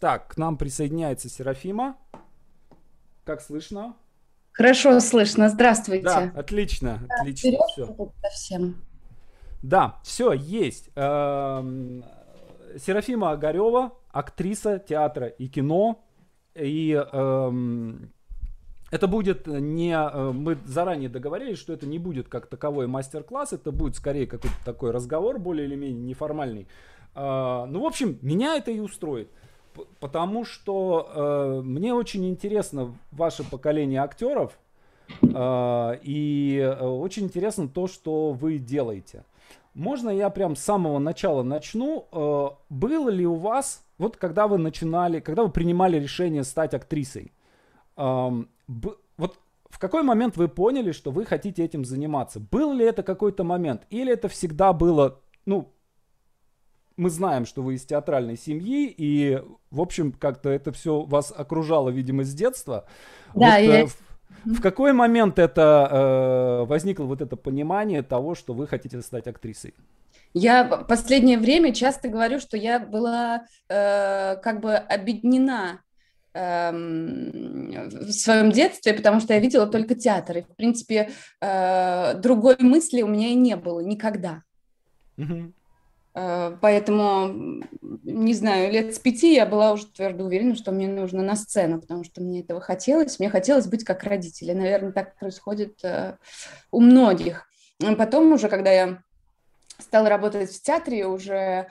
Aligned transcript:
Так, 0.00 0.28
к 0.34 0.36
нам 0.36 0.56
присоединяется 0.58 1.28
Серафима. 1.28 1.96
Как 3.24 3.40
слышно? 3.40 3.96
Хорошо 4.52 5.00
слышно. 5.00 5.48
Здравствуйте. 5.48 6.04
Да, 6.04 6.32
отлично, 6.34 7.00
Да, 7.08 7.14
отлично. 7.20 7.50
вперед 7.50 7.60
Все. 7.72 8.12
совсем. 8.22 8.76
Да, 9.62 9.98
все, 10.04 10.32
есть. 10.32 10.90
Эм, 10.94 12.04
Серафима 12.78 13.32
Огарева, 13.32 13.92
актриса 14.10 14.78
театра 14.78 15.26
и 15.26 15.48
кино. 15.48 16.04
И 16.54 16.92
эм, 16.92 18.12
это 18.90 19.06
будет 19.08 19.46
не... 19.46 19.92
э, 19.92 20.32
Мы 20.32 20.56
заранее 20.64 21.08
договорились, 21.08 21.58
что 21.58 21.72
это 21.72 21.86
не 21.86 21.98
будет 21.98 22.28
как 22.28 22.46
таковой 22.46 22.86
мастер-класс, 22.86 23.52
это 23.54 23.72
будет 23.72 23.96
скорее 23.96 24.26
какой-то 24.26 24.56
такой 24.64 24.90
разговор, 24.90 25.38
более 25.38 25.66
или 25.66 25.74
менее 25.74 26.02
неформальный. 26.02 26.68
А, 27.14 27.66
ну, 27.66 27.80
в 27.82 27.86
общем, 27.86 28.18
меня 28.22 28.56
это 28.56 28.70
и 28.70 28.78
устроит. 28.78 29.30
Потому 30.00 30.44
что 30.44 31.10
э, 31.14 31.60
мне 31.62 31.94
очень 31.94 32.28
интересно 32.28 32.94
ваше 33.12 33.48
поколение 33.48 34.00
актеров. 34.02 34.58
э, 35.22 35.98
и 36.02 36.58
э, 36.58 36.84
очень 36.84 37.24
интересно 37.24 37.68
то, 37.68 37.86
что 37.86 38.32
вы 38.32 38.58
делаете. 38.58 39.24
Можно 39.74 40.10
я 40.10 40.30
прям 40.30 40.56
с 40.56 40.60
самого 40.60 40.98
начала 40.98 41.42
начну? 41.42 42.06
Э, 42.12 42.48
было 42.70 43.08
ли 43.10 43.26
у 43.26 43.34
вас, 43.34 43.84
вот 43.98 44.16
когда 44.16 44.46
вы 44.48 44.58
начинали, 44.58 45.20
когда 45.20 45.42
вы 45.42 45.50
принимали 45.50 45.98
решение 45.98 46.44
стать 46.44 46.74
актрисой, 46.74 47.32
эм, 47.96 48.48
б- 48.66 48.96
вот 49.18 49.38
в 49.68 49.78
какой 49.78 50.02
момент 50.02 50.36
вы 50.38 50.48
поняли, 50.48 50.92
что 50.92 51.10
вы 51.10 51.24
хотите 51.26 51.62
этим 51.62 51.84
заниматься? 51.84 52.40
Был 52.40 52.72
ли 52.72 52.84
это 52.84 53.02
какой-то 53.02 53.44
момент? 53.44 53.82
Или 53.90 54.12
это 54.12 54.28
всегда 54.28 54.72
было, 54.72 55.20
ну, 55.44 55.68
мы 56.96 57.10
знаем, 57.10 57.44
что 57.44 57.62
вы 57.62 57.74
из 57.74 57.84
театральной 57.84 58.36
семьи, 58.36 58.92
и, 58.96 59.42
в 59.70 59.80
общем, 59.80 60.12
как-то 60.12 60.48
это 60.50 60.72
все 60.72 61.02
вас 61.02 61.32
окружало, 61.36 61.90
видимо, 61.90 62.24
с 62.24 62.32
детства. 62.34 62.86
Да, 63.34 63.58
Вот, 63.58 63.66
я- 63.66 63.80
э, 63.82 63.86
в, 63.86 63.96
в 64.44 64.60
какой 64.60 64.92
момент 64.92 65.38
это 65.38 65.88
э, 66.62 66.64
возникло 66.66 67.04
вот 67.04 67.20
это 67.20 67.36
понимание 67.36 68.02
того, 68.02 68.34
что 68.34 68.54
вы 68.54 68.66
хотите 68.66 69.00
стать 69.02 69.26
актрисой? 69.26 69.74
Я 70.34 70.64
в 70.64 70.84
последнее 70.84 71.38
время 71.38 71.72
часто 71.74 72.08
говорю, 72.08 72.38
что 72.40 72.56
я 72.56 72.78
была 72.78 73.44
э, 73.68 74.36
как 74.36 74.60
бы 74.60 74.74
обеднена 74.74 75.80
эм, 76.34 77.88
в 77.88 78.12
своем 78.12 78.52
детстве, 78.52 78.92
потому 78.92 79.20
что 79.20 79.32
я 79.34 79.40
видела 79.40 79.66
только 79.66 79.94
театр. 79.94 80.38
И, 80.38 80.42
в 80.42 80.54
принципе, 80.56 81.10
э, 81.40 82.14
другой 82.20 82.56
мысли 82.58 83.02
у 83.02 83.08
меня 83.08 83.28
и 83.28 83.34
не 83.34 83.56
было 83.56 83.80
никогда. 83.80 84.42
Мгм. 85.16 85.54
Э, 86.16 86.56
Поэтому, 86.62 87.62
не 87.82 88.32
знаю, 88.32 88.72
лет 88.72 88.94
с 88.94 88.98
пяти 88.98 89.34
я 89.34 89.44
была 89.44 89.72
уже 89.72 89.86
твердо 89.86 90.24
уверена, 90.24 90.56
что 90.56 90.72
мне 90.72 90.88
нужно 90.88 91.22
на 91.22 91.36
сцену, 91.36 91.80
потому 91.80 92.04
что 92.04 92.22
мне 92.22 92.40
этого 92.40 92.60
хотелось. 92.60 93.18
Мне 93.18 93.28
хотелось 93.28 93.66
быть 93.66 93.84
как 93.84 94.02
родители. 94.02 94.52
Наверное, 94.52 94.92
так 94.92 95.18
происходит 95.18 95.78
э, 95.84 96.16
у 96.70 96.80
многих. 96.80 97.46
Потом 97.98 98.32
уже, 98.32 98.48
когда 98.48 98.72
я 98.72 99.02
стала 99.78 100.08
работать 100.08 100.50
в 100.50 100.62
театре, 100.62 101.06
уже 101.06 101.68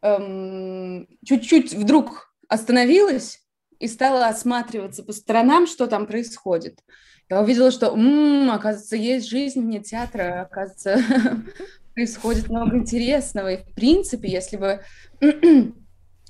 эм, 0.00 1.06
чуть-чуть 1.22 1.74
вдруг 1.74 2.34
остановилась 2.48 3.40
и 3.78 3.86
стала 3.86 4.28
осматриваться 4.28 5.02
по 5.02 5.12
сторонам, 5.12 5.66
что 5.66 5.86
там 5.86 6.06
происходит. 6.06 6.80
Я 7.28 7.42
увидела, 7.42 7.70
что, 7.70 7.88
м, 7.88 8.50
оказывается, 8.50 8.96
есть 8.96 9.28
жизнь 9.28 9.60
вне 9.60 9.80
театра, 9.80 10.48
оказывается, 10.50 10.96
происходит 11.98 12.48
много 12.48 12.76
интересного. 12.76 13.54
И, 13.54 13.56
в 13.56 13.74
принципе, 13.74 14.30
если 14.30 14.56
бы 14.56 14.80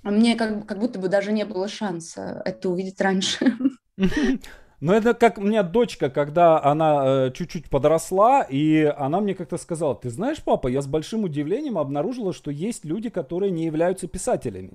мне 0.03 0.35
как, 0.35 0.67
как 0.67 0.79
будто 0.79 0.99
бы 0.99 1.09
даже 1.09 1.31
не 1.31 1.45
было 1.45 1.69
шанса 1.69 2.41
это 2.47 2.71
увидеть 2.71 3.01
раньше. 3.01 3.53
Ну, 4.81 4.93
это 4.93 5.13
как 5.13 5.39
у 5.39 5.41
меня 5.41 5.65
дочка, 5.65 6.09
когда 6.09 6.63
она 6.63 7.03
э, 7.05 7.31
чуть-чуть 7.33 7.69
подросла, 7.69 8.47
и 8.49 8.85
она 8.85 9.21
мне 9.21 9.35
как-то 9.35 9.57
сказала, 9.57 9.97
ты 9.97 10.09
знаешь, 10.09 10.41
папа, 10.41 10.69
я 10.69 10.81
с 10.83 10.87
большим 10.87 11.25
удивлением 11.25 11.79
обнаружила, 11.79 12.33
что 12.33 12.53
есть 12.53 12.85
люди, 12.85 13.09
которые 13.09 13.51
не 13.51 13.65
являются 13.65 14.07
писателями. 14.07 14.75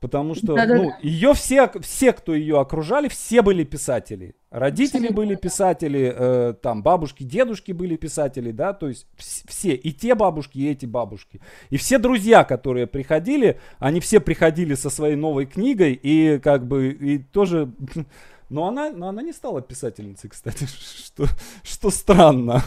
Потому 0.00 0.36
что, 0.36 0.54
Да-да-да. 0.54 0.82
ну, 0.82 0.92
ее 1.02 1.34
все, 1.34 1.70
все, 1.80 2.12
кто 2.12 2.32
ее 2.32 2.60
окружали, 2.60 3.08
все 3.08 3.42
были 3.42 3.64
писатели. 3.64 4.36
Родители 4.50 5.06
Абсолютно, 5.06 5.16
были 5.16 5.34
писатели, 5.34 6.14
э, 6.16 6.54
там, 6.62 6.84
бабушки, 6.84 7.24
дедушки 7.24 7.72
были 7.72 7.96
писатели, 7.96 8.52
да, 8.52 8.72
то 8.72 8.88
есть 8.88 9.08
вс- 9.18 9.42
все, 9.48 9.74
и 9.74 9.92
те 9.92 10.14
бабушки, 10.14 10.58
и 10.58 10.70
эти 10.70 10.86
бабушки. 10.86 11.40
И 11.70 11.76
все 11.76 11.98
друзья, 11.98 12.44
которые 12.44 12.86
приходили, 12.86 13.58
они 13.80 13.98
все 13.98 14.20
приходили 14.20 14.74
со 14.74 14.88
своей 14.88 15.16
новой 15.16 15.46
книгой, 15.46 15.98
и 16.00 16.38
как 16.38 16.66
бы, 16.66 16.90
и 16.90 17.18
тоже... 17.18 17.72
Но 18.50 18.66
она, 18.66 18.90
но 18.90 19.08
она 19.08 19.20
не 19.20 19.34
стала 19.34 19.60
писательницей, 19.60 20.30
кстати, 20.30 20.64
что, 21.04 21.26
что 21.62 21.90
странно. 21.90 22.62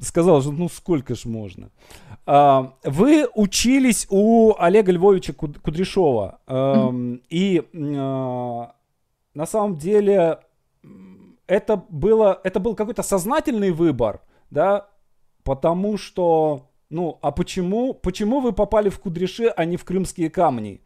Сказала, 0.00 0.40
что 0.40 0.52
ну 0.52 0.70
сколько 0.70 1.14
ж 1.14 1.26
можно. 1.26 1.70
А, 2.05 2.05
Вы 2.26 3.28
учились 3.34 4.06
у 4.10 4.54
Олега 4.58 4.90
Львовича 4.92 5.32
Куд- 5.32 5.60
Кудряшова. 5.60 6.40
Эм, 6.48 7.22
И 7.30 7.62
а, 7.74 8.72
на 9.34 9.46
самом 9.46 9.76
деле 9.76 10.38
это, 11.46 11.84
было, 11.88 12.40
это 12.42 12.58
был 12.58 12.74
какой-то 12.74 13.02
сознательный 13.02 13.70
выбор, 13.70 14.20
да, 14.50 14.88
потому 15.44 15.96
что, 15.96 16.70
ну, 16.90 17.18
а 17.22 17.30
почему, 17.30 17.94
почему 17.94 18.40
вы 18.40 18.52
попали 18.52 18.88
в 18.88 18.98
Кудряши, 18.98 19.46
а 19.56 19.64
не 19.64 19.76
в 19.76 19.84
Крымские 19.84 20.28
камни? 20.30 20.80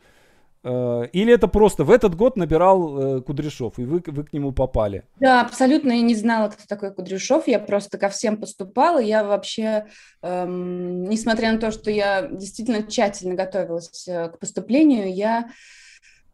Э, 0.63 1.07
Или 1.13 1.33
это 1.33 1.49
просто 1.49 1.85
в 1.85 1.91
этот 1.91 2.15
год 2.15 2.37
набирал 2.37 3.19
э, 3.19 3.23
Кудряшов, 3.23 3.79
и 3.79 3.85
вы, 3.85 4.03
вы 4.07 4.25
к 4.25 4.33
нему 4.33 4.53
попали? 4.53 5.05
Да, 5.19 5.41
абсолютно 5.41 5.93
я 5.93 6.03
не 6.03 6.15
знала, 6.15 6.49
кто 6.49 6.65
такой 6.69 6.93
Кудряшов. 6.93 7.49
Я 7.49 7.59
просто 7.59 7.99
ко 7.99 8.09
всем 8.09 8.37
поступала. 8.37 8.99
Я 8.99 9.25
вообще, 9.25 9.87
эм, 10.23 11.05
несмотря 11.05 11.53
на 11.53 11.59
то, 11.59 11.71
что 11.71 11.91
я 11.91 12.29
действительно 12.29 12.83
тщательно 12.83 13.35
готовилась 13.35 14.07
э, 14.07 14.29
к 14.29 14.39
поступлению, 14.39 15.15
я 15.15 15.51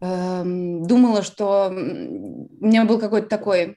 эм, 0.01 0.85
думала, 0.87 1.23
что 1.23 1.69
у 1.69 1.73
меня 1.73 2.85
был 2.85 2.99
какой-то 2.99 3.29
такой 3.29 3.77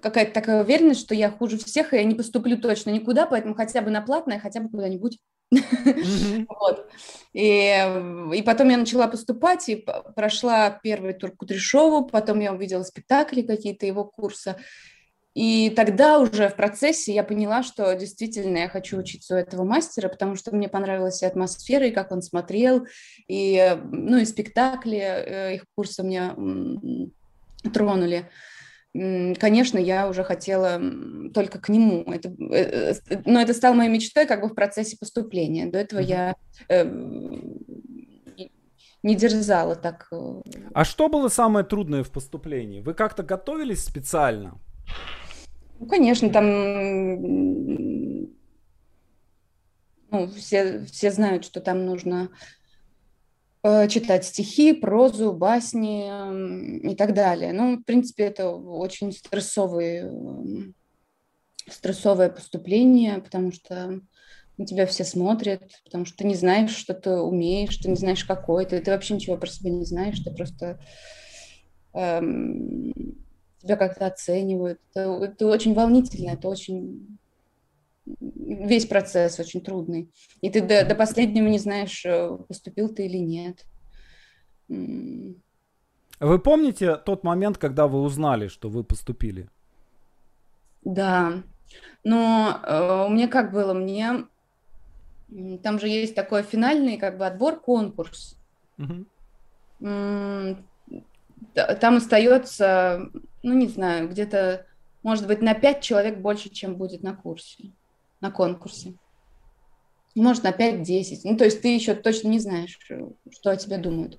какая-то 0.00 0.32
такая 0.32 0.62
уверенность, 0.62 1.00
что 1.00 1.14
я 1.14 1.30
хуже 1.30 1.56
всех, 1.56 1.94
и 1.94 1.96
я 1.96 2.04
не 2.04 2.16
поступлю 2.16 2.58
точно 2.58 2.90
никуда, 2.90 3.26
поэтому 3.26 3.54
хотя 3.54 3.80
бы 3.80 3.90
на 3.90 4.02
платное, 4.02 4.40
хотя 4.40 4.60
бы 4.60 4.68
куда-нибудь. 4.68 5.18
Вот. 6.48 6.86
И, 7.32 8.30
и 8.34 8.42
потом 8.42 8.68
я 8.68 8.76
начала 8.76 9.08
поступать, 9.08 9.68
и 9.68 9.84
прошла 10.14 10.70
первый 10.70 11.14
тур 11.14 11.32
Кудряшову, 11.32 12.06
потом 12.06 12.40
я 12.40 12.52
увидела 12.52 12.82
спектакли 12.84 13.42
какие-то 13.42 13.86
его 13.86 14.04
курса. 14.04 14.56
И 15.34 15.70
тогда 15.70 16.20
уже 16.20 16.48
в 16.48 16.54
процессе 16.54 17.12
я 17.12 17.24
поняла, 17.24 17.64
что 17.64 17.92
действительно 17.96 18.58
я 18.58 18.68
хочу 18.68 18.98
учиться 18.98 19.34
у 19.34 19.38
этого 19.38 19.64
мастера, 19.64 20.08
потому 20.08 20.36
что 20.36 20.54
мне 20.54 20.68
понравилась 20.68 21.22
и 21.22 21.26
атмосфера, 21.26 21.88
и 21.88 21.90
как 21.90 22.12
он 22.12 22.22
смотрел, 22.22 22.86
и, 23.26 23.76
ну, 23.90 24.18
и 24.18 24.24
спектакли 24.26 24.98
э, 24.98 25.54
их 25.56 25.64
курса 25.74 26.04
меня 26.04 26.36
тронули. 27.72 28.30
Конечно, 28.94 29.76
я 29.78 30.08
уже 30.08 30.22
хотела 30.22 30.80
только 31.34 31.58
к 31.58 31.68
нему. 31.68 32.04
Это, 32.12 32.28
э, 32.28 32.54
э, 32.54 32.94
с- 32.94 33.02
но 33.26 33.40
это 33.40 33.52
стало 33.52 33.74
моей 33.74 33.90
мечтой 33.90 34.24
как 34.26 34.40
бы 34.40 34.48
в 34.48 34.54
процессе 34.54 34.96
поступления. 34.96 35.66
До 35.66 35.78
этого 35.78 35.98
я 35.98 36.36
э, 36.68 36.84
не- 39.02 39.14
дерзала 39.16 39.74
так. 39.74 40.06
э. 40.12 40.42
А 40.72 40.84
что 40.84 41.08
было 41.08 41.26
самое 41.28 41.64
трудное 41.66 42.04
в 42.04 42.12
поступлении? 42.12 42.82
Вы 42.82 42.94
как-то 42.94 43.24
готовились 43.24 43.82
специально? 43.84 44.60
Ну, 45.80 45.86
конечно, 45.86 46.30
там 46.30 46.46
ну, 50.10 50.28
все, 50.36 50.84
все 50.84 51.10
знают, 51.10 51.44
что 51.44 51.60
там 51.60 51.84
нужно 51.84 52.28
э, 52.30 52.63
читать 53.88 54.24
стихи, 54.26 54.74
прозу, 54.74 55.32
басни 55.32 56.90
и 56.90 56.94
так 56.94 57.14
далее. 57.14 57.52
Ну, 57.52 57.78
в 57.78 57.84
принципе, 57.84 58.24
это 58.24 58.50
очень 58.50 59.10
стрессовый, 59.12 60.74
стрессовое 61.68 62.28
поступление, 62.28 63.20
потому 63.20 63.52
что 63.52 64.00
на 64.56 64.66
тебя 64.66 64.86
все 64.86 65.04
смотрят, 65.04 65.62
потому 65.84 66.04
что 66.04 66.18
ты 66.18 66.26
не 66.26 66.34
знаешь, 66.34 66.76
что 66.76 66.94
ты 66.94 67.10
умеешь, 67.16 67.76
ты 67.76 67.88
не 67.88 67.96
знаешь, 67.96 68.24
какой 68.24 68.66
ты, 68.66 68.80
ты 68.80 68.90
вообще 68.90 69.14
ничего 69.14 69.36
про 69.36 69.48
себя 69.48 69.70
не 69.70 69.84
знаешь, 69.84 70.20
ты 70.20 70.30
просто 70.30 70.78
эм, 71.92 72.92
тебя 73.60 73.76
как-то 73.76 74.06
оценивают. 74.06 74.78
Это, 74.90 75.10
это 75.24 75.46
очень 75.46 75.74
волнительно, 75.74 76.30
это 76.30 76.48
очень 76.48 77.18
весь 78.06 78.86
процесс 78.86 79.38
очень 79.40 79.60
трудный. 79.60 80.10
И 80.40 80.50
ты 80.50 80.60
до, 80.60 80.84
до 80.84 80.94
последнего 80.94 81.46
не 81.46 81.58
знаешь, 81.58 82.04
э, 82.04 82.36
поступил 82.48 82.94
ты 82.94 83.06
или 83.06 83.18
нет. 83.18 83.64
Вы 84.68 86.38
помните 86.38 86.96
тот 86.96 87.24
момент, 87.24 87.58
когда 87.58 87.86
вы 87.86 88.00
узнали, 88.00 88.48
что 88.48 88.68
вы 88.68 88.84
поступили? 88.84 89.48
Да, 90.82 91.42
но 92.02 92.60
э, 92.62 93.06
у 93.06 93.10
меня 93.10 93.28
как 93.28 93.52
было, 93.52 93.72
мне 93.72 94.26
там 95.62 95.80
же 95.80 95.88
есть 95.88 96.14
такой 96.14 96.42
финальный 96.42 96.96
как 96.96 97.18
бы 97.18 97.26
отбор, 97.26 97.58
конкурс. 97.58 98.38
Мгм. 98.76 99.06
там 101.54 101.96
остается, 101.96 103.08
ну 103.42 103.54
не 103.54 103.68
знаю, 103.68 104.08
где-то, 104.08 104.66
может 105.04 105.28
быть, 105.28 105.40
на 105.42 105.54
5 105.54 105.80
человек 105.80 106.18
больше, 106.18 106.50
чем 106.50 106.74
будет 106.74 107.02
на 107.02 107.14
курсе, 107.14 107.72
на 108.20 108.30
конкурсе. 108.30 108.94
Может, 110.14 110.44
на 110.44 110.50
5-10. 110.52 111.20
Ну, 111.24 111.36
то 111.36 111.44
есть 111.44 111.60
ты 111.60 111.74
еще 111.74 111.94
точно 111.94 112.28
не 112.28 112.38
знаешь, 112.38 112.78
что 112.80 113.50
о 113.50 113.56
тебе 113.56 113.78
думают. 113.78 114.18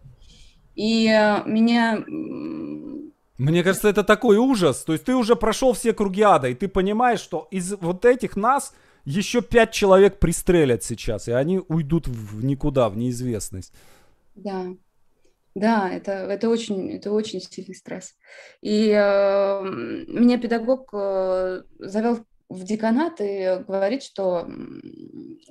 И 0.75 1.07
э, 1.07 1.43
меня... 1.45 2.03
Мне 3.37 3.63
кажется, 3.63 3.89
это 3.89 4.03
такой 4.03 4.37
ужас. 4.37 4.83
То 4.83 4.93
есть 4.93 5.05
ты 5.05 5.15
уже 5.15 5.35
прошел 5.35 5.73
все 5.73 5.93
круги 5.93 6.21
ада, 6.21 6.49
и 6.49 6.53
ты 6.53 6.67
понимаешь, 6.67 7.19
что 7.19 7.47
из 7.51 7.73
вот 7.79 8.05
этих 8.05 8.35
нас 8.35 8.73
еще 9.05 9.41
пять 9.41 9.71
человек 9.71 10.19
пристрелят 10.19 10.83
сейчас, 10.83 11.27
и 11.27 11.31
они 11.31 11.61
уйдут 11.67 12.07
в 12.07 12.43
никуда, 12.43 12.89
в 12.89 12.97
неизвестность. 12.97 13.73
Да, 14.35 14.67
да, 15.53 15.89
это, 15.89 16.11
это, 16.11 16.49
очень, 16.49 16.91
это 16.91 17.11
очень 17.11 17.39
сильный 17.39 17.75
стресс. 17.75 18.15
И 18.61 18.89
э, 18.89 19.61
меня 19.63 20.37
педагог 20.37 20.89
э, 20.93 21.63
завел 21.79 22.25
в 22.49 22.63
деканат 22.63 23.21
и 23.21 23.63
говорит, 23.67 24.03
что 24.03 24.47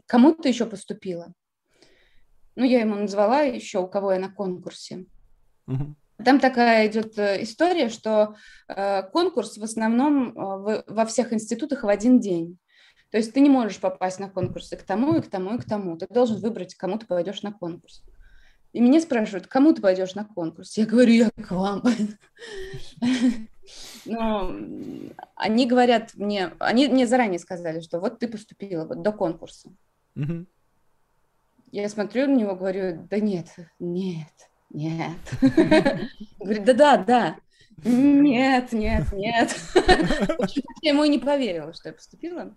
кому 0.07 0.35
ты 0.35 0.49
еще 0.49 0.67
поступила. 0.67 1.33
Ну, 2.57 2.65
я 2.65 2.81
ему 2.81 2.95
назвала 2.95 3.41
еще, 3.41 3.81
у 3.81 3.89
кого 3.89 4.13
я 4.13 4.19
на 4.19 4.31
конкурсе. 4.31 5.07
Угу. 5.67 5.97
Там 6.25 6.39
такая 6.39 6.87
идет 6.87 7.19
э, 7.19 7.43
история, 7.43 7.89
что 7.89 8.37
э, 8.69 9.03
конкурс 9.11 9.59
в 9.59 9.65
основном 9.65 10.29
э, 10.29 10.33
в, 10.35 10.85
во 10.87 11.07
всех 11.07 11.33
институтах 11.33 11.83
в 11.83 11.89
один 11.89 12.21
день. 12.21 12.59
То 13.11 13.19
есть 13.19 13.33
ты 13.33 13.41
не 13.41 13.51
можешь 13.51 13.81
попасть 13.81 14.21
на 14.21 14.31
конкурсы 14.31 14.77
к 14.77 14.83
тому, 14.83 15.17
и 15.17 15.21
к 15.21 15.29
тому, 15.29 15.57
и 15.57 15.59
к 15.59 15.65
тому. 15.65 15.97
Ты 15.97 16.07
должен 16.09 16.39
выбрать, 16.39 16.75
кому 16.77 16.99
ты 16.99 17.07
пойдешь 17.07 17.43
на 17.43 17.53
конкурс. 17.53 18.03
И 18.73 18.81
меня 18.81 19.01
спрашивают, 19.01 19.47
кому 19.47 19.73
ты 19.73 19.83
пойдешь 19.83 20.15
на 20.15 20.25
конкурс? 20.25 20.77
Я 20.77 20.87
говорю, 20.87 21.13
я 21.13 21.31
к 21.31 21.51
вам. 21.51 21.83
Но 24.05 24.55
они 25.35 25.67
говорят 25.67 26.13
мне, 26.15 26.53
они 26.59 26.89
мне 26.89 27.07
заранее 27.07 27.39
сказали, 27.39 27.81
что 27.81 28.01
вот 28.01 28.19
ты 28.19 28.29
поступила 28.29 28.85
вот 28.85 29.03
до 29.03 29.13
конкурса. 29.13 29.71
Я 31.71 31.89
смотрю 31.89 32.29
на 32.29 32.37
него, 32.37 32.55
говорю, 32.55 33.07
да 33.11 33.19
нет, 33.19 33.49
нет, 33.81 34.29
нет. 34.71 35.19
Говорит, 36.39 36.65
да-да, 36.65 36.99
да. 36.99 37.37
Нет, 37.83 38.73
нет, 38.73 39.13
нет. 39.13 39.57
Я 40.83 40.91
ему 40.91 41.03
и 41.03 41.09
не 41.09 41.19
поверила, 41.19 41.73
что 41.73 41.89
я 41.89 41.93
поступила. 41.93 42.55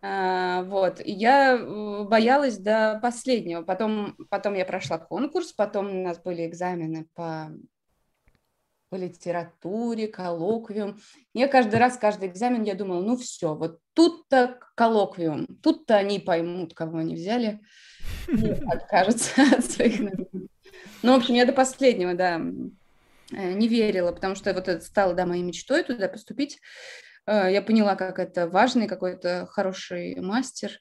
А, 0.00 0.62
вот, 0.64 1.00
и 1.00 1.10
я 1.10 1.56
э, 1.56 2.04
боялась 2.04 2.58
до 2.58 2.98
последнего. 3.02 3.62
Потом, 3.62 4.14
потом 4.28 4.52
я 4.52 4.66
прошла 4.66 4.98
конкурс, 4.98 5.52
потом 5.52 5.88
у 5.88 6.04
нас 6.04 6.18
были 6.18 6.46
экзамены 6.46 7.06
по, 7.14 7.50
по 8.88 8.96
литературе, 8.96 10.08
коллоквиум. 10.08 11.00
Я 11.32 11.48
каждый 11.48 11.76
раз, 11.76 11.96
каждый 11.96 12.28
экзамен, 12.28 12.62
я 12.62 12.74
думала, 12.74 13.02
ну 13.02 13.16
все, 13.16 13.54
вот 13.54 13.80
тут-то 13.94 14.58
коллоквиум, 14.76 15.46
тут-то 15.62 15.96
они 15.96 16.18
поймут, 16.18 16.74
кого 16.74 16.98
они 16.98 17.14
взяли, 17.14 17.60
и 18.28 18.48
откажутся 18.66 19.42
от 19.56 19.64
своих 19.64 20.00
Ну, 21.02 21.12
в 21.12 21.16
общем, 21.16 21.34
я 21.34 21.46
до 21.46 21.52
последнего, 21.52 22.14
да, 22.14 22.40
э, 23.32 23.52
не 23.52 23.68
верила, 23.68 24.12
потому 24.12 24.34
что 24.34 24.52
вот 24.52 24.68
это 24.68 24.84
стало, 24.84 25.14
да, 25.14 25.26
моей 25.26 25.42
мечтой 25.42 25.82
туда 25.82 26.08
поступить. 26.08 26.60
Э, 27.26 27.50
я 27.50 27.62
поняла, 27.62 27.96
как 27.96 28.18
это 28.18 28.48
важный 28.48 28.86
какой-то 28.86 29.46
хороший 29.50 30.20
мастер. 30.20 30.78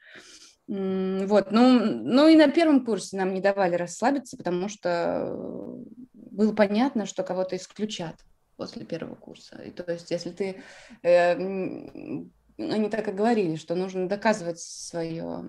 Вот, 0.66 1.52
ну, 1.52 1.80
ну 1.80 2.30
и 2.30 2.38
на 2.38 2.48
первом 2.48 2.86
курсе 2.86 3.18
нам 3.18 3.34
не 3.34 3.42
давали 3.42 3.76
расслабиться, 3.76 4.38
потому 4.38 4.70
что 4.70 5.84
было 6.33 6.53
понятно, 6.53 7.06
что 7.06 7.24
кого-то 7.24 7.56
исключат 7.56 8.15
после 8.57 8.85
первого 8.85 9.15
курса. 9.15 9.62
И 9.62 9.69
то 9.69 9.89
есть, 9.91 10.12
если 10.12 10.31
ты, 10.31 10.63
э, 11.03 11.33
они 11.33 12.89
так 12.89 13.07
и 13.07 13.12
говорили, 13.12 13.56
что 13.56 13.75
нужно 13.75 14.07
доказывать 14.07 14.59
свое, 14.59 15.45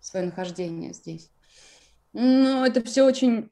свое 0.00 0.26
нахождение 0.26 0.92
здесь. 0.92 1.30
Ну, 2.12 2.64
это 2.64 2.82
все 2.82 3.04
очень, 3.04 3.50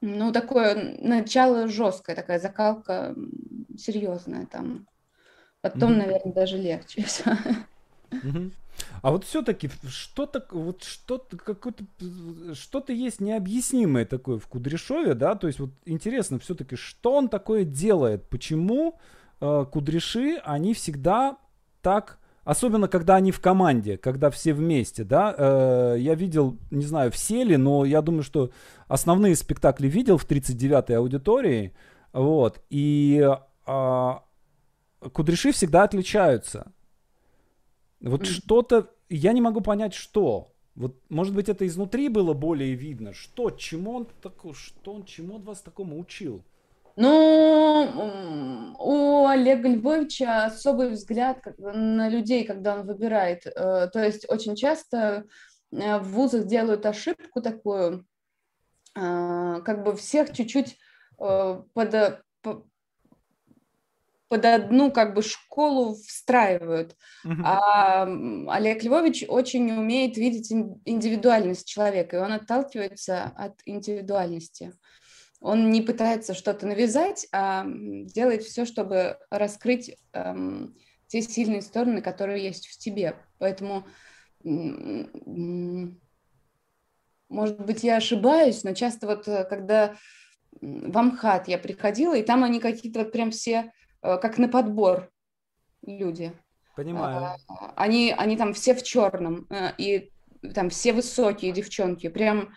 ну, 0.00 0.32
такое 0.32 0.96
начало 1.00 1.68
жесткое, 1.68 2.16
такая 2.16 2.38
закалка 2.38 3.14
серьезная 3.76 4.46
там. 4.46 4.86
Потом, 5.60 5.92
mm-hmm. 5.92 5.96
наверное, 5.96 6.32
даже 6.32 6.58
легче 6.58 7.02
все. 7.06 7.36
Mm-hmm. 8.10 8.52
А 9.02 9.10
вот 9.10 9.24
все-таки 9.24 9.70
что-то, 9.88 10.44
вот 10.50 10.82
что-то, 10.82 11.36
какое-то, 11.36 11.84
что-то 12.54 12.92
есть 12.92 13.20
необъяснимое 13.20 14.04
такое 14.04 14.38
в 14.38 14.46
Кудряшове, 14.46 15.14
да, 15.14 15.34
то 15.34 15.46
есть 15.46 15.58
вот 15.58 15.70
интересно 15.86 16.38
все-таки, 16.38 16.76
что 16.76 17.14
он 17.14 17.28
такое 17.28 17.64
делает, 17.64 18.28
почему 18.28 18.98
э, 19.40 19.66
Кудряши, 19.70 20.36
они 20.44 20.74
всегда 20.74 21.36
так, 21.82 22.18
особенно 22.44 22.88
когда 22.88 23.16
они 23.16 23.32
в 23.32 23.40
команде, 23.40 23.96
когда 23.96 24.30
все 24.30 24.52
вместе, 24.52 25.04
да, 25.04 25.34
э, 25.36 25.96
я 25.98 26.14
видел, 26.14 26.58
не 26.70 26.84
знаю, 26.84 27.10
все 27.10 27.44
ли, 27.44 27.56
но 27.56 27.84
я 27.84 28.02
думаю, 28.02 28.22
что 28.22 28.50
основные 28.86 29.36
спектакли 29.36 29.88
видел 29.88 30.18
в 30.18 30.26
39-й 30.28 30.96
аудитории, 30.96 31.74
вот, 32.12 32.60
и 32.68 33.26
э, 33.66 34.12
кудряши 35.12 35.52
всегда 35.52 35.84
отличаются. 35.84 36.72
Вот 38.00 38.22
mm. 38.22 38.26
что-то, 38.26 38.90
я 39.08 39.32
не 39.32 39.40
могу 39.40 39.60
понять, 39.60 39.94
что. 39.94 40.52
Вот, 40.74 40.96
может 41.08 41.34
быть, 41.34 41.48
это 41.48 41.66
изнутри 41.66 42.08
было 42.08 42.32
более 42.32 42.74
видно. 42.74 43.12
Что, 43.12 43.50
чему 43.50 43.96
он 43.96 44.08
такой, 44.22 44.54
что 44.54 44.94
он, 44.94 45.04
чему 45.04 45.36
он 45.36 45.42
вас 45.42 45.60
такому 45.60 45.98
учил? 45.98 46.42
Ну, 46.96 48.74
у 48.78 49.26
Олега 49.26 49.68
Львовича 49.68 50.46
особый 50.46 50.90
взгляд 50.90 51.38
на 51.58 52.08
людей, 52.08 52.44
когда 52.44 52.76
он 52.76 52.86
выбирает. 52.86 53.46
Э, 53.46 53.88
то 53.92 54.04
есть 54.04 54.28
очень 54.28 54.56
часто 54.56 55.24
э, 55.72 55.98
в 55.98 56.08
вузах 56.12 56.46
делают 56.46 56.86
ошибку 56.86 57.40
такую, 57.40 58.06
э, 58.96 59.60
как 59.64 59.84
бы 59.84 59.96
всех 59.96 60.32
чуть-чуть 60.32 60.78
под, 61.16 62.22
под 64.30 64.44
одну 64.44 64.92
как 64.92 65.14
бы 65.14 65.22
школу 65.22 65.96
встраивают. 65.96 66.94
Uh-huh. 67.26 67.42
А 67.44 68.04
Олег 68.48 68.84
Львович 68.84 69.24
очень 69.26 69.72
умеет 69.72 70.16
видеть 70.16 70.52
индивидуальность 70.52 71.66
человека, 71.66 72.16
и 72.16 72.20
он 72.20 72.30
отталкивается 72.32 73.24
от 73.36 73.60
индивидуальности. 73.64 74.72
Он 75.40 75.72
не 75.72 75.82
пытается 75.82 76.34
что-то 76.34 76.66
навязать, 76.66 77.26
а 77.32 77.64
делает 77.66 78.44
все, 78.44 78.64
чтобы 78.64 79.18
раскрыть 79.30 79.96
эм, 80.12 80.76
те 81.08 81.22
сильные 81.22 81.62
стороны, 81.62 82.00
которые 82.00 82.44
есть 82.44 82.68
в 82.68 82.78
тебе. 82.78 83.16
Поэтому, 83.38 83.84
может 84.44 85.10
быть, 87.66 87.82
я 87.82 87.96
ошибаюсь, 87.96 88.62
но 88.62 88.74
часто 88.74 89.08
вот 89.08 89.26
э, 89.26 89.42
когда 89.44 89.96
в 90.60 90.96
Амхат 90.96 91.48
я 91.48 91.58
приходила, 91.58 92.14
и 92.14 92.22
там 92.22 92.44
они 92.44 92.60
какие-то 92.60 93.00
вот 93.00 93.10
прям 93.10 93.32
все 93.32 93.72
как 94.00 94.38
на 94.38 94.48
подбор 94.48 95.10
люди. 95.82 96.32
Понимаю. 96.76 97.36
А, 97.48 97.72
они, 97.76 98.14
они 98.16 98.36
там 98.36 98.54
все 98.54 98.74
в 98.74 98.82
черном, 98.82 99.46
э, 99.50 99.72
и 99.76 100.12
там 100.54 100.70
все 100.70 100.92
высокие 100.92 101.52
девчонки, 101.52 102.08
прям 102.08 102.54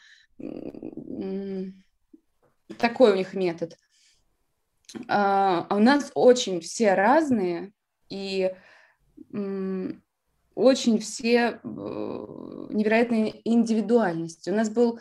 такой 2.77 3.11
у 3.11 3.15
них 3.15 3.33
метод. 3.33 3.77
А, 5.07 5.65
а 5.69 5.75
у 5.75 5.79
нас 5.79 6.11
очень 6.15 6.61
все 6.61 6.93
разные, 6.93 7.73
и 8.09 8.53
очень 10.55 10.99
все 10.99 11.37
э, 11.37 11.57
невероятной 11.63 13.41
индивидуальности. 13.43 14.49
У 14.49 14.55
нас 14.55 14.69
был 14.69 14.99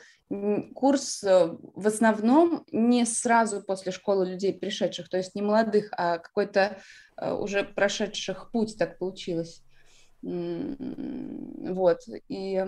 курс 0.74 1.22
э, 1.24 1.56
в 1.74 1.86
основном 1.86 2.64
не 2.72 3.04
сразу 3.04 3.62
после 3.62 3.92
школы 3.92 4.26
людей 4.26 4.52
пришедших, 4.54 5.08
то 5.08 5.18
есть 5.18 5.34
не 5.34 5.42
молодых, 5.42 5.88
а 5.92 6.18
какой-то 6.18 6.78
э, 7.16 7.32
уже 7.32 7.64
прошедших 7.64 8.50
путь 8.50 8.76
так 8.78 8.98
получилось. 8.98 9.62
Вот. 10.22 11.98
И 12.28 12.64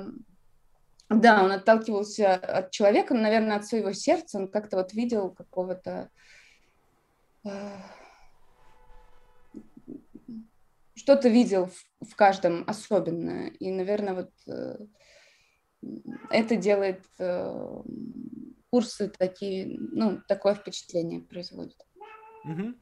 да, 1.08 1.44
он 1.44 1.52
отталкивался 1.52 2.34
от 2.34 2.70
человека, 2.72 3.14
наверное, 3.14 3.56
от 3.56 3.66
своего 3.66 3.92
сердца. 3.92 4.38
Он 4.38 4.48
как-то 4.48 4.76
вот 4.78 4.92
видел 4.92 5.30
какого-то 5.30 6.10
что-то 11.04 11.28
видел 11.28 11.66
в, 11.66 12.10
в 12.12 12.16
каждом 12.16 12.64
особенное. 12.66 13.48
И, 13.60 13.70
наверное, 13.70 14.14
вот 14.14 14.30
э, 14.48 14.78
это 16.30 16.56
делает 16.56 17.04
э, 17.18 17.82
курсы 18.70 19.12
такие, 19.18 19.78
ну, 19.78 20.20
такое 20.26 20.54
впечатление 20.54 21.20
производит. 21.20 21.76
Угу. 22.44 22.74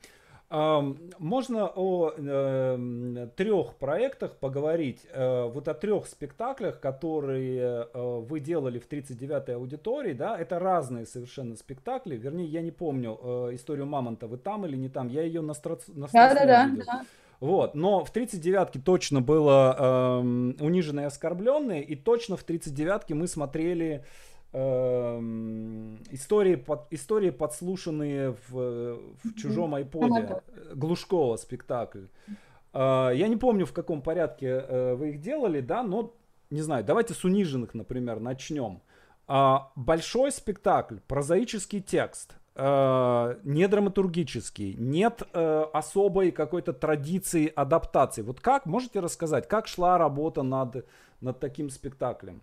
Можно 1.19 1.67
о 1.75 2.13
э, 2.15 3.29
трех 3.37 3.75
проектах 3.77 4.37
поговорить, 4.37 5.05
э, 5.11 5.45
вот 5.47 5.67
о 5.67 5.75
трех 5.75 6.07
спектаклях, 6.07 6.79
которые 6.79 7.89
э, 7.93 8.19
вы 8.29 8.39
делали 8.39 8.79
в 8.79 8.87
39-й 8.87 9.55
аудитории, 9.55 10.13
да, 10.13 10.39
это 10.39 10.59
разные 10.59 11.07
совершенно 11.07 11.57
спектакли, 11.57 12.17
вернее, 12.17 12.47
я 12.47 12.61
не 12.61 12.71
помню 12.71 13.19
э, 13.21 13.55
историю 13.55 13.87
Мамонта, 13.87 14.27
вы 14.27 14.37
там 14.37 14.67
или 14.67 14.77
не 14.77 14.91
там, 14.91 15.09
я 15.09 15.23
ее 15.23 15.41
на, 15.41 15.55
страц... 15.55 15.89
на 15.89 16.07
да, 16.13 16.35
да, 16.35 16.45
да, 16.45 16.71
да. 16.85 17.03
Вот, 17.43 17.75
но 17.75 18.05
в 18.05 18.15
39-ке 18.15 18.79
точно 18.79 19.21
было 19.21 19.77
э, 19.77 20.19
униженные 20.61 21.05
и 21.05 21.07
оскорбленные, 21.09 21.83
и 21.83 21.97
точно 21.97 22.37
в 22.37 22.47
39-ке 22.47 23.15
мы 23.15 23.27
смотрели 23.27 24.05
Эм, 24.55 25.97
истории, 26.11 26.57
под, 26.57 26.93
истории 26.93 27.31
подслушанные 27.31 28.37
в, 28.49 28.99
в 29.25 29.35
чужом 29.35 29.75
айподе. 29.75 30.43
Глушкова 30.75 31.37
спектакль. 31.37 32.05
Э, 32.75 33.13
я 33.15 33.29
не 33.29 33.37
помню, 33.37 33.65
в 33.65 33.73
каком 33.73 34.03
порядке 34.03 34.47
э, 34.47 34.95
вы 34.95 35.11
их 35.11 35.21
делали, 35.23 35.61
да, 35.61 35.83
но 35.83 36.15
не 36.51 36.61
знаю, 36.61 36.85
давайте 36.85 37.15
с 37.15 37.25
униженных, 37.25 37.73
например, 37.73 38.21
начнем. 38.21 38.83
А, 39.27 39.73
большой 39.75 40.33
спектакль, 40.33 40.99
прозаический 41.09 41.81
текст, 41.81 42.35
э, 42.55 43.37
не 43.45 43.69
драматургический, 43.69 44.75
нет 44.75 45.23
особой 45.33 46.31
какой-то 46.31 46.73
традиции 46.73 47.53
адаптации. 47.55 48.23
Вот 48.23 48.41
как, 48.41 48.67
можете 48.67 49.01
рассказать, 49.01 49.49
как 49.49 49.67
шла 49.67 49.99
работа 49.99 50.43
над, 50.43 50.85
над 51.21 51.41
таким 51.41 51.71
спектаклем? 51.71 52.43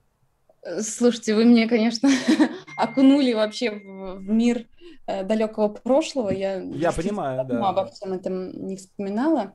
Слушайте, 0.81 1.35
вы 1.35 1.45
мне, 1.45 1.67
конечно, 1.67 2.09
окунули 2.77 3.33
вообще 3.33 3.71
в, 3.71 4.19
мир 4.21 4.65
э, 5.07 5.23
далекого 5.23 5.69
прошлого. 5.69 6.29
Я, 6.29 6.61
Я 6.61 6.91
понимаю, 6.91 7.45
да. 7.45 7.69
обо 7.69 7.87
всем 7.87 8.13
этом 8.13 8.51
не 8.67 8.75
вспоминала. 8.75 9.53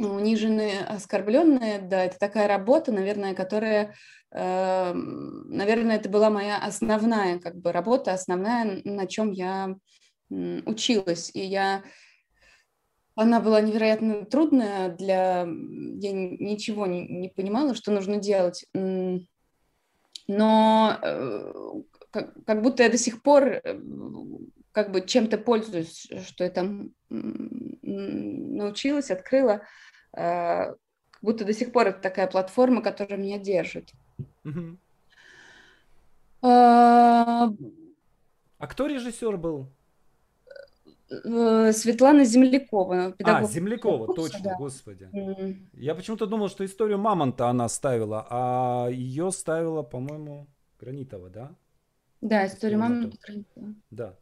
Униженные, 0.00 0.80
оскорбленные, 0.84 1.80
да, 1.80 2.04
это 2.04 2.18
такая 2.18 2.48
работа, 2.48 2.90
наверное, 2.90 3.34
которая, 3.34 3.94
э, 4.32 4.92
наверное, 4.94 5.96
это 5.96 6.08
была 6.08 6.30
моя 6.30 6.58
основная 6.58 7.38
как 7.38 7.56
бы 7.56 7.72
работа, 7.72 8.12
основная, 8.12 8.80
на 8.84 9.06
чем 9.06 9.30
я 9.30 9.76
училась. 10.28 11.30
И 11.34 11.40
я 11.40 11.82
она 13.16 13.40
была 13.40 13.60
невероятно 13.60 14.24
трудная 14.24 14.88
для... 14.88 15.40
Я 15.42 16.12
ничего 16.12 16.86
не, 16.86 17.06
не 17.06 17.28
понимала, 17.28 17.74
что 17.74 17.90
нужно 17.90 18.16
делать 18.16 18.64
но 20.30 20.96
э, 21.02 21.52
как, 22.10 22.44
как 22.44 22.62
будто 22.62 22.84
я 22.84 22.88
до 22.88 22.98
сих 22.98 23.22
пор 23.22 23.44
э, 23.48 23.80
как 24.72 24.92
бы 24.92 25.00
чем-то 25.04 25.38
пользуюсь, 25.38 26.08
что 26.26 26.44
я 26.44 26.50
там 26.50 26.92
научилась, 27.82 29.10
открыла, 29.10 29.62
э, 30.12 30.74
как 31.10 31.22
будто 31.22 31.44
до 31.44 31.52
сих 31.52 31.72
пор 31.72 31.88
это 31.88 32.00
такая 32.00 32.26
платформа, 32.26 32.82
которая 32.82 33.18
меня 33.18 33.38
держит. 33.38 33.92
А, 36.42 37.48
а 38.58 38.66
кто 38.66 38.86
режиссер 38.86 39.36
был? 39.36 39.68
Светлана 41.08 42.24
Землякова. 42.24 43.14
А, 43.24 43.44
Землякова, 43.44 44.06
курса, 44.06 44.22
точно, 44.22 44.44
да. 44.44 44.56
господи. 44.56 45.08
Mm. 45.12 45.56
Я 45.74 45.96
почему-то 45.96 46.26
думал, 46.26 46.48
что 46.48 46.64
историю 46.64 46.98
Мамонта 46.98 47.48
она 47.48 47.68
ставила, 47.68 48.26
а 48.30 48.88
ее 48.90 49.32
ставила, 49.32 49.82
по-моему, 49.82 50.46
Гранитова, 50.78 51.28
да? 51.28 51.54
Да, 52.20 52.46
историю 52.46 52.78
Мамонта 52.78 53.18
Гранитова. 53.20 53.74
Да, 53.90 54.16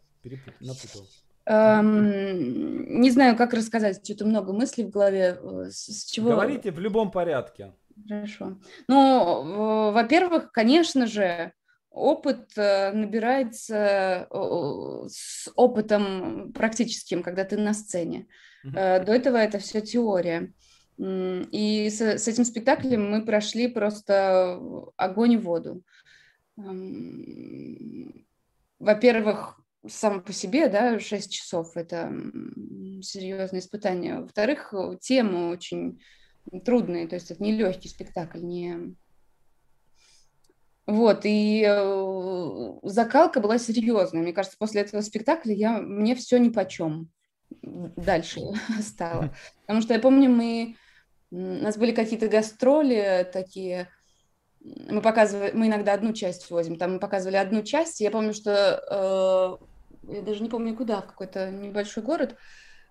напутал. 0.60 1.06
Эм, 1.46 3.00
не 3.00 3.10
знаю, 3.10 3.36
как 3.36 3.54
рассказать, 3.54 4.04
что-то 4.04 4.26
много 4.26 4.52
мыслей 4.52 4.84
в 4.84 4.90
голове. 4.90 5.38
Э, 5.40 5.70
с 5.70 6.04
чего... 6.04 6.30
Говорите 6.30 6.70
в 6.70 6.78
любом 6.78 7.10
порядке. 7.10 7.72
Хорошо. 8.06 8.58
Ну, 8.86 9.90
во-первых, 9.92 10.52
конечно 10.52 11.06
же, 11.06 11.52
опыт 11.90 12.50
э, 12.56 12.92
набирается 12.92 14.28
с 15.08 15.50
опытом 15.54 16.52
практическим, 16.52 17.22
когда 17.22 17.44
ты 17.44 17.56
на 17.56 17.72
сцене. 17.72 18.26
Mm-hmm. 18.66 19.04
До 19.04 19.12
этого 19.12 19.36
это 19.38 19.58
все 19.58 19.80
теория. 19.80 20.52
И 20.98 21.88
с, 21.90 22.00
с 22.00 22.28
этим 22.28 22.44
спектаклем 22.44 23.10
мы 23.10 23.24
прошли 23.24 23.68
просто 23.68 24.60
огонь 24.96 25.32
и 25.32 25.36
воду. 25.36 25.82
Во-первых, 28.78 29.60
само 29.86 30.20
по 30.20 30.32
себе, 30.32 30.68
да, 30.68 30.98
6 30.98 31.32
часов– 31.32 31.72
это 31.76 32.12
серьезное 33.02 33.60
испытание. 33.60 34.20
Во-вторых, 34.20 34.74
темы 35.00 35.50
очень 35.50 36.00
трудные, 36.64 37.06
то 37.06 37.14
есть 37.14 37.30
это 37.30 37.42
не 37.42 37.52
легкий 37.52 37.88
спектакль, 37.88 38.40
не 38.40 38.96
вот, 40.88 41.20
и 41.24 41.66
э, 41.68 42.78
закалка 42.84 43.40
была 43.40 43.58
серьезная. 43.58 44.22
Мне 44.22 44.32
кажется, 44.32 44.56
после 44.58 44.80
этого 44.80 45.02
спектакля 45.02 45.52
я, 45.52 45.80
мне 45.80 46.14
все 46.14 46.38
ни 46.38 46.48
по 46.48 46.64
чем 46.64 47.10
дальше 47.60 48.40
стало. 48.80 49.34
Потому 49.60 49.82
что 49.82 49.92
я 49.92 50.00
помню, 50.00 50.30
мы, 50.30 50.76
у 51.30 51.36
нас 51.36 51.76
были 51.76 51.92
какие-то 51.92 52.28
гастроли 52.28 53.28
такие, 53.30 53.90
мы 54.60 55.00
показывали, 55.00 55.52
мы 55.52 55.66
иногда 55.66 55.94
одну 55.94 56.12
часть 56.12 56.50
возим, 56.50 56.76
там 56.76 56.94
мы 56.94 56.98
показывали 56.98 57.36
одну 57.36 57.62
часть, 57.62 58.00
я 58.00 58.10
помню, 58.10 58.34
что, 58.34 59.60
э, 60.04 60.14
я 60.14 60.22
даже 60.22 60.42
не 60.42 60.48
помню 60.48 60.76
куда, 60.76 61.00
в 61.00 61.06
какой-то 61.06 61.50
небольшой 61.50 62.02
город, 62.02 62.36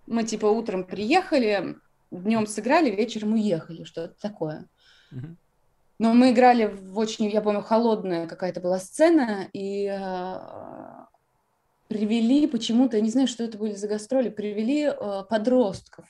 мы 0.06 0.24
типа 0.24 0.46
утром 0.46 0.84
приехали, 0.84 1.76
днем 2.12 2.48
сыграли, 2.48 2.90
вечером 2.90 3.34
уехали, 3.34 3.84
что-то 3.84 4.16
такое. 4.20 4.68
Но 6.00 6.14
мы 6.14 6.32
играли 6.32 6.66
в 6.66 6.98
очень, 7.00 7.28
я 7.28 7.42
помню, 7.42 7.62
холодная 7.62 8.28
какая-то 8.28 8.62
была 8.62 8.80
сцена, 8.80 9.50
и 9.52 9.88
э, 9.88 10.38
привели 11.88 12.46
почему-то, 12.46 12.98
я 12.98 13.02
не 13.04 13.10
знаю, 13.10 13.28
что 13.28 13.44
это 13.44 13.58
были 13.58 13.74
за 13.74 13.88
гастроли, 13.88 14.30
привели 14.30 14.84
э, 14.84 15.24
подростков. 15.28 16.06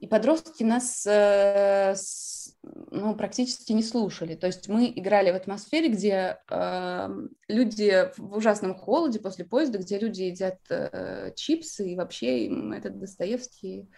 И 0.00 0.08
подростки 0.08 0.64
нас 0.64 1.06
э, 1.06 1.94
с, 1.94 2.43
ну, 2.90 3.14
практически 3.14 3.72
не 3.72 3.82
слушали. 3.82 4.34
То 4.34 4.46
есть 4.46 4.68
мы 4.68 4.92
играли 4.94 5.30
в 5.30 5.36
атмосфере, 5.36 5.88
где 5.88 6.38
э, 6.50 7.08
люди 7.48 8.10
в 8.16 8.36
ужасном 8.36 8.74
холоде 8.74 9.20
после 9.20 9.44
поезда, 9.44 9.78
где 9.78 9.98
люди 9.98 10.22
едят 10.22 10.58
э, 10.70 11.32
чипсы, 11.36 11.90
и 11.90 11.96
вообще 11.96 12.46
им 12.46 12.72
этот 12.72 12.98
Достоевский 12.98 13.88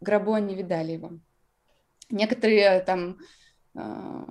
гробу 0.00 0.32
они 0.32 0.54
видали 0.54 0.92
его. 0.92 1.12
Некоторые 2.10 2.80
там 2.80 3.18
а, 3.74 4.24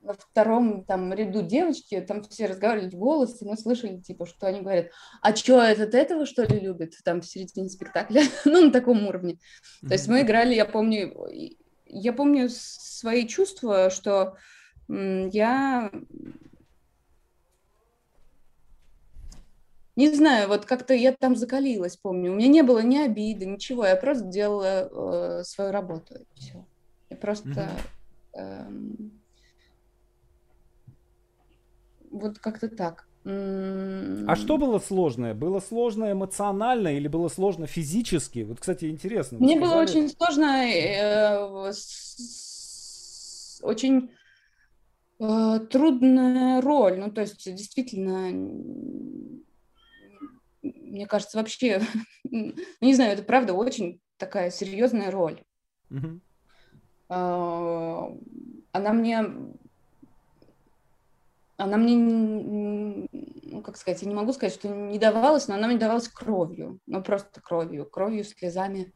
во 0.00 0.14
втором 0.14 0.84
там 0.84 1.12
ряду 1.12 1.42
девочки, 1.42 2.00
там 2.00 2.22
все 2.24 2.46
разговаривали 2.46 2.88
в 2.88 2.94
голос, 2.94 3.40
и 3.42 3.44
мы 3.44 3.56
слышали, 3.56 4.00
типа, 4.00 4.26
что 4.26 4.46
они 4.46 4.62
говорят, 4.62 4.90
а 5.20 5.36
что, 5.36 5.60
этот 5.60 5.94
этого, 5.94 6.24
что 6.24 6.44
ли, 6.44 6.58
любит, 6.58 6.94
там, 7.04 7.20
в 7.20 7.26
середине 7.26 7.68
спектакля, 7.68 8.22
ну, 8.44 8.66
на 8.66 8.72
таком 8.72 9.06
уровне. 9.06 9.38
То 9.86 9.92
есть 9.92 10.08
мы 10.08 10.22
играли, 10.22 10.54
я 10.54 10.64
помню, 10.64 11.14
я 11.88 12.12
помню 12.12 12.48
свои 12.50 13.26
чувства, 13.26 13.90
что 13.90 14.36
я 14.88 15.90
не 19.96 20.14
знаю, 20.14 20.48
вот 20.48 20.64
как-то 20.64 20.94
я 20.94 21.12
там 21.12 21.34
закалилась, 21.34 21.96
помню. 21.96 22.32
У 22.32 22.36
меня 22.36 22.48
не 22.48 22.62
было 22.62 22.78
ни 22.78 22.96
обиды, 22.96 23.46
ничего, 23.46 23.84
я 23.84 23.96
просто 23.96 24.26
делала 24.26 25.40
э, 25.40 25.44
свою 25.44 25.72
работу. 25.72 26.14
И 26.14 26.24
все. 26.34 26.64
Я 27.10 27.16
просто 27.16 27.68
Эм, 28.38 29.20
вот 32.10 32.38
как-то 32.38 32.68
так. 32.68 33.07
А 33.24 34.36
что 34.36 34.56
было 34.58 34.78
сложное? 34.78 35.34
Было 35.34 35.60
сложно 35.60 36.12
эмоционально 36.12 36.96
или 36.96 37.08
было 37.08 37.28
сложно 37.28 37.66
физически? 37.66 38.40
Вот, 38.40 38.60
кстати, 38.60 38.86
интересно. 38.86 39.38
Мне 39.38 39.56
сказали... 39.56 39.70
было 39.70 39.82
очень 39.82 40.08
сложно, 40.08 40.64
э, 40.66 41.72
с, 41.72 43.60
очень 43.62 44.10
э, 45.20 45.60
трудная 45.70 46.60
роль. 46.62 46.98
Ну, 46.98 47.10
то 47.10 47.20
есть, 47.20 47.44
действительно, 47.44 48.30
мне 50.62 51.06
кажется, 51.06 51.38
вообще, 51.38 51.82
ну, 52.30 52.54
не 52.80 52.94
знаю, 52.94 53.12
это 53.12 53.22
правда 53.22 53.52
очень 53.52 54.00
такая 54.16 54.50
серьезная 54.50 55.10
роль. 55.10 55.42
Угу. 55.90 56.20
А, 57.10 58.10
она 58.72 58.92
мне 58.92 59.24
она 61.58 61.76
мне, 61.76 61.96
ну, 61.96 63.62
как 63.62 63.76
сказать, 63.76 64.00
я 64.02 64.08
не 64.08 64.14
могу 64.14 64.32
сказать, 64.32 64.54
что 64.54 64.68
не 64.68 64.98
давалась, 64.98 65.48
но 65.48 65.54
она 65.56 65.66
мне 65.66 65.76
давалась 65.76 66.08
кровью, 66.08 66.78
ну, 66.86 67.02
просто 67.02 67.40
кровью, 67.40 67.84
кровью, 67.84 68.24
слезами. 68.24 68.92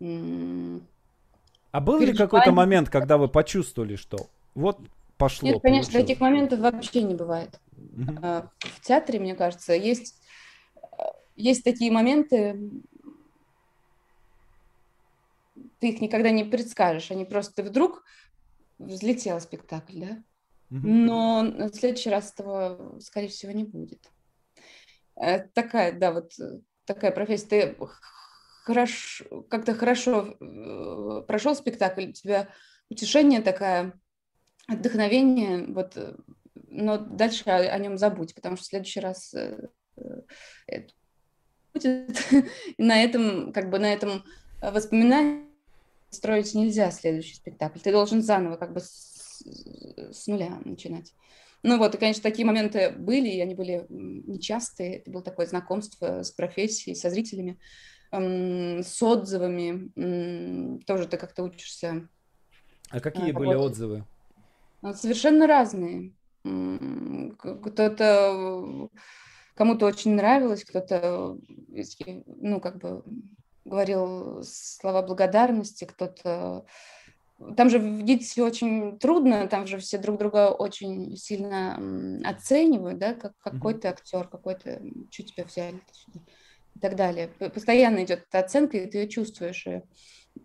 А 0.00 1.80
был 1.80 1.98
ли 1.98 2.14
какой-то 2.14 2.52
момент, 2.52 2.90
когда 2.90 3.16
вы 3.16 3.28
почувствовали, 3.28 3.96
что 3.96 4.28
вот 4.54 4.78
пошло? 5.16 5.48
Нет, 5.48 5.62
конечно, 5.62 5.92
получилось? 5.92 6.06
таких 6.06 6.20
моментов 6.20 6.60
вообще 6.60 7.02
не 7.02 7.14
бывает. 7.14 7.58
Uh-huh. 7.72 8.48
В 8.60 8.80
театре, 8.82 9.18
мне 9.18 9.34
кажется, 9.34 9.72
есть, 9.72 10.20
есть 11.36 11.64
такие 11.64 11.90
моменты, 11.90 12.70
ты 15.80 15.88
их 15.88 16.02
никогда 16.02 16.30
не 16.30 16.44
предскажешь, 16.44 17.10
они 17.10 17.24
просто 17.24 17.62
вдруг 17.62 18.04
взлетел 18.78 19.40
спектакль, 19.40 20.00
да? 20.00 20.22
Но 20.70 21.42
в 21.42 21.74
следующий 21.74 22.10
раз 22.10 22.32
этого, 22.32 22.98
скорее 23.00 23.28
всего, 23.28 23.52
не 23.52 23.64
будет. 23.64 24.10
Это 25.16 25.48
такая, 25.54 25.92
да, 25.92 26.12
вот 26.12 26.32
такая 26.84 27.10
профессия. 27.10 27.46
Ты 27.46 27.76
хорошо, 28.64 29.42
как-то 29.48 29.74
хорошо 29.74 30.36
э, 30.40 31.22
прошел 31.26 31.54
спектакль, 31.54 32.10
у 32.10 32.12
тебя 32.12 32.48
утешение 32.90 33.40
такое, 33.40 33.98
вдохновение, 34.68 35.64
вот, 35.68 35.96
э, 35.96 36.14
но 36.54 36.98
дальше 36.98 37.44
о, 37.46 37.56
о 37.56 37.78
нем 37.78 37.96
забудь, 37.96 38.34
потому 38.34 38.56
что 38.56 38.64
в 38.64 38.68
следующий 38.68 39.00
раз 39.00 39.34
э, 39.34 39.68
будет. 41.72 42.22
И 42.76 42.82
на 42.82 43.02
этом, 43.02 43.52
как 43.52 43.70
бы 43.70 43.78
на 43.78 43.92
этом 43.92 44.24
воспоминании 44.60 45.46
строить 46.10 46.54
нельзя 46.54 46.90
следующий 46.90 47.34
спектакль. 47.34 47.78
Ты 47.80 47.92
должен 47.92 48.22
заново 48.22 48.56
как 48.56 48.72
бы 48.72 48.80
с, 49.38 50.12
с 50.12 50.26
нуля 50.26 50.60
начинать. 50.64 51.14
Ну 51.62 51.78
вот, 51.78 51.94
и, 51.94 51.98
конечно, 51.98 52.22
такие 52.22 52.44
моменты 52.46 52.90
были, 52.90 53.28
и 53.28 53.40
они 53.40 53.54
были 53.54 53.86
нечастые. 53.88 54.98
Это 54.98 55.10
было 55.10 55.22
такое 55.22 55.46
знакомство 55.46 56.22
с 56.22 56.30
профессией, 56.30 56.94
со 56.94 57.08
зрителями, 57.10 57.58
с 58.12 59.02
отзывами. 59.02 59.88
Тоже 60.84 61.08
ты 61.08 61.16
как-то 61.16 61.42
учишься. 61.42 62.08
А 62.90 63.00
какие 63.00 63.32
были 63.32 63.54
отзывы? 63.54 64.04
Ну, 64.82 64.94
совершенно 64.94 65.48
разные. 65.48 66.12
Кто-то 66.44 67.98
кому-то 69.54 69.86
очень 69.86 70.14
нравилось, 70.14 70.64
кто-то, 70.64 71.36
ну, 72.26 72.60
как 72.60 72.78
бы 72.78 73.02
говорил 73.64 74.44
слова 74.44 75.02
благодарности, 75.02 75.84
кто-то... 75.84 76.64
Там 77.56 77.70
же 77.70 77.78
видеть 77.78 78.24
все 78.26 78.44
очень 78.44 78.98
трудно, 78.98 79.46
там 79.46 79.66
же 79.66 79.78
все 79.78 79.98
друг 79.98 80.18
друга 80.18 80.50
очень 80.50 81.16
сильно 81.16 82.20
оценивают, 82.24 82.98
да, 82.98 83.14
как 83.14 83.32
какой 83.38 83.74
то 83.74 83.90
актер, 83.90 84.26
какой-то, 84.26 84.82
что 85.10 85.22
тебя 85.22 85.44
взяли 85.44 85.80
и 86.74 86.80
так 86.80 86.96
далее. 86.96 87.28
Постоянно 87.28 88.04
идет 88.04 88.24
эта 88.28 88.44
оценка, 88.44 88.78
и 88.78 88.86
ты 88.86 88.98
ее 88.98 89.08
чувствуешь. 89.08 89.66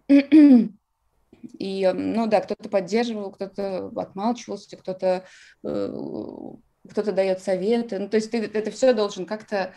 И, 0.08 1.92
ну 1.94 2.28
да, 2.28 2.42
кто-то 2.42 2.70
поддерживал, 2.70 3.32
кто-то 3.32 3.92
отмалчивался, 3.96 4.78
кто-то 4.78 5.26
э, 5.64 6.00
кто-то 6.90 7.12
дает 7.12 7.42
советы. 7.42 8.00
Ну, 8.00 8.10
то 8.10 8.18
есть 8.18 8.32
ты 8.32 8.40
это 8.40 8.72
все 8.72 8.94
должен 8.94 9.26
как-то 9.26 9.74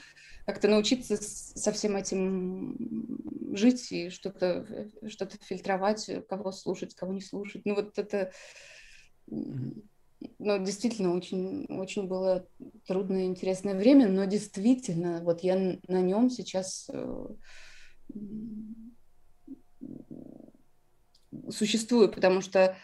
как-то 0.46 0.68
научиться 0.68 1.16
со 1.16 1.72
всем 1.72 1.96
этим 1.96 2.76
жить 3.56 3.90
и 3.90 4.10
что-то 4.10 4.66
что 5.08 5.28
фильтровать, 5.42 6.08
кого 6.28 6.52
слушать, 6.52 6.94
кого 6.94 7.12
не 7.12 7.20
слушать. 7.20 7.62
Ну 7.64 7.74
вот 7.74 7.98
это 7.98 8.32
ну, 10.38 10.64
действительно 10.64 11.14
очень, 11.14 11.66
очень 11.66 12.06
было 12.06 12.46
трудное 12.86 13.24
и 13.24 13.26
интересное 13.26 13.74
время, 13.74 14.08
но 14.08 14.24
действительно, 14.24 15.20
вот 15.22 15.40
я 15.40 15.78
на 15.88 16.00
нем 16.00 16.30
сейчас 16.30 16.88
э, 16.92 17.26
существую, 21.50 22.10
потому 22.10 22.40
что 22.40 22.76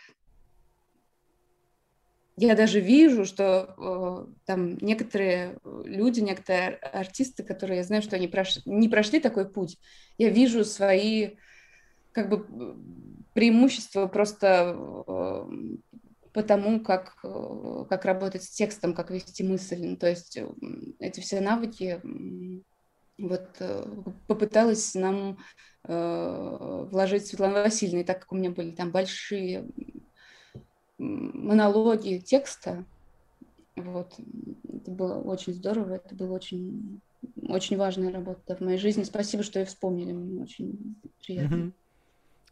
я 2.36 2.54
даже 2.56 2.80
вижу, 2.80 3.24
что 3.24 3.74
э, 3.76 4.32
там 4.46 4.78
некоторые 4.78 5.58
люди, 5.84 6.20
некоторые 6.20 6.76
артисты, 6.76 7.42
которые 7.42 7.78
я 7.78 7.84
знаю, 7.84 8.02
что 8.02 8.16
они 8.16 8.28
прош... 8.28 8.64
не 8.64 8.88
прошли 8.88 9.20
такой 9.20 9.48
путь, 9.48 9.78
я 10.18 10.30
вижу 10.30 10.64
свои 10.64 11.32
как 12.12 12.28
бы 12.28 12.76
преимущества 13.34 14.06
просто 14.06 14.76
э, 15.06 15.46
потому, 16.32 16.80
как, 16.80 17.18
э, 17.22 17.84
как 17.88 18.04
работать 18.04 18.44
с 18.44 18.50
текстом, 18.50 18.94
как 18.94 19.10
вести 19.10 19.42
мысль. 19.44 19.84
Ну, 19.84 19.96
то 19.96 20.08
есть 20.08 20.36
э, 20.36 20.48
эти 20.98 21.20
все 21.20 21.40
навыки 21.40 22.00
вот 23.18 23.48
э, 23.60 23.84
попыталась 24.26 24.94
нам 24.94 25.38
э, 25.84 26.86
вложить 26.90 27.26
Светлана 27.26 27.62
Васильевна, 27.62 28.00
и 28.00 28.04
так 28.04 28.20
как 28.20 28.32
у 28.32 28.36
меня 28.36 28.50
были 28.50 28.70
там 28.70 28.90
большие 28.90 29.68
монологи 31.02 32.18
текста. 32.18 32.84
Вот. 33.76 34.14
Это 34.68 34.90
было 34.90 35.14
очень 35.18 35.54
здорово, 35.54 35.94
это 35.94 36.14
было 36.14 36.34
очень, 36.34 37.00
очень 37.48 37.76
важная 37.76 38.12
работа 38.12 38.56
в 38.56 38.60
моей 38.60 38.78
жизни. 38.78 39.02
Спасибо, 39.02 39.42
что 39.42 39.60
и 39.60 39.64
вспомнили, 39.64 40.12
мне 40.12 40.42
очень 40.42 40.96
приятно. 41.24 41.54
Mm-hmm. 41.54 41.72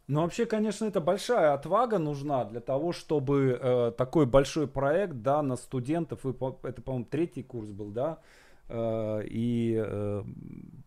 Ну, 0.07 0.21
вообще, 0.23 0.45
конечно, 0.45 0.85
это 0.85 0.99
большая 0.99 1.53
отвага 1.53 1.97
нужна 1.97 2.43
для 2.43 2.59
того, 2.59 2.91
чтобы 2.91 3.57
э, 3.61 3.91
такой 3.97 4.25
большой 4.25 4.67
проект, 4.67 5.21
да, 5.21 5.41
на 5.41 5.55
студентов, 5.55 6.23
вы, 6.23 6.35
это, 6.63 6.81
по-моему, 6.81 7.05
третий 7.05 7.43
курс 7.43 7.69
был, 7.69 7.91
да, 7.91 8.19
э, 8.67 9.21
и 9.29 9.81
э, 9.81 10.23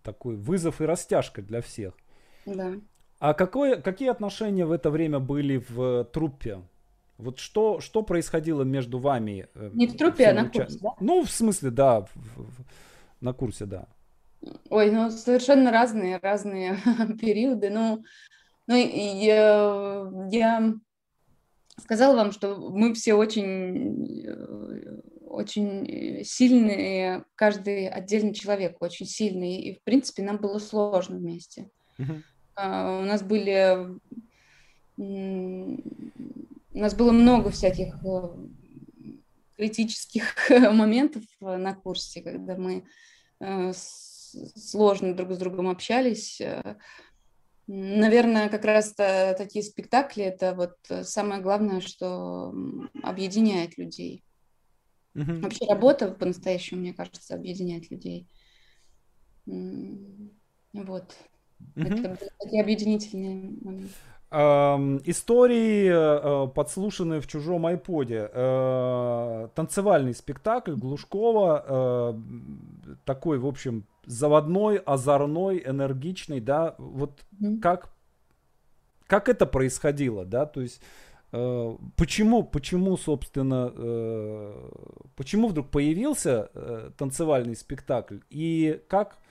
такой 0.02 0.36
вызов 0.36 0.82
и 0.82 0.84
растяжка 0.84 1.40
для 1.40 1.62
всех. 1.62 1.94
Да. 2.44 2.74
А 3.18 3.32
какое, 3.32 3.80
какие 3.80 4.10
отношения 4.10 4.66
в 4.66 4.72
это 4.72 4.90
время 4.90 5.20
были 5.20 5.64
в 5.70 6.04
труппе? 6.12 6.60
Вот 7.18 7.38
что, 7.38 7.80
что 7.80 8.02
происходило 8.02 8.62
между 8.62 8.98
вами? 8.98 9.48
Э, 9.54 9.70
Не 9.72 9.86
в 9.86 9.96
трупе, 9.96 10.28
а 10.28 10.34
на 10.34 10.48
курсе, 10.48 10.78
да? 10.80 10.94
Ну, 11.00 11.24
в 11.24 11.30
смысле, 11.30 11.70
да, 11.70 12.00
в, 12.00 12.10
в, 12.14 12.64
на 13.20 13.32
курсе, 13.32 13.66
да. 13.66 13.86
Ой, 14.68 14.90
ну 14.90 15.10
совершенно 15.10 15.70
разные, 15.70 16.18
разные 16.18 16.76
периоды. 17.20 17.70
Ну, 17.70 18.04
ну 18.66 18.74
я, 18.74 20.10
я 20.30 20.74
сказала 21.80 22.16
вам, 22.16 22.32
что 22.32 22.56
мы 22.56 22.94
все 22.94 23.14
очень, 23.14 24.26
э, 24.26 25.00
очень 25.26 26.24
сильные, 26.24 27.24
каждый 27.36 27.88
отдельный 27.88 28.34
человек 28.34 28.76
очень 28.80 29.06
сильный, 29.06 29.56
и 29.56 29.78
в 29.78 29.82
принципе 29.82 30.22
нам 30.22 30.38
было 30.38 30.58
сложно 30.58 31.16
вместе. 31.16 31.70
Uh-huh. 31.98 32.22
Uh, 32.56 33.02
у 33.02 33.04
нас 33.04 33.22
были 33.22 33.98
у 36.74 36.78
нас 36.78 36.94
было 36.94 37.12
много 37.12 37.50
всяких 37.50 38.04
э, 38.04 38.28
критических 39.56 40.34
моментов 40.50 41.22
на 41.40 41.74
курсе, 41.74 42.20
когда 42.20 42.56
мы 42.56 42.84
э, 43.40 43.72
сложно 43.72 45.14
друг 45.14 45.32
с 45.32 45.38
другом 45.38 45.68
общались. 45.68 46.42
Наверное, 47.66 48.50
как 48.50 48.64
раз 48.64 48.92
такие 48.92 49.62
спектакли 49.62 50.24
это 50.24 50.54
вот 50.54 50.76
самое 51.06 51.40
главное, 51.40 51.80
что 51.80 52.52
объединяет 53.02 53.78
людей. 53.78 54.22
Mm-hmm. 55.14 55.40
Вообще 55.40 55.64
работа 55.66 56.08
по-настоящему, 56.08 56.80
мне 56.80 56.92
кажется, 56.92 57.34
объединяет 57.34 57.90
людей. 57.90 58.28
Вот. 59.46 61.16
Mm-hmm. 61.76 62.00
Это 62.00 62.28
такие 62.38 62.62
объединительные 62.62 63.34
моменты 63.62 63.94
истории, 64.34 65.88
э, 65.88 66.48
подслушанные 66.48 67.20
в 67.20 67.26
чужом 67.26 67.66
айподе. 67.66 68.30
Э, 68.32 69.48
танцевальный 69.54 70.14
спектакль 70.14 70.74
Глушкова, 70.74 71.64
э, 71.66 72.14
такой, 73.04 73.38
в 73.38 73.46
общем, 73.46 73.86
заводной, 74.06 74.78
озорной, 74.78 75.62
энергичный, 75.64 76.40
да, 76.40 76.74
вот 76.78 77.24
mm-hmm. 77.40 77.60
как, 77.60 77.94
как 79.06 79.28
это 79.28 79.46
происходило, 79.46 80.24
да, 80.24 80.46
то 80.46 80.60
есть 80.60 80.80
почему, 81.96 82.44
почему, 82.44 82.96
собственно, 82.96 83.72
почему 85.16 85.48
вдруг 85.48 85.68
появился 85.68 86.48
танцевальный 86.96 87.56
спектакль 87.56 88.18
и 88.30 88.80
как 88.86 89.18
Э, 89.18 89.23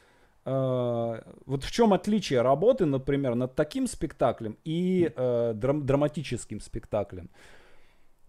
вот 0.46 1.64
в 1.64 1.72
чем 1.72 1.94
отличие 1.94 2.42
работы, 2.42 2.86
например, 2.86 3.36
над 3.36 3.56
таким 3.56 3.88
спектаклем 3.88 4.58
и 4.66 5.12
э, 5.16 5.54
драм- 5.56 5.86
драматическим 5.86 6.60
спектаклем? 6.60 7.30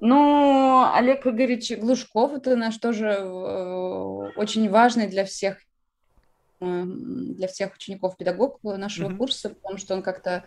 Ну, 0.00 0.90
Олег 0.92 1.26
Игоревич 1.26 1.72
Глушков, 1.78 2.32
это 2.32 2.56
наш 2.56 2.76
тоже 2.78 3.08
э, 3.08 4.30
очень 4.36 4.68
важный 4.70 5.08
для 5.08 5.24
всех 5.24 5.58
э, 6.60 6.82
для 6.84 7.48
всех 7.48 7.74
учеников 7.74 8.16
педагог 8.16 8.62
нашего 8.62 9.08
mm-hmm. 9.08 9.16
курса, 9.16 9.50
потому 9.50 9.78
что 9.78 9.94
он 9.94 10.02
как-то 10.02 10.44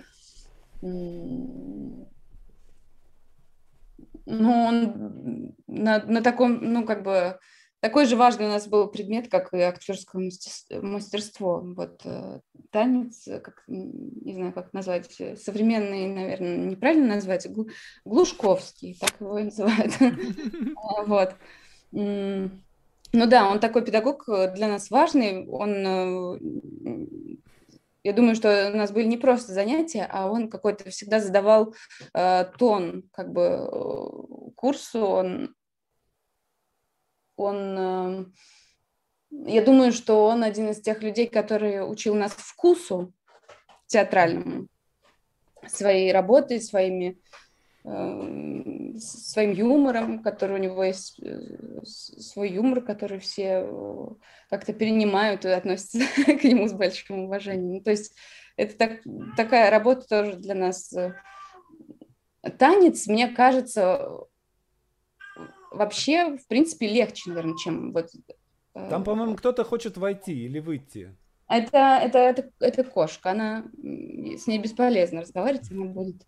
ну, 4.27 4.65
он 4.65 5.55
на, 5.67 6.03
на 6.03 6.21
таком, 6.21 6.59
ну, 6.61 6.85
как 6.85 7.03
бы 7.03 7.39
такой 7.79 8.05
же 8.05 8.15
важный 8.15 8.45
у 8.45 8.49
нас 8.49 8.67
был 8.67 8.87
предмет, 8.87 9.29
как 9.29 9.53
и 9.53 9.59
актерское 9.59 10.29
мастерство. 10.81 11.61
Вот 11.63 12.01
э, 12.05 12.39
танец, 12.71 13.27
э, 13.27 13.39
как, 13.39 13.63
не 13.67 14.33
знаю, 14.33 14.53
как 14.53 14.73
назвать, 14.73 15.19
э, 15.19 15.35
современный, 15.35 16.07
наверное, 16.07 16.57
неправильно 16.57 17.15
назвать, 17.15 17.47
Глушковский, 18.05 18.97
так 18.99 19.13
его 19.19 19.39
и 19.39 19.43
называют. 19.43 19.93
Вот. 21.07 21.35
Ну 21.91 22.49
да, 23.13 23.49
он 23.49 23.59
такой 23.59 23.85
педагог 23.85 24.25
для 24.27 24.67
нас 24.67 24.91
важный, 24.91 25.47
он 25.47 26.37
я 28.07 28.13
думаю, 28.13 28.35
что 28.35 28.71
у 28.73 28.77
нас 28.77 28.91
были 28.91 29.05
не 29.05 29.17
просто 29.17 29.51
занятия, 29.51 30.07
а 30.09 30.31
он 30.31 30.49
какой-то 30.49 30.89
всегда 30.89 31.19
задавал 31.19 31.75
э, 32.13 32.45
тон 32.57 33.03
как 33.11 33.33
бы 33.33 33.67
курсу. 34.55 35.05
Он, 35.05 35.53
он 37.37 37.77
э, 37.77 38.25
я 39.31 39.61
думаю, 39.61 39.93
что 39.93 40.25
он 40.25 40.43
один 40.43 40.69
из 40.69 40.81
тех 40.81 41.01
людей, 41.01 41.27
который 41.27 41.89
учил 41.89 42.15
нас 42.15 42.33
вкусу 42.33 43.13
театральному, 43.87 44.67
своей 45.67 46.11
работой, 46.11 46.59
своими 46.59 47.17
Эм, 47.89 48.97
своим 48.99 49.51
юмором, 49.53 50.21
который 50.21 50.57
у 50.57 50.61
него 50.61 50.83
есть 50.83 51.21
э, 51.21 51.85
свой 51.85 52.49
юмор, 52.51 52.81
который 52.81 53.19
все 53.19 53.63
э, 53.63 54.07
как-то 54.49 54.73
перенимают 54.73 55.45
и 55.45 55.49
относятся 55.49 55.99
к 56.25 56.43
нему 56.43 56.67
с 56.67 56.73
большим 56.73 57.19
уважением. 57.19 57.75
Ну, 57.75 57.81
то 57.81 57.91
есть 57.91 58.13
это 58.57 58.75
так, 58.75 58.99
такая 59.37 59.71
работа 59.71 60.05
тоже 60.05 60.33
для 60.33 60.53
нас. 60.53 60.91
Э, 60.91 61.13
танец, 62.59 63.07
мне 63.07 63.29
кажется, 63.29 64.25
вообще, 65.71 66.37
в 66.37 66.47
принципе, 66.47 66.87
легче, 66.87 67.29
наверное, 67.29 67.57
чем 67.57 67.93
вот... 67.93 68.09
Там, 68.73 69.03
по-моему, 69.03 69.35
кто-то 69.35 69.63
хочет 69.63 69.97
войти 69.97 70.45
или 70.45 70.59
выйти. 70.59 71.15
Это, 71.47 71.99
это, 72.01 72.19
это, 72.19 72.51
это 72.59 72.83
кошка, 72.83 73.31
она 73.31 73.65
с 73.81 74.45
ней 74.45 74.59
бесполезно 74.59 75.21
разговаривать, 75.21 75.71
она 75.71 75.85
будет 75.85 76.27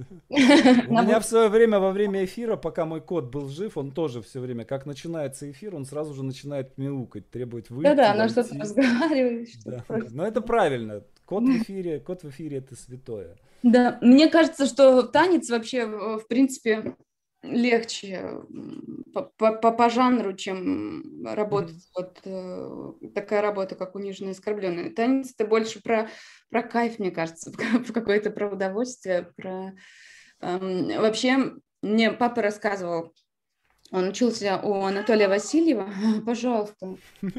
у 0.28 0.34
меня 0.34 1.20
в 1.20 1.24
свое 1.24 1.48
время, 1.48 1.78
во 1.78 1.90
время 1.90 2.24
эфира, 2.24 2.56
пока 2.56 2.84
мой 2.84 3.00
кот 3.00 3.30
был 3.30 3.48
жив, 3.48 3.76
он 3.76 3.92
тоже 3.92 4.22
все 4.22 4.40
время, 4.40 4.64
как 4.64 4.86
начинается 4.86 5.50
эфир, 5.50 5.74
он 5.74 5.84
сразу 5.84 6.14
же 6.14 6.22
начинает 6.22 6.76
мяукать, 6.78 7.30
требовать 7.30 7.70
выйти. 7.70 7.88
Да-да, 7.88 8.12
она 8.12 8.28
что-то 8.28 8.56
разговаривает. 8.58 9.48
Но 10.12 10.26
это 10.26 10.40
правильно. 10.40 11.02
Кот 11.24 11.44
в 11.44 11.62
эфире, 11.62 12.00
кот 12.00 12.22
в 12.22 12.30
эфире 12.30 12.58
это 12.58 12.76
святое. 12.76 13.36
Да, 13.62 13.98
мне 14.00 14.28
кажется, 14.28 14.66
что 14.66 15.02
танец 15.02 15.50
вообще, 15.50 15.86
в 15.86 16.26
принципе, 16.28 16.96
легче 17.42 18.42
по, 19.14 19.22
по, 19.22 19.72
по 19.72 19.90
жанру, 19.90 20.34
чем 20.34 21.24
работать 21.26 21.76
mm-hmm. 21.76 21.96
вот 21.96 22.20
э, 22.24 23.08
такая 23.14 23.40
работа, 23.40 23.74
как 23.74 23.94
униженная 23.94 24.32
и 24.32 24.34
оскорбленная. 24.34 24.90
Танец 24.90 25.32
это 25.36 25.46
больше 25.46 25.82
про, 25.82 26.08
про 26.50 26.62
кайф, 26.62 26.98
мне 26.98 27.10
кажется, 27.10 27.50
про 27.84 27.92
какое-то 27.92 28.30
про 28.30 28.50
удовольствие, 28.50 29.32
про... 29.36 29.74
Эм, 30.40 30.88
вообще, 31.00 31.54
мне 31.82 32.10
папа 32.10 32.42
рассказывал, 32.42 33.14
он 33.90 34.08
учился 34.08 34.60
у 34.62 34.84
Анатолия 34.84 35.28
Васильева. 35.28 35.88
Пожалуйста. 36.26 36.96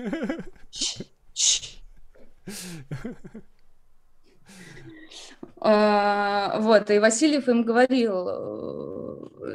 А, 5.64 6.60
вот, 6.60 6.90
и 6.90 6.98
Васильев 6.98 7.48
им 7.48 7.62
говорил 7.64 8.28
э, 8.28 9.01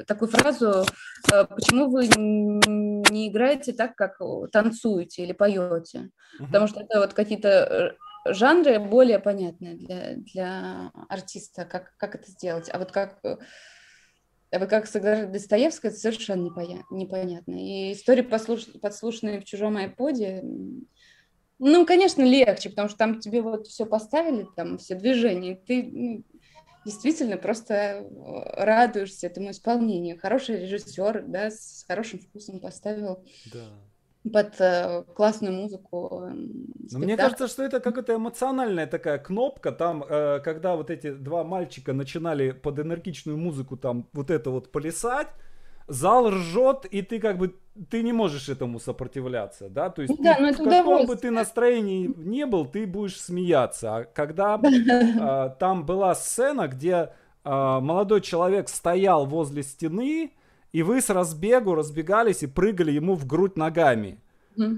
такую 0.07 0.31
фразу, 0.31 0.85
э, 1.33 1.45
почему 1.47 1.91
вы 1.91 2.07
не 2.07 3.29
играете 3.29 3.73
так, 3.73 3.95
как 3.95 4.19
танцуете 4.53 5.23
или 5.23 5.33
поете? 5.33 6.11
Потому 6.39 6.67
что 6.67 6.81
это 6.81 7.01
вот 7.01 7.15
какие-то 7.15 7.97
э, 8.29 8.33
жанры 8.33 8.79
более 8.79 9.19
понятные 9.19 9.75
для, 9.75 10.15
для 10.17 10.91
артиста, 11.09 11.65
как, 11.65 11.95
как 11.97 12.15
это 12.15 12.31
сделать. 12.31 12.69
А 12.73 12.79
вот 12.79 12.93
как 12.93 13.19
а 14.53 14.59
вот 14.61 14.69
как 14.69 14.87
сыграть 14.87 15.33
Достоевского, 15.33 15.91
это 15.91 15.99
совершенно 15.99 16.49
непонятно. 16.91 17.55
И 17.55 17.93
истории, 17.93 18.23
послуш... 18.23 18.67
подслушанные 18.81 19.41
в 19.41 19.45
чужом 19.45 19.77
айподе, 19.77 20.43
ну, 21.59 21.87
конечно, 21.87 22.23
легче, 22.23 22.71
потому 22.71 22.89
что 22.89 22.99
там 22.99 23.21
тебе 23.21 23.41
вот 23.41 23.67
все 23.67 23.87
поставили, 23.87 24.47
там 24.57 24.79
все 24.79 24.95
движения, 24.95 25.57
ты 25.57 26.23
действительно 26.87 27.37
просто 27.37 27.75
э, 27.75 28.65
радуешься 28.65 29.27
этому 29.27 29.51
исполнению. 29.51 30.19
Хороший 30.19 30.63
режиссер, 30.63 31.25
да, 31.27 31.51
с 31.51 31.85
хорошим 31.87 32.21
вкусом 32.21 32.61
поставил. 32.61 33.25
Да 33.53 33.65
под 34.33 34.61
э, 34.61 35.05
классную 35.15 35.55
музыку. 35.55 36.29
Но 36.91 36.99
мне 36.99 37.17
кажется, 37.17 37.47
что 37.47 37.63
это 37.63 37.79
какая-то 37.81 38.17
эмоциональная 38.17 38.87
такая 38.87 39.19
кнопка. 39.19 39.73
Там, 39.73 40.03
э, 40.03 40.41
когда 40.41 40.75
вот 40.75 40.91
эти 40.91 41.13
два 41.13 41.45
мальчика 41.45 41.93
начинали 41.93 42.51
под 42.51 42.79
энергичную 42.81 43.39
музыку 43.39 43.77
там 43.77 44.09
вот 44.13 44.31
это 44.31 44.51
вот 44.51 44.73
плясать, 44.73 45.29
зал 45.87 46.31
ржет, 46.31 46.87
и 46.87 47.03
ты 47.03 47.21
как 47.21 47.39
бы 47.39 47.55
ты 47.91 48.03
не 48.03 48.13
можешь 48.13 48.49
этому 48.49 48.81
сопротивляться, 48.81 49.69
да, 49.69 49.91
то 49.91 50.03
есть 50.03 50.15
да, 50.23 50.35
ты, 50.35 50.53
в 50.53 50.65
каком 50.65 51.07
бы 51.07 51.17
ты 51.17 51.31
настроении 51.31 52.13
не 52.17 52.47
был, 52.47 52.67
ты 52.67 52.87
будешь 52.87 53.21
смеяться. 53.21 53.97
А 53.97 54.05
когда 54.05 54.61
э, 54.63 55.51
там 55.59 55.85
была 55.85 56.15
сцена, 56.15 56.69
где 56.69 57.11
э, 57.45 57.51
молодой 57.81 58.21
человек 58.21 58.69
стоял 58.69 59.27
возле 59.27 59.63
стены, 59.63 60.33
и 60.73 60.83
вы 60.83 61.01
с 61.01 61.11
разбегу 61.11 61.75
разбегались 61.75 62.43
и 62.43 62.47
прыгали 62.47 62.93
ему 62.93 63.15
в 63.15 63.27
грудь 63.27 63.57
ногами. 63.57 64.21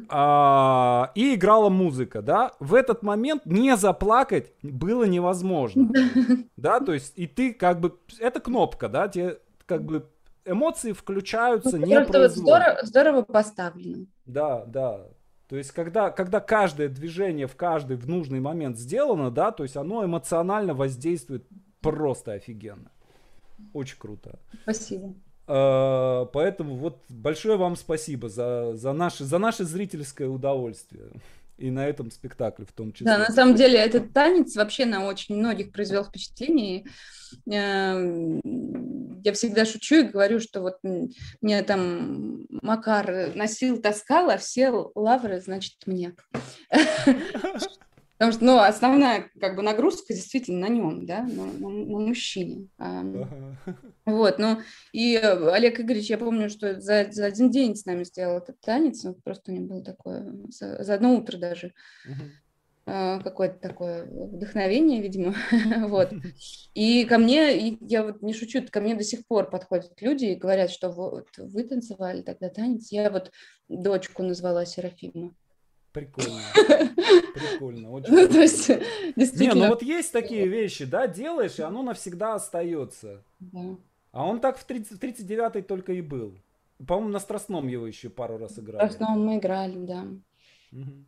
А, 0.09 1.13
и 1.15 1.35
играла 1.35 1.69
музыка, 1.69 2.21
да, 2.21 2.53
в 2.59 2.75
этот 2.75 3.03
момент 3.03 3.47
не 3.47 3.77
заплакать 3.77 4.53
было 4.63 5.05
невозможно, 5.05 5.93
да, 6.57 6.81
то 6.81 6.93
есть 6.93 7.13
и 7.15 7.29
ты 7.29 7.53
как 7.53 7.79
бы, 7.79 7.97
это 8.19 8.41
кнопка, 8.41 8.89
да, 8.89 9.07
тебе 9.07 9.39
как 9.67 9.85
бы 9.85 10.09
эмоции 10.49 10.93
включаются 10.93 11.77
ну, 11.77 11.87
не 11.87 11.99
вот 11.99 12.31
здорово, 12.31 12.79
здорово 12.83 13.23
поставлено. 13.23 14.07
Да, 14.27 14.65
да. 14.67 15.07
То 15.49 15.57
есть, 15.57 15.73
когда, 15.73 16.11
когда 16.11 16.41
каждое 16.41 16.89
движение 16.89 17.47
в 17.47 17.57
каждый 17.57 17.97
в 17.97 18.07
нужный 18.07 18.41
момент 18.41 18.77
сделано, 18.77 19.31
да, 19.31 19.51
то 19.51 19.63
есть 19.63 19.77
оно 19.77 20.05
эмоционально 20.05 20.75
воздействует 20.75 21.47
просто 21.81 22.33
офигенно. 22.33 22.91
Очень 23.73 23.99
круто. 23.99 24.39
Спасибо. 24.63 25.15
Uh, 25.47 26.29
поэтому 26.35 26.75
вот 26.75 27.03
большое 27.09 27.57
вам 27.57 27.75
спасибо 27.77 28.29
за, 28.29 28.77
за, 28.77 28.93
наше, 28.93 29.25
за 29.25 29.39
наше 29.39 29.65
зрительское 29.65 30.29
удовольствие. 30.29 31.09
И 31.57 31.71
на 31.71 31.87
этом 31.87 32.11
спектакле 32.11 32.67
в 32.67 32.73
том 32.73 32.93
числе. 32.93 33.07
Да, 33.07 33.19
на 33.19 33.33
самом 33.33 33.55
деле 33.55 33.79
этот 33.79 34.13
танец 34.13 34.55
вообще 34.55 34.85
на 34.85 35.07
очень 35.07 35.37
многих 35.37 35.73
произвел 35.73 36.05
впечатление. 36.05 36.85
Эм, 37.51 38.41
я 39.25 39.33
всегда 39.33 39.65
шучу 39.65 39.97
и 39.97 40.03
говорю, 40.03 40.41
что 40.41 40.61
вот 40.61 40.79
мне 40.83 41.63
там 41.63 42.47
Макар 42.51 43.35
носил, 43.35 43.81
таскал, 43.81 44.31
а 44.31 44.39
все 44.39 44.71
лавры, 44.95 45.41
значит, 45.41 45.75
мне. 45.87 46.15
Потому 48.19 48.33
что, 48.33 48.45
ну, 48.45 48.59
основная 48.59 49.31
как 49.41 49.55
бы 49.55 49.63
нагрузка 49.63 50.13
действительно 50.13 50.67
на 50.67 50.73
нем, 50.73 51.07
да, 51.07 51.23
на, 51.23 51.45
на, 51.45 51.69
на 51.69 51.99
мужчине. 52.01 52.67
Вот, 54.05 54.39
ну, 54.41 54.59
и 54.93 55.15
Олег 55.17 55.79
Игоревич, 55.79 56.11
я 56.11 56.19
помню, 56.19 56.51
что 56.51 56.81
за, 56.81 57.07
за 57.13 57.27
один 57.27 57.51
день 57.51 57.77
с 57.77 57.85
нами 57.87 58.03
сделал 58.03 58.39
этот 58.39 58.61
танец, 58.61 59.05
ну, 59.05 59.15
просто 59.15 59.53
у 59.53 59.55
него 59.55 59.67
было 59.69 59.85
такое, 59.85 60.35
за, 60.49 60.83
за 60.83 60.95
одно 60.95 61.15
утро 61.15 61.39
даже. 61.39 61.73
А, 62.07 62.11
какое-то 63.23 63.59
такое 63.59 64.07
вдохновение, 64.07 65.01
видимо, 65.01 65.35
вот. 65.89 66.13
И 66.75 67.05
ко 67.05 67.19
мне, 67.19 67.77
я 67.81 68.05
вот 68.05 68.23
не 68.23 68.35
шучу, 68.35 68.63
ко 68.71 68.81
мне 68.81 68.95
до 68.95 69.05
сих 69.05 69.27
пор 69.27 69.51
подходят 69.51 70.01
люди 70.01 70.27
и 70.27 70.35
говорят, 70.37 70.71
что 70.71 70.91
вот 70.91 71.29
вы 71.37 71.65
танцевали 71.65 72.23
тогда 72.23 72.49
танец. 72.49 72.91
Я 72.91 73.11
вот 73.11 73.31
дочку 73.69 74.23
назвала 74.23 74.65
Серафима. 74.65 75.35
Прикольно. 75.93 76.41
Прикольно. 77.35 77.91
Очень 77.91 78.13
ну, 78.13 78.29
то 78.29 78.41
есть, 78.41 78.69
действительно... 79.17 79.55
Не, 79.55 79.61
ну 79.63 79.69
вот 79.69 79.83
есть 79.83 80.13
такие 80.13 80.47
вещи, 80.47 80.85
да, 80.85 81.07
делаешь, 81.07 81.59
и 81.59 81.63
оно 81.63 81.83
навсегда 81.83 82.35
остается. 82.35 83.25
Да. 83.41 83.77
А 84.13 84.27
он 84.27 84.41
так 84.41 84.59
в 84.59 84.65
30, 84.65 85.03
39-й 85.03 85.63
только 85.63 85.93
и 85.93 86.03
был. 86.03 86.35
По-моему, 86.87 87.11
на 87.11 87.19
Страстном 87.19 87.67
его 87.67 87.87
еще 87.87 88.09
пару 88.09 88.39
раз 88.39 88.59
играли. 88.59 88.85
На 88.85 88.91
Страстном 88.91 89.27
мы 89.27 89.39
играли, 89.39 89.87
да. 89.87 90.07
Угу. 90.73 91.05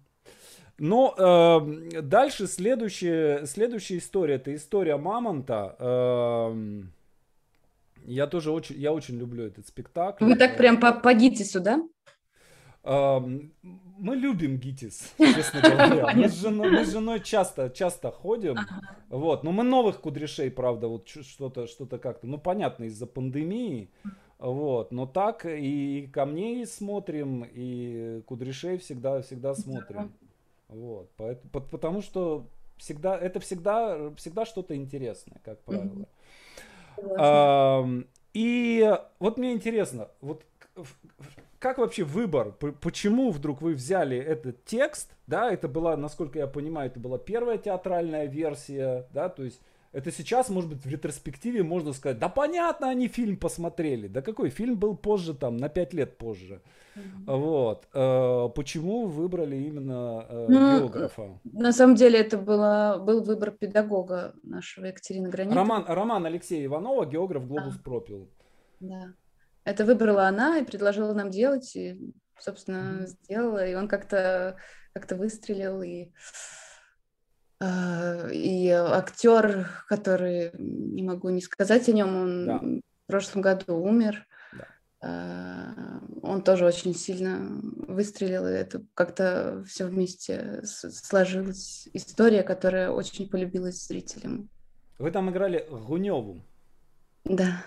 Но 0.81 1.15
э, 1.15 2.01
дальше 2.01 2.47
следующая, 2.47 3.45
следующая 3.45 3.99
история, 3.99 4.37
это 4.37 4.55
история 4.55 4.97
Мамонта. 4.97 5.77
Э, 5.79 6.83
я 8.07 8.27
тоже 8.27 8.51
очень, 8.51 8.77
я 8.77 8.91
очень 8.95 9.19
люблю 9.19 9.45
этот 9.45 9.69
спектакль. 9.69 10.25
Вы 10.25 10.37
так 10.37 10.57
прям 10.57 10.81
по, 10.81 10.93
по 10.95 11.13
Гитису, 11.13 11.61
да? 11.61 11.83
Э, 12.83 13.21
мы 13.99 14.17
любим 14.17 14.57
Гитис, 14.57 15.13
честно 15.19 15.61
говоря. 15.61 16.15
Мы 16.15 16.31
с 16.31 16.41
женой, 16.41 16.71
мы 16.71 16.87
с 16.87 16.93
женой 16.93 17.21
часто, 17.21 17.69
часто 17.69 18.11
ходим. 18.11 18.57
Вот, 19.11 19.45
но 19.45 19.53
мы 19.53 19.65
новых 19.65 20.01
кудряшей, 20.01 20.51
правда, 20.51 20.89
вот 20.89 21.07
что-то, 21.11 21.67
что-то 21.67 21.99
как-то, 21.99 22.27
ну 22.27 22.39
понятно, 22.39 22.85
из-за 22.85 23.07
пандемии. 23.07 23.91
Вот, 24.39 24.93
но 24.93 25.05
так 25.05 25.45
и 25.45 26.09
камней 26.11 26.67
смотрим, 26.67 27.45
и 27.53 28.23
кудряшей 28.25 28.79
всегда, 28.79 29.21
всегда 29.21 29.55
смотрим. 29.55 30.11
Вот, 30.71 31.11
поэтому, 31.17 31.51
потому 31.51 32.01
что 32.01 32.47
всегда, 32.77 33.19
это 33.19 33.41
всегда, 33.41 34.13
всегда 34.15 34.45
что-то 34.45 34.75
интересное, 34.77 35.41
как 35.45 35.61
правило. 35.65 36.07
Mm-hmm. 36.97 37.17
А, 37.19 37.87
и 38.33 38.99
вот 39.19 39.39
мне 39.39 39.53
интересно, 39.53 40.09
вот 40.21 40.45
как 41.59 41.79
вообще 41.79 42.05
выбор? 42.05 42.53
Почему 42.53 43.31
вдруг 43.31 43.61
вы 43.61 43.75
взяли 43.75 44.17
этот 44.17 44.65
текст? 44.65 45.15
Да, 45.27 45.51
это 45.51 45.69
была, 45.69 45.97
насколько 45.97 46.39
я 46.39 46.47
понимаю, 46.47 46.91
это 46.91 47.01
была 47.01 47.19
первая 47.19 47.59
театральная 47.59 48.27
версия, 48.27 49.07
да, 49.13 49.29
то 49.29 49.43
есть 49.45 49.61
это 49.93 50.13
сейчас, 50.13 50.49
может 50.51 50.71
быть, 50.71 50.85
в 50.85 50.89
ретроспективе 50.89 51.63
можно 51.63 51.93
сказать, 51.93 52.19
да 52.19 52.29
понятно, 52.29 52.89
они 52.91 53.09
фильм 53.09 53.37
посмотрели. 53.37 54.07
Да 54.07 54.23
какой 54.23 54.51
фильм 54.51 54.77
был 54.77 54.97
позже, 54.97 55.35
там, 55.35 55.57
на 55.57 55.69
пять 55.69 55.93
лет 55.93 56.17
позже. 56.17 56.63
Mm-hmm. 56.95 57.37
Вот. 57.39 57.89
Э, 57.93 58.49
почему 58.55 59.07
выбрали 59.07 59.57
именно 59.57 60.27
э, 60.29 60.47
ну, 60.49 60.81
географа? 60.81 61.41
На 61.45 61.73
самом 61.73 61.97
деле 61.97 62.21
это 62.21 62.39
было, 62.39 63.03
был 63.05 63.23
выбор 63.23 63.51
педагога 63.51 64.35
нашего 64.43 64.87
Екатерины 64.87 65.29
Гранитовой. 65.29 65.63
Роман, 65.63 65.85
роман 65.89 66.27
Алексея 66.27 66.65
Иванова, 66.67 67.05
географ 67.07 67.47
«Глобус 67.47 67.77
а. 67.77 67.83
пропил». 67.83 68.29
Да. 68.79 69.13
Это 69.65 69.85
выбрала 69.85 70.29
она 70.29 70.59
и 70.59 70.65
предложила 70.65 71.13
нам 71.15 71.31
делать, 71.31 71.75
и, 71.75 71.99
собственно, 72.39 73.01
mm-hmm. 73.01 73.07
сделала. 73.07 73.67
И 73.67 73.75
он 73.75 73.89
как-то 73.89 74.57
как 74.93 75.11
выстрелил, 75.13 75.83
и 75.83 76.11
и 77.63 78.69
актер, 78.71 79.69
который, 79.87 80.51
не 80.59 81.03
могу 81.03 81.29
не 81.29 81.43
сказать 81.43 81.89
о 81.89 81.93
нем, 81.93 82.17
он 82.17 82.47
да. 82.47 82.59
в 82.59 83.07
прошлом 83.07 83.43
году 83.43 83.77
умер. 83.77 84.27
Да. 84.53 84.67
А, 85.03 86.01
он 86.23 86.43
тоже 86.43 86.65
очень 86.65 86.95
сильно 86.95 87.39
выстрелил, 87.87 88.47
и 88.47 88.53
это 88.53 88.83
как-то 88.95 89.63
все 89.67 89.87
вместе 89.87 90.63
сложилась 90.65 91.89
история, 91.93 92.43
которая 92.43 92.91
очень 92.91 93.29
полюбилась 93.29 93.87
зрителям. 93.87 94.49
Вы 94.99 95.11
там 95.11 95.31
играли 95.31 95.67
Гуневу. 95.71 96.43
Да, 97.25 97.63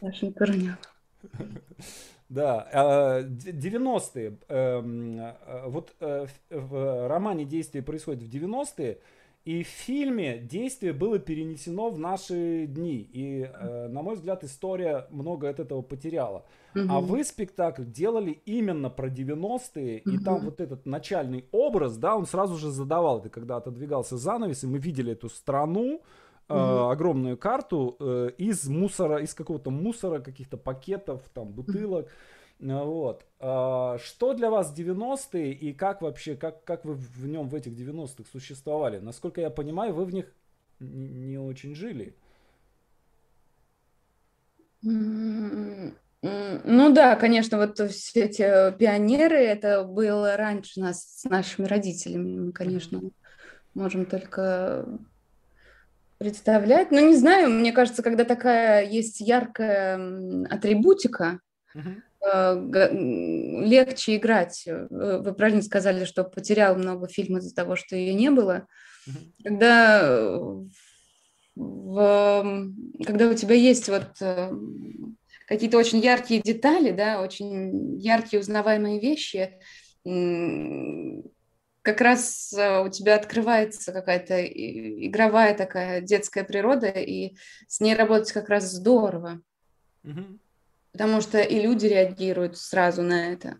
Сашенька 0.00 0.46
Гуневу. 0.46 0.76
Да, 2.34 3.22
90-е. 3.22 4.38
А, 4.48 4.78
эм, 4.78 5.20
э, 5.20 5.68
вот 5.68 5.94
э, 6.00 6.26
в 6.50 7.08
романе 7.08 7.44
действие 7.44 7.84
происходит 7.84 8.24
в 8.24 8.34
90-е, 8.34 8.98
и 9.44 9.62
в 9.62 9.68
фильме 9.68 10.38
действие 10.38 10.92
было 10.92 11.20
перенесено 11.20 11.90
в 11.90 11.98
наши 11.98 12.66
дни. 12.66 13.08
И, 13.12 13.42
э, 13.42 13.88
на 13.88 14.02
мой 14.02 14.16
взгляд, 14.16 14.42
история 14.42 15.06
много 15.10 15.48
от 15.48 15.60
этого 15.60 15.82
потеряла. 15.82 16.44
Угу. 16.74 16.86
А 16.88 17.00
вы 17.00 17.22
спектакль 17.22 17.84
делали 17.84 18.40
именно 18.46 18.90
про 18.90 19.08
90-е, 19.08 20.02
угу. 20.04 20.10
и 20.10 20.18
там 20.18 20.40
вот 20.40 20.60
этот 20.60 20.86
начальный 20.86 21.44
образ, 21.52 21.96
да, 21.96 22.16
он 22.16 22.26
сразу 22.26 22.56
же 22.56 22.70
задавал. 22.70 23.20
Это 23.20 23.28
когда 23.28 23.58
отодвигался 23.58 24.16
занавес, 24.16 24.64
и 24.64 24.66
мы 24.66 24.78
видели 24.78 25.12
эту 25.12 25.28
страну, 25.28 26.02
э, 26.48 26.54
огромную 26.54 27.36
карту 27.36 27.96
э, 28.00 28.30
из 28.38 28.68
мусора, 28.68 29.22
из 29.22 29.34
какого-то 29.34 29.70
мусора, 29.70 30.20
каких-то 30.20 30.56
пакетов, 30.56 31.22
там, 31.32 31.52
бутылок. 31.52 32.06
Угу. 32.06 32.12
Вот. 32.60 33.26
А, 33.40 33.98
что 33.98 34.32
для 34.32 34.50
вас 34.50 34.74
90-е 34.76 35.52
и 35.52 35.72
как 35.72 36.02
вообще, 36.02 36.36
как, 36.36 36.64
как 36.64 36.84
вы 36.84 36.94
в 36.94 37.26
нем 37.26 37.48
в 37.48 37.54
этих 37.54 37.72
90-х 37.72 38.24
существовали? 38.30 38.98
Насколько 38.98 39.40
я 39.40 39.50
понимаю, 39.50 39.92
вы 39.94 40.04
в 40.04 40.14
них 40.14 40.32
не 40.80 41.38
очень 41.38 41.74
жили. 41.74 42.16
Ну 44.82 45.92
да, 46.92 47.16
конечно, 47.16 47.58
вот 47.58 47.78
все 47.90 48.24
эти 48.24 48.76
пионеры, 48.78 49.36
это 49.36 49.84
было 49.84 50.36
раньше 50.36 50.80
нас 50.80 51.20
с 51.20 51.24
нашими 51.24 51.66
родителями. 51.66 52.46
Мы, 52.46 52.52
конечно, 52.52 53.02
можем 53.74 54.06
только 54.06 54.86
представлять. 56.18 56.90
Но 56.90 57.00
не 57.00 57.16
знаю, 57.16 57.50
мне 57.50 57.72
кажется, 57.72 58.02
когда 58.02 58.24
такая 58.24 58.84
есть 58.86 59.20
яркая 59.20 60.46
атрибутика, 60.50 61.40
uh-huh. 61.76 63.64
легче 63.64 64.16
играть. 64.16 64.64
Э, 64.66 64.86
вы 64.90 65.34
правильно 65.34 65.62
сказали, 65.62 66.04
что 66.04 66.24
потерял 66.24 66.76
много 66.76 67.08
фильмов 67.08 67.42
из-за 67.42 67.54
того, 67.54 67.76
что 67.76 67.96
ее 67.96 68.14
не 68.14 68.30
было. 68.30 68.66
Uh-huh. 69.08 69.32
Когда, 69.44 70.28
в, 71.56 72.72
когда 73.04 73.28
у 73.28 73.34
тебя 73.34 73.54
есть 73.54 73.88
вот 73.88 74.08
э, 74.20 74.52
какие-то 75.46 75.78
очень 75.78 76.00
яркие 76.00 76.40
детали, 76.40 76.90
да, 76.90 77.20
очень 77.20 77.98
яркие 77.98 78.40
узнаваемые 78.40 79.00
вещи, 79.00 79.58
как 81.84 82.00
раз 82.00 82.50
э, 82.54 82.82
у 82.82 82.88
тебя 82.88 83.14
открывается 83.14 83.92
какая-то 83.92 84.42
игровая 84.42 85.54
такая 85.54 86.00
детская 86.00 86.42
природа, 86.42 86.88
и 86.88 87.36
с 87.68 87.78
ней 87.80 87.94
работать 87.94 88.32
как 88.32 88.48
раз 88.48 88.72
здорово. 88.72 89.42
Угу. 90.02 90.38
Потому 90.92 91.20
что 91.20 91.42
и 91.42 91.60
люди 91.60 91.86
реагируют 91.86 92.56
сразу 92.56 93.02
на 93.02 93.32
это. 93.32 93.58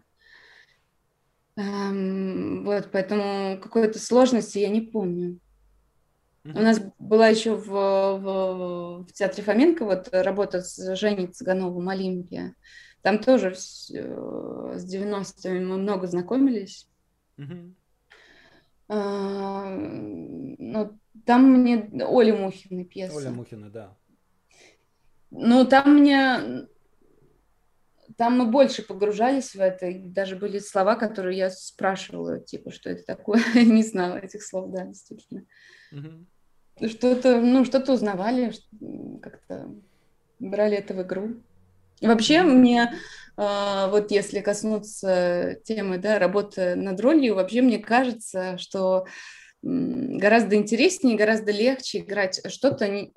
Эм, 1.56 2.64
вот, 2.64 2.88
поэтому 2.90 3.60
какой-то 3.60 3.98
сложности 3.98 4.58
я 4.58 4.70
не 4.70 4.80
помню. 4.80 5.38
У 6.44 6.60
нас 6.60 6.80
была 6.98 7.28
еще 7.28 7.56
в, 7.56 7.68
в, 7.68 9.04
в 9.06 9.12
театре 9.12 9.42
Фоменко 9.42 9.84
вот 9.84 10.08
работа 10.12 10.62
с 10.62 10.96
Женей 10.96 11.26
Цыгановым 11.26 11.88
«Олимпия». 11.88 12.54
Там 13.02 13.18
тоже 13.18 13.54
с, 13.54 13.90
э, 13.94 14.74
с 14.76 14.94
90-ми 14.94 15.60
мы 15.60 15.76
много 15.78 16.06
знакомились. 16.06 16.88
Mm-hmm. 17.38 17.74
А, 18.88 19.68
ну, 19.68 20.98
там 21.24 21.50
мне 21.52 21.90
Оля 22.04 22.34
Мухина 22.34 22.84
пьеса. 22.84 23.16
Оля 23.16 23.30
Мухина, 23.30 23.70
да. 23.70 23.96
Ну, 25.30 25.64
там 25.64 26.00
мне... 26.00 26.66
Там 28.16 28.38
мы 28.38 28.46
больше 28.46 28.82
погружались 28.82 29.54
в 29.54 29.60
это, 29.60 29.86
и 29.86 30.08
даже 30.08 30.36
были 30.36 30.58
слова, 30.58 30.94
которые 30.94 31.36
я 31.36 31.50
спрашивала, 31.50 32.38
типа, 32.38 32.70
что 32.70 32.90
это 32.90 33.02
такое, 33.04 33.42
не 33.54 33.82
знала 33.82 34.18
этих 34.18 34.44
слов, 34.44 34.70
да, 34.70 34.84
действительно. 34.84 35.44
Угу. 35.90 36.88
Что-то, 36.88 37.40
ну, 37.40 37.64
что-то 37.64 37.92
узнавали, 37.92 38.52
как-то 39.20 39.74
брали 40.38 40.76
это 40.76 40.94
в 40.94 41.02
игру. 41.02 41.40
Вообще 42.00 42.42
мне 42.42 42.92
а, 43.36 43.88
вот 43.88 44.10
если 44.10 44.40
коснуться 44.40 45.58
темы 45.64 45.98
да, 45.98 46.18
работы 46.18 46.74
над 46.76 47.00
ролью, 47.00 47.34
вообще 47.34 47.62
мне 47.62 47.78
кажется, 47.78 48.58
что 48.58 49.06
гораздо 49.62 50.56
интереснее, 50.56 51.16
гораздо 51.16 51.50
легче 51.50 52.00
играть 52.00 52.40
что-то 52.52 52.86
не, 52.86 53.10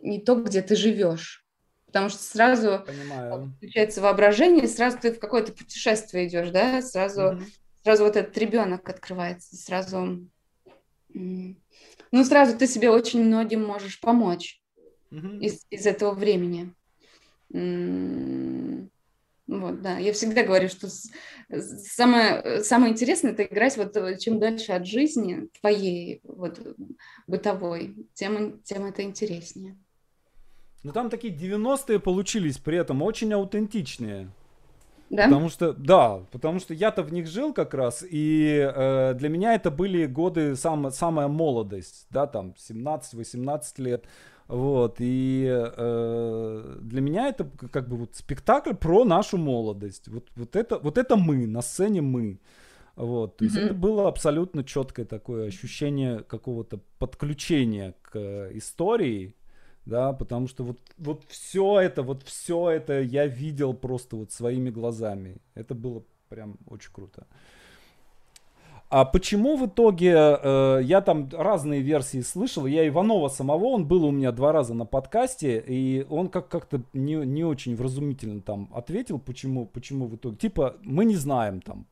не 0.00 0.20
то, 0.20 0.36
где 0.36 0.62
ты 0.62 0.74
живешь. 0.74 1.44
Потому 1.86 2.08
что 2.08 2.22
сразу 2.22 2.82
Понимаю. 2.86 3.52
включается 3.58 4.00
воображение, 4.00 4.66
сразу 4.66 4.98
ты 4.98 5.12
в 5.12 5.18
какое-то 5.18 5.52
путешествие 5.52 6.26
идешь, 6.26 6.48
да, 6.48 6.80
сразу, 6.80 7.20
mm-hmm. 7.20 7.44
сразу 7.82 8.04
вот 8.04 8.16
этот 8.16 8.36
ребенок 8.38 8.88
открывается, 8.88 9.54
сразу, 9.56 10.26
ну, 11.12 12.24
сразу 12.24 12.56
ты 12.56 12.66
себе 12.66 12.88
очень 12.88 13.22
многим 13.22 13.62
можешь 13.62 14.00
помочь 14.00 14.62
mm-hmm. 15.10 15.40
из, 15.40 15.66
из 15.68 15.86
этого 15.86 16.12
времени. 16.12 16.72
Вот, 19.48 19.82
да, 19.82 19.98
я 19.98 20.12
всегда 20.12 20.44
говорю, 20.44 20.68
что 20.68 20.88
самое, 21.50 22.62
самое 22.62 22.92
интересное 22.92 23.32
это 23.32 23.42
играть 23.42 23.76
вот 23.76 23.94
э, 23.96 24.16
чем 24.18 24.38
дальше 24.38 24.72
от 24.72 24.86
жизни 24.86 25.48
твоей 25.60 26.20
вот 26.24 26.60
бытовой, 27.26 27.94
тем, 28.14 28.62
тем 28.62 28.86
это 28.86 29.02
интереснее. 29.02 29.76
Ну 30.84 30.92
там 30.92 31.10
такие 31.10 31.34
90-е 31.34 32.00
получились 32.00 32.58
при 32.58 32.78
этом 32.78 33.02
очень 33.02 33.32
аутентичные. 33.34 34.30
Да? 35.10 35.24
Потому 35.24 35.50
что, 35.50 35.74
да, 35.74 36.22
потому 36.30 36.58
что 36.58 36.72
я-то 36.72 37.02
в 37.02 37.12
них 37.12 37.26
жил 37.26 37.52
как 37.52 37.74
раз, 37.74 38.02
и 38.08 38.72
э, 38.74 39.12
для 39.14 39.28
меня 39.28 39.54
это 39.54 39.70
были 39.70 40.06
годы, 40.06 40.56
сам, 40.56 40.90
самая 40.90 41.28
молодость, 41.28 42.06
да, 42.08 42.26
там 42.26 42.54
17-18 42.56 43.62
лет. 43.76 44.06
Вот, 44.52 44.96
и 44.98 45.46
э, 45.48 46.78
для 46.82 47.00
меня 47.00 47.28
это 47.28 47.44
как 47.70 47.88
бы 47.88 47.96
вот 47.96 48.16
спектакль 48.16 48.74
про 48.74 49.02
нашу 49.02 49.38
молодость. 49.38 50.08
Вот, 50.08 50.28
вот, 50.36 50.56
это, 50.56 50.78
вот 50.78 50.98
это 50.98 51.16
мы, 51.16 51.46
на 51.46 51.62
сцене 51.62 52.02
мы. 52.02 52.38
Вот, 52.94 53.38
то 53.38 53.44
есть 53.44 53.56
mm-hmm. 53.56 53.64
это 53.64 53.74
было 53.74 54.08
абсолютно 54.08 54.62
четкое 54.62 55.06
такое 55.06 55.46
ощущение 55.46 56.18
какого-то 56.18 56.80
подключения 56.98 57.94
к 58.02 58.50
истории, 58.52 59.34
да, 59.86 60.12
потому 60.12 60.48
что 60.48 60.64
вот, 60.64 60.80
вот 60.98 61.24
все 61.28 61.80
это, 61.80 62.02
вот 62.02 62.22
все 62.22 62.68
это 62.72 63.00
я 63.00 63.26
видел 63.26 63.72
просто 63.72 64.16
вот 64.16 64.32
своими 64.32 64.68
глазами. 64.68 65.38
Это 65.54 65.74
было 65.74 66.04
прям 66.28 66.58
очень 66.66 66.92
круто. 66.92 67.26
А 68.92 69.06
почему 69.06 69.56
в 69.56 69.64
итоге, 69.64 70.12
э, 70.14 70.80
я 70.82 71.00
там 71.00 71.30
разные 71.32 71.80
версии 71.80 72.20
слышал, 72.20 72.66
я 72.66 72.86
Иванова 72.86 73.28
самого, 73.28 73.68
он 73.68 73.88
был 73.88 74.04
у 74.04 74.10
меня 74.10 74.32
два 74.32 74.52
раза 74.52 74.74
на 74.74 74.84
подкасте, 74.84 75.64
и 75.66 76.04
он 76.10 76.28
как- 76.28 76.50
как-то 76.50 76.82
не, 76.92 77.14
не 77.14 77.42
очень 77.42 77.74
вразумительно 77.74 78.42
там 78.42 78.68
ответил, 78.74 79.18
почему, 79.18 79.64
почему 79.64 80.08
в 80.08 80.16
итоге, 80.16 80.36
типа, 80.36 80.76
мы 80.82 81.06
не 81.06 81.16
знаем 81.16 81.62
там, 81.62 81.86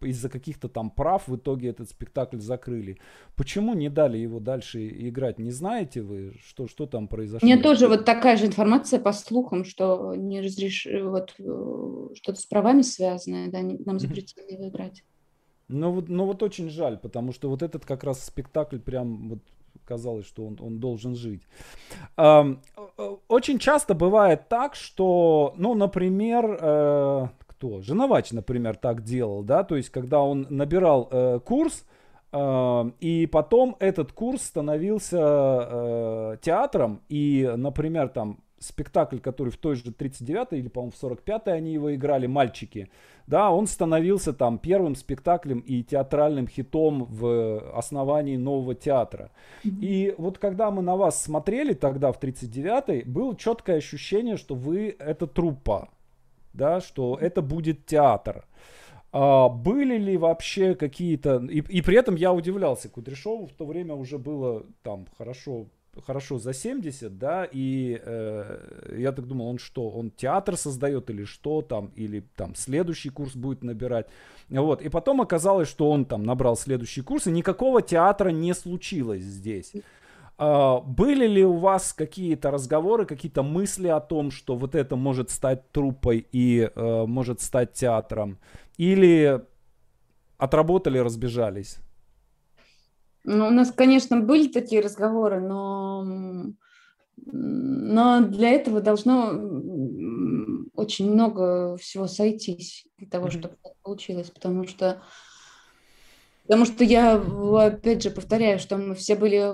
из-за 0.00 0.28
каких-то 0.28 0.68
там 0.68 0.90
прав 0.90 1.28
в 1.28 1.36
итоге 1.36 1.68
этот 1.68 1.88
спектакль 1.88 2.38
закрыли. 2.38 2.98
Почему 3.36 3.74
не 3.74 3.88
дали 3.88 4.18
его 4.18 4.40
дальше 4.40 4.88
играть? 4.88 5.38
Не 5.38 5.52
знаете 5.52 6.02
вы, 6.02 6.32
что, 6.44 6.66
что 6.66 6.86
там 6.86 7.06
произошло? 7.06 7.46
Мне 7.46 7.58
тоже 7.58 7.86
вот 7.86 8.04
такая 8.04 8.36
же 8.36 8.46
информация 8.46 8.98
по 8.98 9.12
слухам, 9.12 9.64
что 9.64 10.16
не 10.16 10.40
разреш... 10.40 10.88
вот 11.04 11.32
э, 11.38 12.14
что-то 12.14 12.40
с 12.40 12.46
правами 12.46 12.82
связанное, 12.82 13.50
да, 13.50 13.60
нам 13.62 14.00
запретили 14.00 14.54
его 14.54 14.68
играть. 14.68 15.04
Ну 15.72 15.92
вот, 15.92 16.08
ну 16.08 16.26
вот 16.26 16.42
очень 16.42 16.68
жаль, 16.68 16.98
потому 16.98 17.32
что 17.32 17.48
вот 17.48 17.62
этот 17.62 17.84
как 17.86 18.04
раз 18.04 18.24
спектакль 18.24 18.78
прям 18.78 19.28
вот 19.28 19.38
казалось, 19.84 20.26
что 20.26 20.46
он, 20.46 20.58
он 20.60 20.78
должен 20.78 21.14
жить. 21.14 21.42
Очень 22.16 23.58
часто 23.58 23.94
бывает 23.94 24.48
так, 24.48 24.74
что, 24.74 25.54
ну, 25.56 25.74
например, 25.74 26.58
э, 26.60 27.26
кто? 27.46 27.80
Женовач, 27.80 28.32
например, 28.32 28.76
так 28.76 29.02
делал, 29.02 29.42
да, 29.42 29.64
то 29.64 29.76
есть 29.76 29.90
когда 29.90 30.20
он 30.20 30.46
набирал 30.50 31.08
э, 31.10 31.40
курс, 31.44 31.84
э, 32.32 32.90
и 33.00 33.26
потом 33.26 33.76
этот 33.80 34.12
курс 34.12 34.42
становился 34.42 36.38
театром, 36.42 37.02
и, 37.08 37.52
например, 37.56 38.08
там 38.08 38.38
спектакль, 38.60 39.18
который 39.18 39.48
в 39.48 39.56
той 39.56 39.74
же 39.74 39.82
39-й 39.84 40.58
или, 40.58 40.68
по-моему, 40.68 40.92
в 40.92 41.02
45-й 41.02 41.52
они 41.52 41.72
его 41.72 41.94
играли, 41.94 42.26
«Мальчики», 42.26 42.90
да, 43.26 43.50
он 43.50 43.66
становился 43.66 44.32
там 44.32 44.58
первым 44.58 44.94
спектаклем 44.94 45.60
и 45.60 45.82
театральным 45.82 46.46
хитом 46.46 47.04
в 47.04 47.76
основании 47.76 48.36
нового 48.36 48.74
театра. 48.74 49.30
Mm-hmm. 49.64 49.80
И 49.80 50.14
вот 50.18 50.38
когда 50.38 50.70
мы 50.70 50.82
на 50.82 50.96
вас 50.96 51.22
смотрели 51.22 51.72
тогда 51.74 52.12
в 52.12 52.20
39-й, 52.20 53.04
было 53.04 53.36
четкое 53.36 53.78
ощущение, 53.78 54.36
что 54.36 54.54
вы 54.54 54.94
это 54.98 55.26
труппа, 55.26 55.88
да, 56.52 56.80
что 56.80 57.16
это 57.20 57.40
будет 57.40 57.86
театр. 57.86 58.44
А 59.12 59.48
были 59.48 59.96
ли 59.96 60.16
вообще 60.16 60.74
какие-то... 60.74 61.36
И, 61.50 61.58
и 61.58 61.82
при 61.82 61.96
этом 61.96 62.14
я 62.16 62.32
удивлялся, 62.32 62.88
Кудряшову 62.88 63.46
в 63.46 63.52
то 63.52 63.64
время 63.64 63.94
уже 63.94 64.18
было 64.18 64.64
там 64.82 65.06
хорошо 65.16 65.66
хорошо 66.06 66.38
за 66.38 66.52
70, 66.52 67.18
да, 67.18 67.48
и 67.50 68.00
э, 68.02 68.96
я 68.98 69.12
так 69.12 69.26
думал, 69.26 69.48
он 69.48 69.58
что, 69.58 69.90
он 69.90 70.10
театр 70.10 70.56
создает 70.56 71.10
или 71.10 71.24
что 71.24 71.62
там, 71.62 71.92
или 71.96 72.20
там 72.36 72.54
следующий 72.54 73.10
курс 73.10 73.34
будет 73.34 73.64
набирать, 73.64 74.06
вот, 74.48 74.82
и 74.82 74.88
потом 74.88 75.20
оказалось, 75.20 75.68
что 75.68 75.90
он 75.90 76.04
там 76.04 76.22
набрал 76.22 76.56
следующий 76.56 77.02
курс, 77.02 77.26
и 77.26 77.32
никакого 77.32 77.82
театра 77.82 78.30
не 78.30 78.54
случилось 78.54 79.22
здесь. 79.22 79.72
Uh, 80.38 80.82
были 80.82 81.26
ли 81.26 81.44
у 81.44 81.58
вас 81.58 81.92
какие-то 81.92 82.50
разговоры, 82.50 83.04
какие-то 83.04 83.42
мысли 83.42 83.88
о 83.88 84.00
том, 84.00 84.30
что 84.30 84.56
вот 84.56 84.74
это 84.74 84.96
может 84.96 85.28
стать 85.28 85.70
труппой 85.70 86.26
и 86.32 86.70
uh, 86.74 87.06
может 87.06 87.42
стать 87.42 87.74
театром? 87.74 88.38
Или 88.78 89.42
отработали, 90.38 90.96
разбежались? 90.96 91.76
Ну, 93.24 93.48
у 93.48 93.50
нас, 93.50 93.70
конечно, 93.70 94.20
были 94.20 94.48
такие 94.48 94.80
разговоры, 94.80 95.40
но, 95.40 96.04
но 97.16 98.20
для 98.20 98.50
этого 98.50 98.80
должно 98.80 99.32
очень 100.74 101.12
много 101.12 101.76
всего 101.76 102.06
сойтись 102.06 102.86
для 102.96 103.08
того, 103.08 103.26
mm-hmm. 103.26 103.38
чтобы 103.38 103.56
так 103.62 103.72
получилось, 103.82 104.30
потому 104.30 104.66
что 104.66 105.02
Потому 106.44 106.64
что 106.64 106.82
я, 106.82 107.14
опять 107.14 108.02
же, 108.02 108.10
повторяю, 108.10 108.58
что 108.58 108.76
мы 108.76 108.96
все 108.96 109.14
были, 109.14 109.52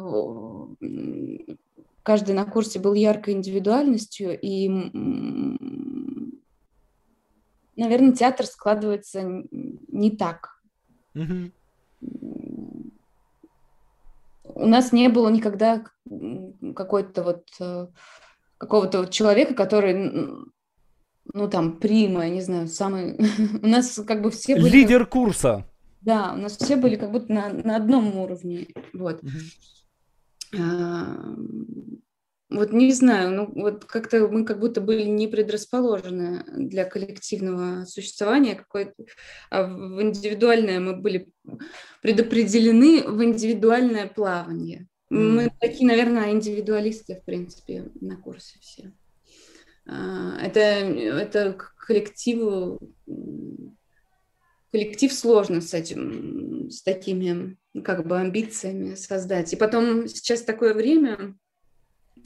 каждый 2.03 2.35
на 2.35 2.47
курсе 2.47 2.79
был 2.79 2.95
яркой 2.95 3.35
индивидуальностью, 3.35 4.39
и, 4.41 4.67
наверное, 7.77 8.13
театр 8.15 8.47
складывается 8.47 9.45
не 9.51 10.11
так. 10.17 10.59
Mm-hmm 11.15 11.51
у 14.57 14.67
нас 14.67 14.93
не 14.93 15.09
было 15.09 15.29
никогда 15.29 15.85
какой-то 16.75 17.23
вот 17.23 17.47
э, 17.61 17.89
какого-то 18.59 19.01
вот 19.01 19.11
человека, 19.11 19.55
который, 19.55 19.95
ну 21.33 21.49
там, 21.51 21.79
прима, 21.79 22.25
я 22.25 22.31
не 22.31 22.41
знаю, 22.41 22.69
самый... 22.69 23.19
у 23.63 23.67
нас 23.67 24.01
как 24.07 24.23
бы 24.23 24.31
все 24.31 24.57
были... 24.57 24.71
Лидер 24.71 25.07
курса. 25.07 25.67
Да, 26.01 26.33
у 26.35 26.39
нас 26.39 26.57
все 26.57 26.77
были 26.77 26.97
как 26.97 27.13
будто 27.13 27.33
на, 27.33 27.51
на 27.51 27.77
одном 27.77 28.17
уровне, 28.17 28.69
вот. 28.95 29.23
Угу. 29.23 30.63
Вот 32.49 32.73
не 32.73 32.93
знаю, 32.93 33.33
ну 33.33 33.53
вот 33.61 33.85
как-то 33.87 34.29
мы 34.29 34.45
как 34.45 34.61
будто 34.61 34.81
были 34.81 35.03
не 35.03 35.27
предрасположены 35.27 36.45
для 36.47 36.85
коллективного 36.85 37.85
существования, 37.87 38.55
какой 38.55 38.93
а 39.51 39.65
в 39.65 40.01
индивидуальное 40.01 40.79
мы 40.79 40.95
были 40.95 41.29
предопределены 42.03 43.03
в 43.03 43.23
индивидуальное 43.25 44.07
плавание. 44.07 44.87
Mm. 45.13 45.17
Мы 45.17 45.53
такие, 45.61 45.89
наверное, 45.89 46.31
индивидуалисты, 46.31 47.17
в 47.17 47.25
принципе, 47.25 47.91
на 48.01 48.17
курсе 48.17 48.59
все. 48.61 48.93
А, 49.87 50.39
это, 50.41 50.61
это 50.61 51.57
коллективу, 51.77 52.81
коллектив 54.71 55.13
сложно 55.13 55.61
с 55.61 55.75
этим, 55.75 56.71
с 56.71 56.83
такими 56.83 57.57
как 57.85 58.07
бы 58.07 58.19
амбициями 58.19 58.95
создать. 58.95 59.53
И 59.53 59.57
потом 59.57 60.09
сейчас 60.09 60.43
такое 60.43 60.75
время, 60.75 61.37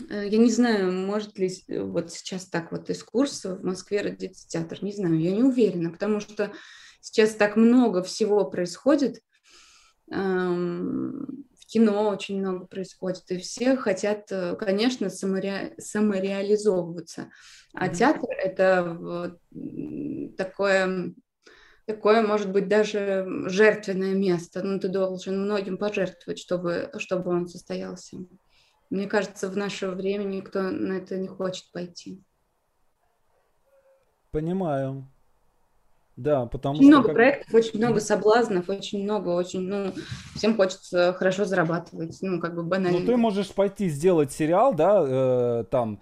я 0.08 0.38
не 0.38 0.50
знаю, 0.50 0.92
может 0.92 1.38
ли 1.38 1.50
э, 1.68 1.82
вот 1.82 2.12
сейчас 2.12 2.46
так 2.46 2.72
вот 2.72 2.90
из 2.90 3.02
курса 3.02 3.56
в 3.56 3.64
Москве 3.64 4.02
родиться 4.02 4.48
театр, 4.48 4.78
не 4.82 4.92
знаю, 4.92 5.18
я 5.20 5.32
не 5.32 5.42
уверена, 5.42 5.90
потому 5.90 6.20
что 6.20 6.52
сейчас 7.00 7.34
так 7.34 7.56
много 7.56 8.02
всего 8.02 8.44
происходит, 8.44 9.20
в 10.10 11.66
кино 11.66 12.08
очень 12.08 12.40
много 12.40 12.66
происходит, 12.66 13.30
и 13.30 13.38
все 13.38 13.76
хотят, 13.76 14.26
э, 14.32 14.56
конечно, 14.56 15.08
саморе... 15.08 15.74
самореализовываться. 15.78 17.30
А 17.72 17.86
mm-hmm. 17.86 17.94
театр— 17.94 18.28
это 18.44 19.38
такое, 20.36 21.14
такое, 21.86 22.22
может 22.26 22.50
быть, 22.50 22.66
даже 22.66 23.24
жертвенное 23.46 24.14
место. 24.14 24.64
Ну, 24.64 24.80
ты 24.80 24.88
должен 24.88 25.44
многим 25.44 25.78
пожертвовать, 25.78 26.40
чтобы, 26.40 26.90
чтобы 26.98 27.30
он 27.30 27.46
состоялся. 27.46 28.16
Мне 28.90 29.06
кажется, 29.06 29.48
в 29.48 29.56
наше 29.56 29.88
время 29.88 30.24
никто 30.24 30.62
на 30.62 30.94
это 30.94 31.16
не 31.16 31.28
хочет 31.28 31.70
пойти. 31.72 32.22
Понимаю. 34.32 35.08
Да, 36.16 36.44
потому 36.44 36.74
очень 36.74 36.84
что... 36.84 36.90
много 36.90 37.06
как... 37.06 37.14
проектов, 37.14 37.54
очень 37.54 37.78
много 37.78 38.00
соблазнов, 38.00 38.68
очень 38.68 39.04
много, 39.04 39.30
очень, 39.30 39.60
ну, 39.60 39.94
всем 40.34 40.54
хочется 40.54 41.14
хорошо 41.14 41.46
зарабатывать, 41.46 42.18
ну, 42.20 42.40
как 42.40 42.54
бы 42.54 42.62
банально. 42.62 42.98
Ну, 42.98 43.06
ты 43.06 43.16
можешь 43.16 43.48
пойти 43.54 43.88
сделать 43.88 44.30
сериал, 44.30 44.74
да, 44.74 45.02
э, 45.02 45.64
там, 45.70 46.00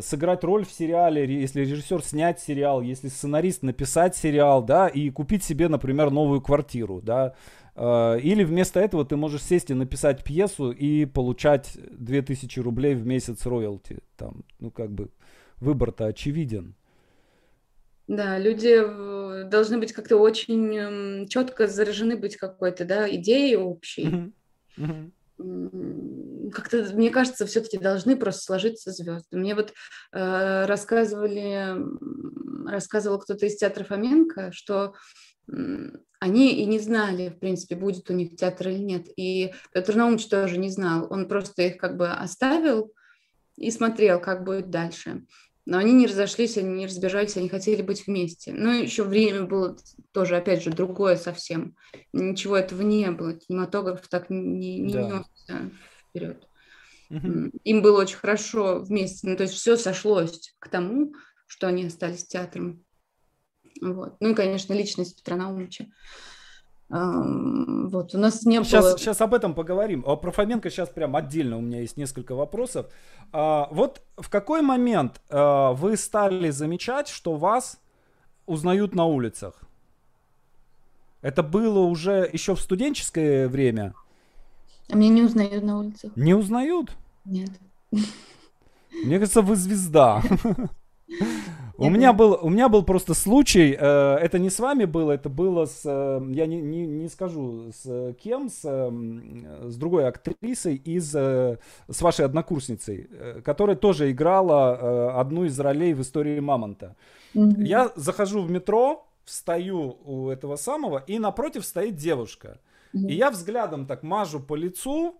сыграть 0.00 0.44
роль 0.44 0.64
в 0.64 0.70
сериале, 0.70 1.40
если 1.40 1.62
режиссер 1.62 2.04
снять 2.04 2.40
сериал, 2.40 2.82
если 2.82 3.08
сценарист 3.08 3.62
написать 3.62 4.14
сериал, 4.16 4.62
да, 4.62 4.86
и 4.86 5.10
купить 5.10 5.42
себе, 5.42 5.66
например, 5.66 6.10
новую 6.12 6.40
квартиру, 6.40 7.00
да, 7.02 7.34
или 7.78 8.42
вместо 8.42 8.80
этого 8.80 9.04
ты 9.04 9.16
можешь 9.16 9.42
сесть 9.42 9.70
и 9.70 9.74
написать 9.74 10.24
пьесу 10.24 10.72
и 10.72 11.04
получать 11.04 11.78
2000 11.90 12.58
рублей 12.60 12.94
в 12.94 13.06
месяц 13.06 13.46
роялти. 13.46 13.98
Там, 14.16 14.44
ну, 14.58 14.70
как 14.70 14.90
бы, 14.90 15.10
выбор-то 15.60 16.06
очевиден. 16.06 16.74
Да, 18.08 18.38
люди 18.38 18.74
э, 18.74 19.44
должны 19.44 19.76
быть 19.78 19.92
как-то 19.92 20.16
очень 20.16 20.76
эм, 20.76 21.28
четко 21.28 21.66
заражены 21.66 22.16
быть 22.16 22.36
какой-то, 22.36 22.86
да, 22.86 23.08
идеей 23.14 23.56
общей. 23.56 24.32
Как-то, 25.36 26.82
мне 26.94 27.10
кажется, 27.10 27.46
все-таки 27.46 27.76
должны 27.76 28.16
просто 28.16 28.42
сложиться 28.42 28.90
звезды. 28.90 29.36
Мне 29.36 29.54
вот 29.54 29.74
э, 30.12 30.64
рассказывали, 30.64 31.76
рассказывал 32.68 33.18
кто-то 33.18 33.44
из 33.44 33.56
театра 33.56 33.84
Фоменко, 33.84 34.52
что 34.52 34.94
они 36.20 36.54
и 36.54 36.66
не 36.66 36.78
знали, 36.78 37.28
в 37.28 37.38
принципе, 37.38 37.76
будет 37.76 38.10
у 38.10 38.12
них 38.12 38.36
театр 38.36 38.68
или 38.68 38.78
нет. 38.78 39.06
И 39.16 39.52
Петр 39.72 39.94
Наумович 39.94 40.26
тоже 40.26 40.58
не 40.58 40.68
знал. 40.68 41.06
Он 41.10 41.28
просто 41.28 41.62
их 41.62 41.78
как 41.78 41.96
бы 41.96 42.08
оставил 42.08 42.92
и 43.56 43.70
смотрел, 43.70 44.20
как 44.20 44.44
будет 44.44 44.70
дальше. 44.70 45.24
Но 45.64 45.76
они 45.76 45.92
не 45.92 46.06
разошлись, 46.06 46.56
они 46.56 46.70
не 46.70 46.86
разбежались, 46.86 47.36
они 47.36 47.48
хотели 47.48 47.82
быть 47.82 48.06
вместе. 48.06 48.52
Но 48.52 48.72
еще 48.72 49.04
время 49.04 49.44
было 49.44 49.76
тоже, 50.12 50.36
опять 50.36 50.62
же, 50.62 50.70
другое 50.70 51.16
совсем. 51.16 51.76
Ничего 52.14 52.56
этого 52.56 52.80
не 52.80 53.10
было. 53.10 53.34
Кинематограф 53.34 54.08
так 54.08 54.30
не, 54.30 54.78
не 54.78 54.92
да. 54.94 55.02
несся 55.02 55.70
вперед. 56.08 56.48
Угу. 57.10 57.50
Им 57.64 57.82
было 57.82 58.00
очень 58.00 58.16
хорошо 58.16 58.80
вместе. 58.80 59.28
Ну, 59.28 59.36
то 59.36 59.42
есть 59.42 59.54
все 59.54 59.76
сошлось 59.76 60.54
к 60.58 60.68
тому, 60.68 61.12
что 61.46 61.68
они 61.68 61.84
остались 61.84 62.26
театром. 62.26 62.82
Вот. 63.80 64.16
Ну 64.20 64.30
и, 64.30 64.34
конечно, 64.34 64.72
личность 64.72 65.16
Петра 65.16 65.36
Наумовича. 65.36 65.86
Вот, 66.90 68.14
у 68.14 68.18
нас 68.18 68.44
не 68.44 68.62
сейчас, 68.64 68.84
было... 68.84 68.98
Сейчас 68.98 69.20
об 69.20 69.34
этом 69.34 69.54
поговорим. 69.54 70.02
А 70.06 70.16
про 70.16 70.30
Фоменко 70.30 70.70
сейчас 70.70 70.88
прям 70.88 71.16
отдельно 71.16 71.58
у 71.58 71.60
меня 71.60 71.80
есть 71.80 71.98
несколько 71.98 72.34
вопросов. 72.34 72.86
А, 73.30 73.68
вот 73.70 74.00
в 74.16 74.30
какой 74.30 74.62
момент 74.62 75.20
а, 75.28 75.72
вы 75.74 75.98
стали 75.98 76.48
замечать, 76.48 77.08
что 77.08 77.36
вас 77.36 77.78
узнают 78.46 78.94
на 78.94 79.04
улицах? 79.04 79.60
Это 81.20 81.42
было 81.42 81.80
уже 81.80 82.28
еще 82.32 82.54
в 82.54 82.60
студенческое 82.60 83.48
время? 83.48 83.92
А 84.88 84.96
меня 84.96 85.10
не 85.10 85.22
узнают 85.22 85.62
на 85.64 85.78
улицах. 85.80 86.16
Не 86.16 86.32
узнают? 86.32 86.96
Нет. 87.26 87.50
Мне 89.04 89.18
кажется, 89.18 89.42
вы 89.42 89.56
звезда. 89.56 90.22
У 91.78 91.90
меня 91.90 92.12
был, 92.12 92.38
у 92.42 92.48
меня 92.50 92.68
был 92.68 92.82
просто 92.82 93.14
случай, 93.14 93.76
э, 93.78 94.16
это 94.16 94.40
не 94.40 94.50
с 94.50 94.58
вами 94.58 94.84
было, 94.84 95.12
это 95.12 95.28
было 95.28 95.64
с, 95.64 95.82
э, 95.84 96.20
я 96.32 96.46
не, 96.46 96.60
не, 96.60 96.86
не 96.86 97.08
скажу 97.08 97.70
с 97.72 98.14
кем, 98.20 98.48
с, 98.48 98.62
э, 98.64 99.68
с 99.68 99.76
другой 99.76 100.08
актрисой 100.08 100.74
из, 100.74 101.12
с 101.12 102.02
вашей 102.02 102.24
однокурсницей, 102.24 103.08
которая 103.44 103.76
тоже 103.76 104.10
играла 104.10 105.20
одну 105.20 105.44
из 105.44 105.58
ролей 105.60 105.94
в 105.94 106.02
истории 106.02 106.40
Мамонта. 106.40 106.96
Mm-hmm. 107.34 107.64
Я 107.64 107.92
захожу 107.94 108.42
в 108.42 108.50
метро, 108.50 109.06
встаю 109.24 109.98
у 110.04 110.30
этого 110.30 110.56
самого, 110.56 111.04
и 111.06 111.20
напротив 111.20 111.64
стоит 111.64 111.94
девушка. 111.94 112.58
Mm-hmm. 112.92 113.08
И 113.08 113.14
я 113.14 113.30
взглядом 113.30 113.86
так 113.86 114.02
мажу 114.02 114.40
по 114.40 114.56
лицу, 114.56 115.14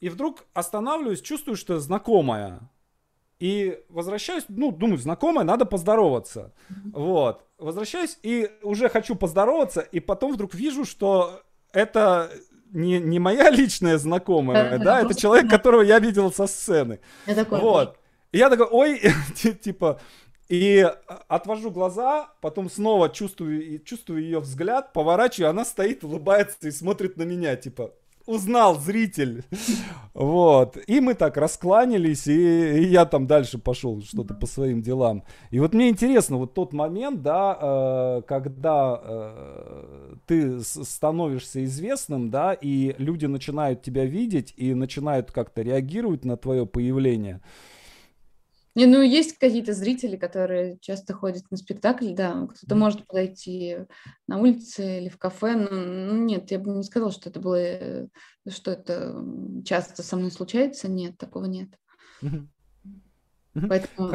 и 0.00 0.08
вдруг 0.08 0.46
останавливаюсь, 0.54 1.20
чувствую, 1.20 1.56
что 1.56 1.78
знакомая. 1.78 2.60
И 3.40 3.82
возвращаюсь, 3.88 4.44
ну, 4.48 4.70
думаю, 4.70 4.98
знакомая, 4.98 5.44
надо 5.44 5.64
поздороваться. 5.64 6.52
Вот. 6.92 7.46
Возвращаюсь 7.58 8.18
и 8.22 8.50
уже 8.62 8.90
хочу 8.90 9.16
поздороваться, 9.16 9.80
и 9.80 9.98
потом 9.98 10.34
вдруг 10.34 10.54
вижу, 10.54 10.84
что 10.84 11.40
это 11.72 12.30
не, 12.70 13.00
не 13.00 13.18
моя 13.18 13.50
личная 13.50 13.96
знакомая, 13.96 14.78
да, 14.78 14.84
да 14.84 15.00
это 15.00 15.14
человек, 15.14 15.48
которого 15.48 15.80
я 15.80 15.98
видел 15.98 16.30
со 16.30 16.46
сцены. 16.46 17.00
Я 17.26 17.34
такой, 17.34 17.60
вот. 17.60 17.96
И 18.30 18.38
я 18.38 18.50
такой, 18.50 18.68
ой, 18.70 19.00
типа, 19.34 20.00
и 20.50 20.86
отвожу 21.28 21.70
глаза, 21.70 22.28
потом 22.42 22.68
снова 22.68 23.08
чувствую, 23.08 23.78
чувствую 23.84 24.22
ее 24.22 24.40
взгляд, 24.40 24.92
поворачиваю, 24.92 25.50
она 25.50 25.64
стоит, 25.64 26.04
улыбается 26.04 26.68
и 26.68 26.70
смотрит 26.70 27.16
на 27.16 27.22
меня, 27.22 27.56
типа, 27.56 27.92
узнал 28.26 28.78
зритель. 28.78 29.44
Вот. 30.12 30.76
И 30.86 31.00
мы 31.00 31.14
так 31.14 31.36
раскланялись, 31.36 32.26
и, 32.26 32.80
и 32.80 32.84
я 32.86 33.06
там 33.06 33.26
дальше 33.26 33.58
пошел 33.58 34.02
что-то 34.02 34.34
по 34.34 34.46
своим 34.46 34.82
делам. 34.82 35.22
И 35.50 35.60
вот 35.60 35.72
мне 35.72 35.88
интересно, 35.88 36.36
вот 36.36 36.54
тот 36.54 36.72
момент, 36.72 37.22
да, 37.22 37.58
э, 37.60 38.22
когда 38.26 39.00
э, 39.02 40.14
ты 40.26 40.60
становишься 40.62 41.64
известным, 41.64 42.30
да, 42.30 42.52
и 42.52 42.94
люди 42.98 43.26
начинают 43.26 43.82
тебя 43.82 44.04
видеть 44.04 44.52
и 44.56 44.74
начинают 44.74 45.30
как-то 45.30 45.62
реагировать 45.62 46.24
на 46.24 46.36
твое 46.36 46.66
появление. 46.66 47.40
Не, 48.76 48.86
ну, 48.86 49.02
есть 49.02 49.36
какие-то 49.38 49.72
зрители, 49.72 50.16
которые 50.16 50.78
часто 50.80 51.12
ходят 51.12 51.42
на 51.50 51.56
спектакль, 51.56 52.14
да, 52.14 52.46
кто-то 52.46 52.74
может 52.76 53.06
подойти 53.06 53.78
на 54.28 54.38
улице 54.38 55.00
или 55.00 55.08
в 55.08 55.18
кафе, 55.18 55.56
но 55.56 55.68
ну, 55.70 56.24
нет, 56.24 56.50
я 56.52 56.60
бы 56.60 56.70
не 56.70 56.84
сказала, 56.84 57.10
что 57.10 57.30
это 57.30 57.40
было, 57.40 57.56
э, 57.56 58.06
что 58.48 58.70
это 58.70 59.24
часто 59.64 60.02
со 60.02 60.16
мной 60.16 60.30
случается, 60.30 60.88
нет, 60.88 61.18
такого 61.18 61.46
нет. 61.46 61.70
Поэтому... 63.54 64.10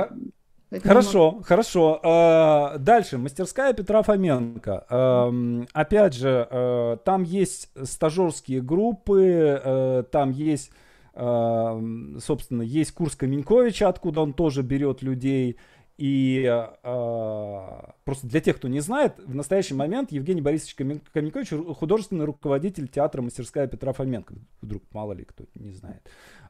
Поэтому... 0.69 0.93
Хорошо, 0.93 1.41
хорошо. 1.43 1.99
А, 2.03 2.77
дальше. 2.79 3.17
Мастерская 3.17 3.71
Петра 3.73 4.01
Фоменко. 4.01 5.31
Опять 5.73 6.13
же, 6.15 6.47
э, 6.49 6.97
там 7.05 7.23
есть 7.23 7.69
стажерские 7.83 8.61
группы, 8.61 9.61
э, 9.63 10.03
там 10.11 10.31
есть 10.31 10.71
собственно, 11.15 12.61
есть 12.61 12.91
курс 12.91 13.15
Каменьковича, 13.15 13.87
откуда 13.87 14.21
он 14.21 14.33
тоже 14.33 14.61
берет 14.63 15.01
людей. 15.01 15.57
И 15.97 16.43
э, 16.43 17.81
просто 18.03 18.27
для 18.27 18.41
тех, 18.41 18.57
кто 18.57 18.67
не 18.67 18.81
знает, 18.81 19.17
в 19.17 19.33
настоящий 19.33 19.75
момент 19.75 20.11
Евгений 20.11 20.41
Борисович 20.41 20.75
Каменькович 21.13 21.53
художественный 21.77 22.25
руководитель 22.25 22.89
театра 22.89 23.21
«Мастерская 23.21 23.67
Петра 23.67 23.93
Фоменко». 23.93 24.35
Вдруг 24.61 24.83
мало 24.91 25.13
ли 25.13 25.23
кто 25.23 25.45
не 25.55 25.71
знает. 25.71 26.05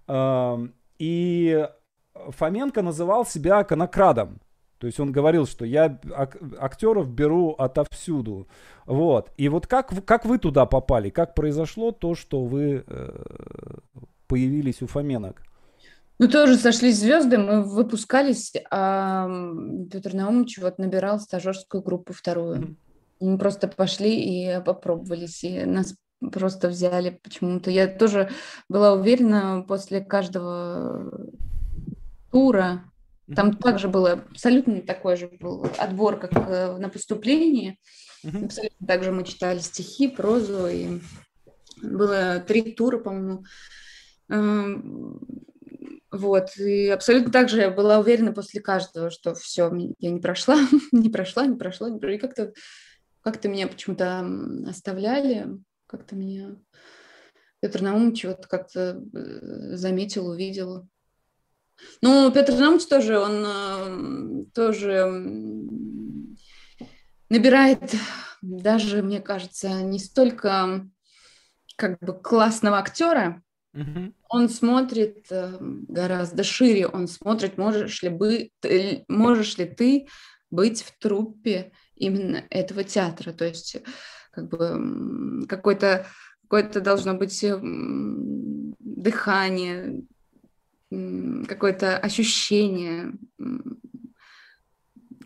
Э, 0.08 0.68
и 0.98 1.68
Фоменко 2.14 2.82
называл 2.82 3.26
себя 3.26 3.64
конокрадом. 3.64 4.42
То 4.80 4.88
есть 4.88 5.00
он 5.00 5.12
говорил, 5.12 5.46
что 5.46 5.64
я 5.64 6.00
ак- 6.14 6.38
актеров 6.60 7.10
беру 7.10 7.52
отовсюду. 7.52 8.48
Вот. 8.86 9.32
И 9.38 9.48
вот 9.48 9.68
как, 9.68 10.06
как 10.06 10.26
вы 10.26 10.38
туда 10.38 10.66
попали? 10.66 11.10
Как 11.10 11.36
произошло 11.36 11.92
то, 11.92 12.16
что 12.16 12.44
вы 12.44 12.84
э, 12.86 13.24
появились 14.28 14.82
у 14.82 14.88
Фоменок? 14.88 15.42
Ну, 16.18 16.30
тоже 16.30 16.56
сошлись 16.56 17.00
звезды, 17.00 17.38
мы 17.38 17.62
выпускались, 17.62 18.54
а 18.72 19.30
Петр 19.92 20.14
Наумович 20.14 20.60
вот 20.60 20.78
набирал 20.78 21.20
стажерскую 21.20 21.84
группу 21.84 22.14
вторую. 22.14 22.78
Мы 23.20 23.38
просто 23.38 23.68
пошли 23.68 24.16
и 24.16 24.64
попробовались, 24.64 25.44
и 25.44 25.66
нас 25.66 25.96
просто 26.32 26.70
взяли 26.70 27.20
почему-то. 27.22 27.70
Я 27.70 27.88
тоже 27.88 28.30
была 28.70 28.94
уверена 28.94 29.66
после 29.68 30.00
каждого 30.02 31.30
тура, 32.32 32.84
там 33.34 33.58
также 33.58 33.88
было 33.88 34.14
абсолютно 34.14 34.82
такой 34.82 35.18
же 35.18 35.28
был 35.40 35.68
отбор, 35.80 36.20
как 36.20 36.32
э, 36.34 36.78
на 36.78 36.90
поступлении. 36.90 37.80
Абсолютно 38.24 38.88
также 38.88 39.12
мы 39.12 39.24
читали 39.24 39.60
стихи, 39.60 40.08
прозу, 40.08 40.68
и 40.68 41.02
было 41.82 42.40
три 42.40 42.74
тура, 42.74 43.00
по-моему. 43.00 43.46
Эм, 44.30 45.20
вот, 46.12 46.58
и 46.58 46.88
абсолютно 46.90 47.32
так 47.32 47.50
же 47.50 47.60
я 47.60 47.72
была 47.72 48.00
уверена 48.00 48.32
после 48.32 48.62
каждого, 48.62 49.10
что 49.10 49.36
все, 49.36 49.72
я 50.00 50.12
не 50.12 50.20
прошла, 50.20 50.58
не 50.92 51.10
прошла, 51.10 51.46
не 51.46 51.58
прошла, 51.58 51.90
не 51.90 52.00
прошла. 52.00 52.16
И 52.16 52.20
как-то 52.20 52.54
как 53.22 53.44
меня 53.46 53.68
почему-то 53.68 54.24
оставляли, 54.68 55.48
как-то 55.88 56.16
меня 56.16 56.58
Петр 57.60 57.82
Наумович 57.82 58.26
вот 58.26 58.46
как-то 58.46 59.02
э, 59.14 59.76
заметил, 59.76 60.28
увидел. 60.28 60.88
Ну, 62.02 62.32
Петр 62.32 62.54
Наумович 62.54 62.86
тоже, 62.86 63.18
он 63.18 63.44
э, 63.46 64.46
тоже 64.54 65.06
набирает 67.30 67.96
даже, 68.44 69.02
мне 69.02 69.20
кажется, 69.20 69.82
не 69.82 69.98
столько 69.98 70.88
как 71.76 72.00
бы 72.00 72.14
классного 72.14 72.78
актера, 72.78 73.42
он 74.30 74.50
смотрит 74.50 75.26
э, 75.32 75.58
гораздо 75.60 76.44
шире, 76.44 76.88
он 76.88 77.08
смотрит, 77.08 77.58
можешь 77.58 78.02
ли, 78.04 78.10
бы, 78.10 78.50
можешь 79.08 79.58
ли 79.58 79.66
ты 79.66 80.08
быть 80.50 80.82
в 80.84 80.98
труппе 81.00 81.72
именно 81.96 82.44
этого 82.50 82.84
театра. 82.84 83.34
То 83.34 83.46
есть 83.46 83.78
как 84.32 84.50
бы 84.50 85.46
какое-то 85.48 86.06
какое-то 86.44 86.80
должно 86.80 87.16
быть 87.16 87.44
дыхание, 88.80 90.04
какое-то 91.48 91.98
ощущение, 91.98 93.14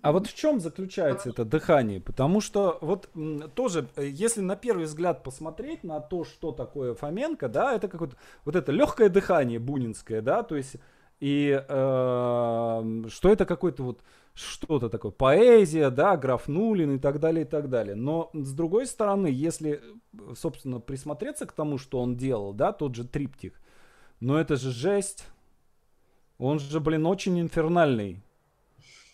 а 0.01 0.11
вот 0.11 0.27
в 0.27 0.35
чем 0.35 0.59
заключается 0.59 1.29
это 1.29 1.45
дыхание? 1.45 1.99
Потому 1.99 2.41
что 2.41 2.77
вот 2.81 3.09
тоже, 3.55 3.87
э, 3.95 4.07
если 4.07 4.41
на 4.41 4.55
первый 4.55 4.85
взгляд 4.85 5.23
посмотреть 5.23 5.83
на 5.83 5.99
то, 5.99 6.23
что 6.23 6.51
такое 6.51 6.93
Фоменко, 6.93 7.49
да, 7.49 7.75
это 7.75 7.87
какое-то 7.87 8.15
вот 8.45 8.55
это 8.55 8.71
легкое 8.71 9.09
дыхание 9.09 9.59
бунинское, 9.59 10.21
да, 10.21 10.43
то 10.43 10.55
есть 10.55 10.75
и 11.19 11.49
э, 11.51 13.03
что 13.09 13.29
это 13.31 13.45
какой-то 13.45 13.83
вот 13.83 14.03
что-то 14.33 14.89
такое, 14.89 15.11
поэзия, 15.11 15.89
да, 15.89 16.15
граф 16.15 16.47
Нулин 16.47 16.95
и 16.95 16.99
так 16.99 17.19
далее, 17.19 17.43
и 17.43 17.47
так 17.47 17.69
далее. 17.69 17.95
Но 17.95 18.29
с 18.33 18.53
другой 18.53 18.85
стороны, 18.85 19.27
если, 19.27 19.81
собственно, 20.35 20.79
присмотреться 20.79 21.45
к 21.45 21.51
тому, 21.51 21.77
что 21.77 21.99
он 21.99 22.15
делал, 22.15 22.53
да, 22.53 22.71
тот 22.71 22.95
же 22.95 23.05
триптих, 23.05 23.53
но 24.19 24.39
это 24.39 24.55
же 24.55 24.71
жесть. 24.71 25.25
Он 26.37 26.59
же, 26.59 26.79
блин, 26.79 27.05
очень 27.05 27.39
инфернальный. 27.39 28.23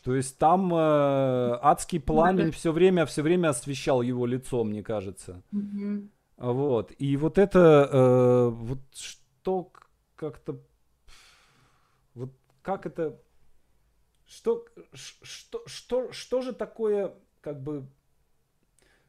То 0.06 0.14
есть 0.14 0.38
там 0.38 0.72
э, 0.72 1.58
адский 1.64 2.00
пламень 2.00 2.52
все 2.52 2.72
время, 2.72 3.08
все 3.08 3.24
время 3.24 3.50
освещал 3.50 4.04
его 4.04 4.28
лицо, 4.28 4.64
мне 4.64 4.84
кажется. 4.84 5.42
Mm-hmm. 5.52 6.10
Вот. 6.38 6.92
И 7.00 7.18
вот 7.18 7.40
это, 7.40 7.90
э, 7.92 8.50
вот 8.50 8.78
что 8.94 9.72
как-то, 10.16 10.62
вот 12.14 12.30
как 12.62 12.86
это, 12.86 13.20
что, 14.28 14.68
что, 14.94 15.64
что, 15.66 16.12
что 16.12 16.42
же 16.44 16.54
такое, 16.54 17.16
как 17.42 17.64
бы, 17.64 17.88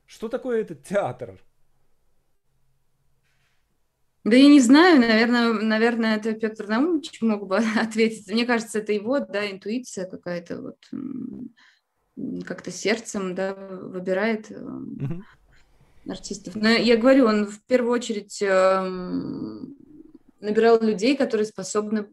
что 0.06 0.30
такое 0.30 0.62
этот 0.62 0.82
театр? 0.82 1.38
Да 4.26 4.36
я 4.36 4.48
не 4.48 4.58
знаю, 4.58 4.98
наверное, 5.00 5.52
наверное, 5.52 6.16
это 6.16 6.32
Петр 6.32 6.66
Наумович 6.66 7.22
мог 7.22 7.46
бы 7.46 7.58
ответить. 7.80 8.28
Мне 8.28 8.44
кажется, 8.44 8.80
это 8.80 8.92
его, 8.92 9.20
да, 9.20 9.48
интуиция 9.48 10.04
какая-то 10.04 10.60
вот 10.60 12.44
как-то 12.44 12.72
сердцем, 12.72 13.36
да, 13.36 13.54
выбирает 13.54 14.50
mm-hmm. 14.50 15.20
артистов. 16.08 16.56
Но 16.56 16.70
я 16.70 16.96
говорю, 16.96 17.26
он 17.26 17.46
в 17.46 17.62
первую 17.66 17.92
очередь 17.92 18.42
эм, 18.42 19.76
набирал 20.40 20.82
людей, 20.82 21.16
которые 21.16 21.46
способны 21.46 22.08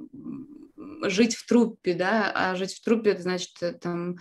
жить 1.06 1.36
в 1.36 1.48
труппе, 1.48 1.96
да, 1.96 2.32
а 2.36 2.56
жить 2.56 2.76
в 2.76 2.84
труппе 2.84 3.12
это 3.12 3.24
значит 3.24 3.54
э, 3.62 3.74
там 3.74 4.18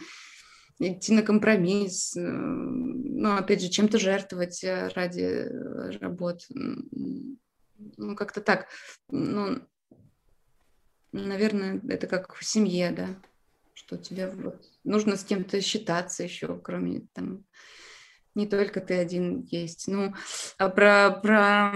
идти 0.79 1.13
на 1.13 1.21
компромисс, 1.21 2.15
ну, 2.17 3.37
опять 3.37 3.61
же, 3.61 3.69
чем-то 3.69 3.99
жертвовать 3.99 4.65
ради 4.65 5.47
работ. 6.01 6.49
Ну, 7.97 8.17
как-то 8.17 8.41
так. 8.41 8.69
Ну, 9.11 9.61
наверное, 11.13 11.81
это 11.89 12.07
как 12.07 12.35
в 12.35 12.45
семье, 12.45 12.91
да, 12.91 13.09
что 13.75 13.97
тебе 13.97 14.31
вот 14.31 14.63
нужно 14.85 15.17
с 15.17 15.25
кем-то 15.25 15.61
считаться 15.61 16.25
еще, 16.25 16.59
кроме 16.59 17.07
там 17.13 17.45
не 18.35 18.47
только 18.47 18.81
ты 18.81 18.95
один 18.95 19.43
есть. 19.51 19.89
Ну, 19.89 20.15
а 20.59 20.69
про, 20.69 21.11
про, 21.11 21.73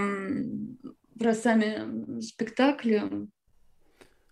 про 1.18 1.34
сами 1.34 2.20
спектакли. 2.20 3.28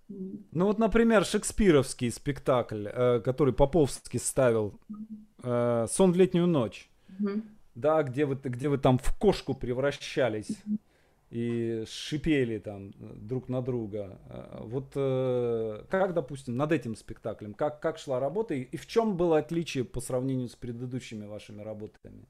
Ну 0.09 0.66
вот, 0.66 0.79
например, 0.79 1.25
шекспировский 1.25 2.11
спектакль, 2.11 2.87
э, 2.87 3.20
который 3.20 3.55
Поповский 3.55 4.20
ставил, 4.20 4.79
э, 5.43 5.87
«Сон 5.91 6.12
в 6.12 6.16
летнюю 6.16 6.47
ночь», 6.47 6.91
mm-hmm. 7.09 7.43
да, 7.75 8.03
где 8.03 8.27
вы, 8.27 8.39
где 8.43 8.68
вы 8.68 8.79
там 8.79 8.99
в 8.99 9.18
кошку 9.18 9.55
превращались. 9.55 10.51
Mm-hmm 10.51 10.79
и 11.31 11.85
шипели 11.89 12.59
там 12.59 12.93
друг 12.99 13.49
на 13.49 13.61
друга. 13.61 14.20
Э, 14.29 14.59
вот 14.62 14.93
э, 14.95 15.85
как, 15.91 16.14
допустим, 16.14 16.57
над 16.57 16.72
этим 16.72 16.97
спектаклем, 16.97 17.55
как, 17.55 17.81
как 17.81 17.99
шла 17.99 18.20
работа 18.20 18.55
и 18.55 18.77
в 18.77 18.87
чем 18.87 19.16
было 19.16 19.39
отличие 19.39 19.85
по 19.85 20.01
сравнению 20.01 20.49
с 20.49 20.55
предыдущими 20.55 21.27
вашими 21.27 21.62
работами? 21.62 22.27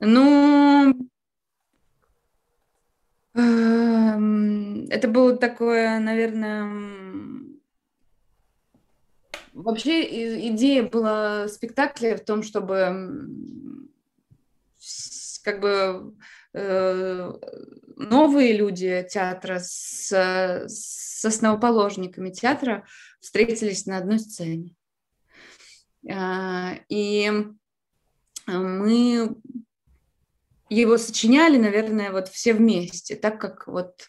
Ну, 0.00 0.94
эм, 3.34 4.86
это 4.88 5.08
было 5.08 5.36
такое, 5.36 5.98
наверное, 6.00 6.68
вообще 9.52 10.48
идея 10.48 10.88
была 10.88 11.48
спектакля 11.48 12.16
в 12.16 12.24
том, 12.24 12.42
чтобы 12.42 13.28
как 15.42 15.60
бы 15.60 15.70
Э, 15.70 16.10
новые 16.52 18.56
люди 18.56 19.06
театра 19.10 19.58
с, 19.60 20.10
с 20.66 21.24
основоположниками 21.24 22.30
театра 22.30 22.84
встретились 23.20 23.86
на 23.86 23.98
одной 23.98 24.18
сцене. 24.18 24.74
А, 26.10 26.74
и 26.88 27.30
мы 28.46 29.36
его 30.70 30.98
сочиняли, 30.98 31.58
наверное, 31.58 32.12
вот 32.12 32.28
все 32.28 32.54
вместе, 32.54 33.16
так 33.16 33.40
как 33.40 33.66
вот 33.66 34.08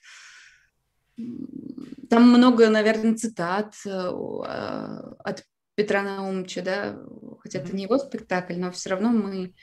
там 2.09 2.29
много, 2.29 2.69
наверное, 2.69 3.15
цитат 3.15 3.73
э, 3.85 3.89
а, 3.89 5.15
от 5.19 5.43
Петра 5.75 6.01
Наумовича, 6.01 6.61
да, 6.61 6.99
хотя 7.39 7.59
это 7.59 7.75
не 7.75 7.83
его 7.83 7.97
спектакль, 7.97 8.57
но 8.57 8.71
все 8.71 8.91
равно 8.91 9.09
мы 9.09 9.53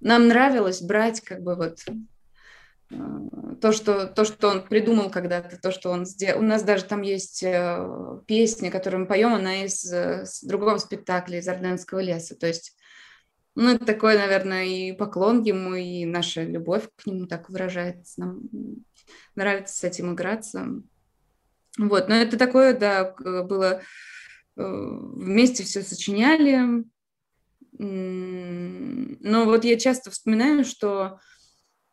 нам 0.00 0.28
нравилось 0.28 0.82
брать 0.82 1.20
как 1.20 1.42
бы 1.42 1.54
вот 1.54 1.78
то, 3.60 3.72
что, 3.72 4.06
то, 4.06 4.24
что 4.24 4.48
он 4.48 4.66
придумал 4.66 5.10
когда-то, 5.10 5.56
то, 5.60 5.70
что 5.70 5.90
он 5.90 6.04
сделал. 6.04 6.40
У 6.40 6.44
нас 6.44 6.62
даже 6.62 6.84
там 6.84 7.02
есть 7.02 7.42
э, 7.42 8.20
песня, 8.26 8.70
которую 8.70 9.02
мы 9.02 9.06
поем, 9.06 9.34
она 9.34 9.64
из, 9.64 9.90
э, 9.92 10.24
из 10.24 10.42
другого 10.42 10.78
спектакля, 10.78 11.38
из 11.38 11.48
Орденского 11.48 12.00
леса. 12.00 12.34
То 12.34 12.46
есть, 12.46 12.76
ну, 13.54 13.70
это 13.70 13.84
такой, 13.84 14.16
наверное, 14.16 14.64
и 14.64 14.92
поклон 14.92 15.42
ему, 15.42 15.74
и 15.74 16.04
наша 16.04 16.42
любовь 16.42 16.88
к 16.96 17.06
нему 17.06 17.26
так 17.26 17.50
выражается. 17.50 18.20
Нам 18.20 18.42
нравится 19.36 19.76
с 19.76 19.84
этим 19.84 20.14
играться. 20.14 20.82
Вот, 21.78 22.08
но 22.08 22.16
это 22.16 22.36
такое, 22.36 22.76
да, 22.76 23.14
было 23.18 23.80
э, 24.56 24.62
вместе 24.62 25.62
все 25.62 25.82
сочиняли. 25.82 26.84
Но 27.78 29.44
вот 29.44 29.64
я 29.64 29.78
часто 29.78 30.10
вспоминаю, 30.10 30.64
что 30.64 31.20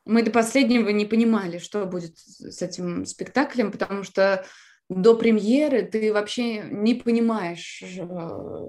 мы 0.10 0.24
до 0.24 0.32
последнего 0.32 0.90
не 0.90 1.06
понимали, 1.06 1.60
что 1.60 1.86
будет 1.86 2.18
с 2.18 2.64
этим 2.64 3.06
спектаклем, 3.06 3.72
потому 3.72 4.04
что 4.04 4.44
до 4.90 5.16
премьеры 5.16 5.84
ты 5.84 6.12
вообще 6.12 6.64
не 6.64 6.96
понимаешь, 6.96 7.84
э, 7.84 8.68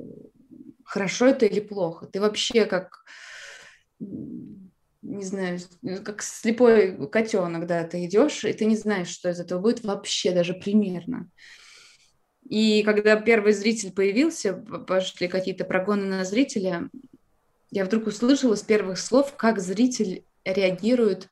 хорошо 0.85 1.29
это 1.29 1.47
или 1.47 1.61
плохо. 1.61 2.07
Ты 2.07 2.21
вообще 2.21 2.67
как, 2.67 3.05
не 3.99 5.25
знаю, 5.25 5.59
как 6.05 6.23
слепой 6.23 7.09
котенок, 7.09 7.67
да, 7.67 7.85
ты 7.85 8.05
идешь, 8.05 8.45
и 8.45 8.53
ты 8.53 8.67
не 8.67 8.77
знаешь, 8.77 9.09
что 9.09 9.31
из 9.31 9.41
этого 9.41 9.61
будет 9.61 9.83
вообще 9.83 10.33
даже 10.33 10.53
примерно. 10.53 11.31
И 12.47 12.83
когда 12.83 13.17
первый 13.17 13.55
зритель 13.55 13.93
появился, 13.93 14.53
пошли 14.53 15.27
какие-то 15.27 15.65
прогоны 15.65 16.05
на 16.05 16.25
зрителя, 16.27 16.91
я 17.71 17.87
вдруг 17.87 18.09
услышала 18.09 18.57
с 18.57 18.63
первых 18.63 18.99
слов, 18.99 19.35
как 19.39 19.59
зритель 19.59 20.27
реагируют 20.45 21.29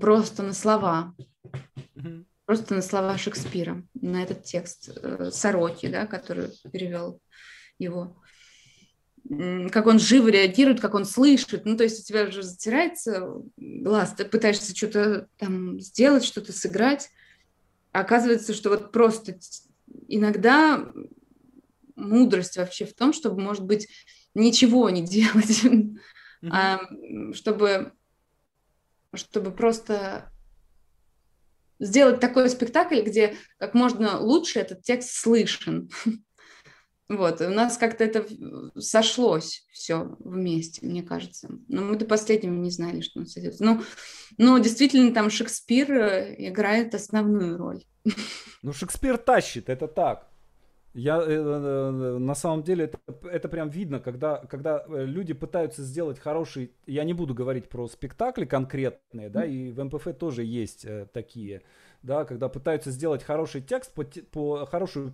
просто 0.00 0.42
на 0.42 0.52
слова, 0.52 1.14
просто 2.44 2.74
на 2.74 2.82
слова 2.82 3.18
Шекспира, 3.18 3.82
на 3.94 4.22
этот 4.22 4.44
текст 4.44 4.90
э, 4.94 5.30
Сороки, 5.32 5.88
да, 5.88 6.06
который 6.06 6.50
перевел 6.72 7.20
его. 7.78 8.16
Как 9.72 9.86
он 9.86 9.98
живо 9.98 10.28
реагирует, 10.28 10.80
как 10.80 10.94
он 10.94 11.04
слышит. 11.04 11.64
Ну, 11.64 11.76
то 11.76 11.82
есть 11.82 12.00
у 12.00 12.04
тебя 12.04 12.28
уже 12.28 12.44
затирается 12.44 13.26
глаз, 13.56 14.14
ты 14.16 14.24
пытаешься 14.24 14.76
что-то 14.76 15.28
там 15.36 15.80
сделать, 15.80 16.24
что-то 16.24 16.52
сыграть. 16.52 17.08
А 17.90 18.00
оказывается, 18.00 18.54
что 18.54 18.68
вот 18.68 18.92
просто 18.92 19.36
иногда 20.06 20.92
мудрость 21.96 22.56
вообще 22.56 22.84
в 22.84 22.94
том, 22.94 23.12
чтобы, 23.12 23.40
может 23.40 23.64
быть, 23.64 23.88
ничего 24.34 24.88
не 24.90 25.02
делать, 25.02 25.62
mm-hmm. 26.46 27.30
а, 27.30 27.32
чтобы 27.34 27.92
чтобы 29.14 29.50
просто 29.50 30.30
сделать 31.78 32.20
такой 32.20 32.48
спектакль, 32.50 33.00
где 33.00 33.36
как 33.58 33.74
можно 33.74 34.18
лучше 34.18 34.60
этот 34.60 34.82
текст 34.82 35.10
слышен. 35.10 35.90
Вот, 37.08 37.40
у 37.40 37.50
нас 37.50 37.78
как-то 37.78 38.02
это 38.02 38.26
сошлось 38.76 39.64
все 39.70 40.16
вместе, 40.18 40.84
мне 40.84 41.04
кажется. 41.04 41.48
Но 41.68 41.82
мы 41.82 41.94
до 41.94 42.04
последнего 42.04 42.52
не 42.52 42.72
знали, 42.72 43.00
что 43.00 43.20
он 43.20 43.28
сойдет. 43.28 43.60
Ну, 43.60 43.80
но 44.38 44.58
действительно 44.58 45.14
там 45.14 45.30
Шекспир 45.30 45.92
э, 45.92 46.34
играет 46.48 46.96
основную 46.96 47.58
роль. 47.58 47.84
Ну, 48.62 48.72
Шекспир 48.72 49.18
тащит, 49.18 49.68
это 49.68 49.86
так. 49.86 50.28
Я 50.96 51.18
э, 51.18 51.24
э, 51.28 52.18
на 52.18 52.34
самом 52.34 52.62
деле 52.62 52.86
это, 52.86 52.98
это 53.28 53.50
прям 53.50 53.68
видно, 53.68 54.00
когда, 54.00 54.38
когда 54.38 54.82
э, 54.88 55.04
люди 55.04 55.34
пытаются 55.34 55.82
сделать 55.82 56.18
хороший. 56.18 56.72
Я 56.86 57.04
не 57.04 57.12
буду 57.12 57.34
говорить 57.34 57.68
про 57.68 57.86
спектакли 57.86 58.46
конкретные, 58.46 59.28
да, 59.28 59.44
и 59.44 59.72
в 59.72 59.84
МПФ 59.84 60.08
тоже 60.18 60.42
есть 60.42 60.86
э, 60.86 61.06
такие, 61.12 61.60
да, 62.02 62.24
когда 62.24 62.48
пытаются 62.48 62.90
сделать 62.90 63.22
хороший 63.22 63.60
текст 63.60 63.92
по, 63.92 64.04
по 64.04 64.64
хорошую, 64.64 65.12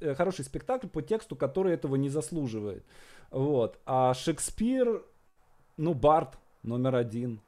э, 0.00 0.14
хороший 0.14 0.46
спектакль 0.46 0.86
по 0.86 1.02
тексту, 1.02 1.36
который 1.36 1.74
этого 1.74 1.96
не 1.96 2.08
заслуживает. 2.08 2.86
Вот. 3.30 3.78
А 3.84 4.14
Шекспир, 4.14 5.04
ну, 5.76 5.92
Барт 5.92 6.38
номер 6.62 6.96
один. 6.96 7.42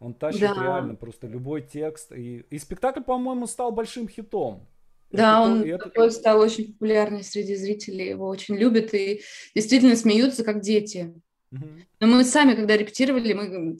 Он 0.00 0.12
тащит 0.12 0.40
да. 0.40 0.60
реально 0.60 0.96
просто 0.96 1.28
любой 1.28 1.62
текст. 1.62 2.10
И, 2.10 2.38
и 2.50 2.58
спектакль, 2.58 3.02
по-моему, 3.02 3.46
стал 3.46 3.70
большим 3.70 4.08
хитом. 4.08 4.66
Да, 5.12 5.40
это, 5.40 5.40
он 5.42 5.62
это... 5.62 5.84
такой 5.84 6.10
стал 6.10 6.40
очень 6.40 6.72
популярный 6.72 7.22
среди 7.22 7.54
зрителей, 7.54 8.08
его 8.10 8.26
очень 8.26 8.56
любят 8.56 8.94
и 8.94 9.22
действительно 9.54 9.96
смеются, 9.96 10.42
как 10.42 10.60
дети. 10.60 11.14
Угу. 11.52 11.66
Но 12.00 12.06
мы 12.06 12.24
сами, 12.24 12.54
когда 12.54 12.76
репетировали, 12.76 13.32
мы 13.32 13.78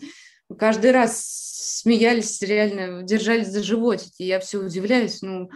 каждый 0.57 0.91
раз 0.91 1.23
смеялись, 1.81 2.41
реально 2.43 3.03
держались 3.03 3.49
за 3.49 3.63
животики. 3.63 4.23
Я 4.23 4.41
все 4.41 4.59
удивляюсь, 4.59 5.23
ну, 5.23 5.51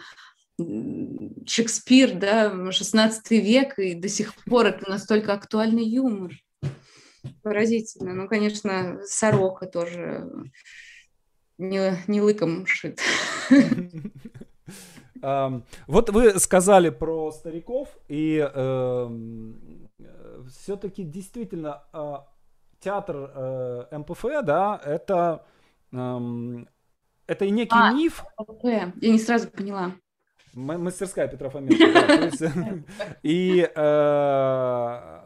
Шекспир, 1.47 2.15
да, 2.15 2.73
16 2.73 3.31
век, 3.33 3.79
и 3.79 3.95
до 3.95 4.09
сих 4.09 4.35
пор 4.45 4.67
это 4.67 4.89
настолько 4.89 5.35
актуальный 5.35 5.85
юмор. 5.85 6.33
Поразительно. 7.43 8.15
Ну, 8.15 8.29
конечно, 8.29 9.01
Сорока 9.05 9.67
тоже 9.67 10.27
не, 11.59 11.99
не 12.07 12.23
лыком 12.23 12.67
шит. 12.67 13.01
Вот 15.23 16.11
вы 16.11 16.39
сказали 16.39 16.91
про 16.91 17.33
стариков, 17.33 17.89
и 18.09 18.39
все-таки 20.49 21.05
действительно 21.05 21.83
а, 21.93 22.27
театр 22.81 23.31
э, 23.35 23.99
МПФ, 23.99 24.25
да, 24.45 24.81
это, 24.85 25.45
это 25.91 27.45
и 27.45 27.51
некий 27.51 27.77
а, 27.77 27.93
миф. 27.93 28.25
МПФ, 28.39 28.65
я 28.65 28.93
не 29.01 29.19
сразу 29.19 29.49
поняла. 29.49 29.93
Мастерская 30.55 31.29
Петра 31.29 31.51
Фоменко. 31.51 32.85
И 33.23 33.71
э, 33.75 35.21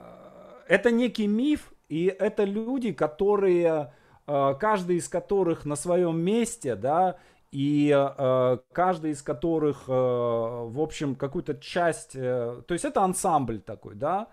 это 0.69 0.91
некий 0.91 1.29
миф, 1.29 1.73
и 1.89 2.07
это 2.07 2.43
люди, 2.45 2.93
которые, 2.93 3.93
э, 4.27 4.55
каждый 4.59 4.97
из 4.97 5.09
которых 5.09 5.65
на 5.65 5.77
своем 5.77 6.21
месте, 6.21 6.75
да, 6.75 7.17
и 7.53 7.93
э, 7.93 8.59
каждый 8.73 9.11
из 9.11 9.23
которых, 9.23 9.85
э, 9.89 9.93
в 9.93 10.81
общем, 10.81 11.17
какую-то 11.17 11.55
часть, 11.55 12.15
э, 12.15 12.63
то 12.67 12.75
есть 12.75 12.85
это 12.85 13.03
ансамбль 13.03 13.61
такой, 13.61 13.97
да, 13.97 14.29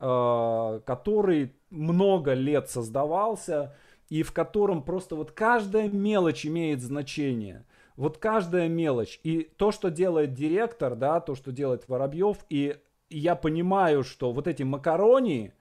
э, 0.00 0.80
который 0.86 1.54
много 1.70 2.32
лет 2.32 2.70
создавался 2.70 3.74
и 4.08 4.22
в 4.22 4.32
котором 4.32 4.82
просто 4.82 5.16
вот 5.16 5.32
каждая 5.32 5.88
мелочь 5.88 6.46
имеет 6.46 6.82
значение. 6.82 7.64
Вот 7.96 8.16
каждая 8.18 8.68
мелочь. 8.68 9.20
И 9.22 9.42
то, 9.56 9.70
что 9.70 9.90
делает 9.90 10.32
директор, 10.32 10.94
да, 10.96 11.20
то, 11.20 11.34
что 11.34 11.52
делает 11.52 11.88
Воробьев, 11.88 12.38
и 12.48 12.78
я 13.10 13.36
понимаю, 13.36 14.02
что 14.02 14.32
вот 14.32 14.48
эти 14.48 14.62
макарони, 14.62 15.52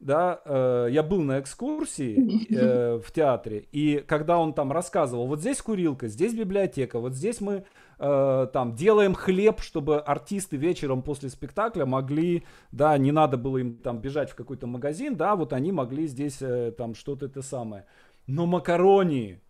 да, 0.00 0.40
э, 0.44 0.88
я 0.90 1.02
был 1.02 1.22
на 1.22 1.40
экскурсии 1.40 2.46
э, 2.54 3.00
в 3.04 3.10
театре, 3.12 3.66
и 3.72 4.04
когда 4.06 4.38
он 4.38 4.52
там 4.52 4.72
рассказывал, 4.72 5.26
вот 5.26 5.40
здесь 5.40 5.60
курилка, 5.60 6.08
здесь 6.08 6.34
библиотека, 6.34 6.98
вот 6.98 7.14
здесь 7.14 7.40
мы 7.40 7.64
э, 7.98 8.46
там 8.52 8.74
делаем 8.74 9.14
хлеб, 9.14 9.60
чтобы 9.60 9.98
артисты 9.98 10.56
вечером 10.56 11.02
после 11.02 11.28
спектакля 11.30 11.84
могли, 11.84 12.44
да, 12.72 12.96
не 12.98 13.12
надо 13.12 13.36
было 13.36 13.58
им 13.58 13.76
там 13.76 13.98
бежать 13.98 14.30
в 14.30 14.34
какой-то 14.34 14.66
магазин, 14.66 15.16
да, 15.16 15.34
вот 15.34 15.52
они 15.52 15.72
могли 15.72 16.06
здесь 16.06 16.38
э, 16.40 16.72
там 16.76 16.94
что-то 16.94 17.26
это 17.26 17.42
самое. 17.42 17.84
Но 18.26 18.46
макарони, 18.46 19.40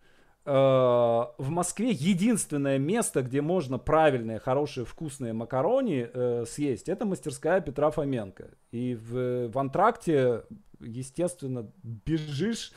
в 0.49 1.49
Москве 1.49 1.91
единственное 1.91 2.79
место, 2.79 3.21
где 3.21 3.41
можно 3.41 3.77
правильные, 3.77 4.39
хорошие, 4.39 4.85
вкусные 4.85 5.33
макарони 5.33 6.09
э, 6.11 6.45
съесть, 6.47 6.89
это 6.89 7.05
мастерская 7.05 7.61
Петра 7.61 7.91
Фоменко. 7.91 8.49
И 8.71 8.95
в, 8.95 9.49
в 9.49 9.59
антракте, 9.59 10.43
естественно, 10.79 11.71
бежишь 11.83 12.71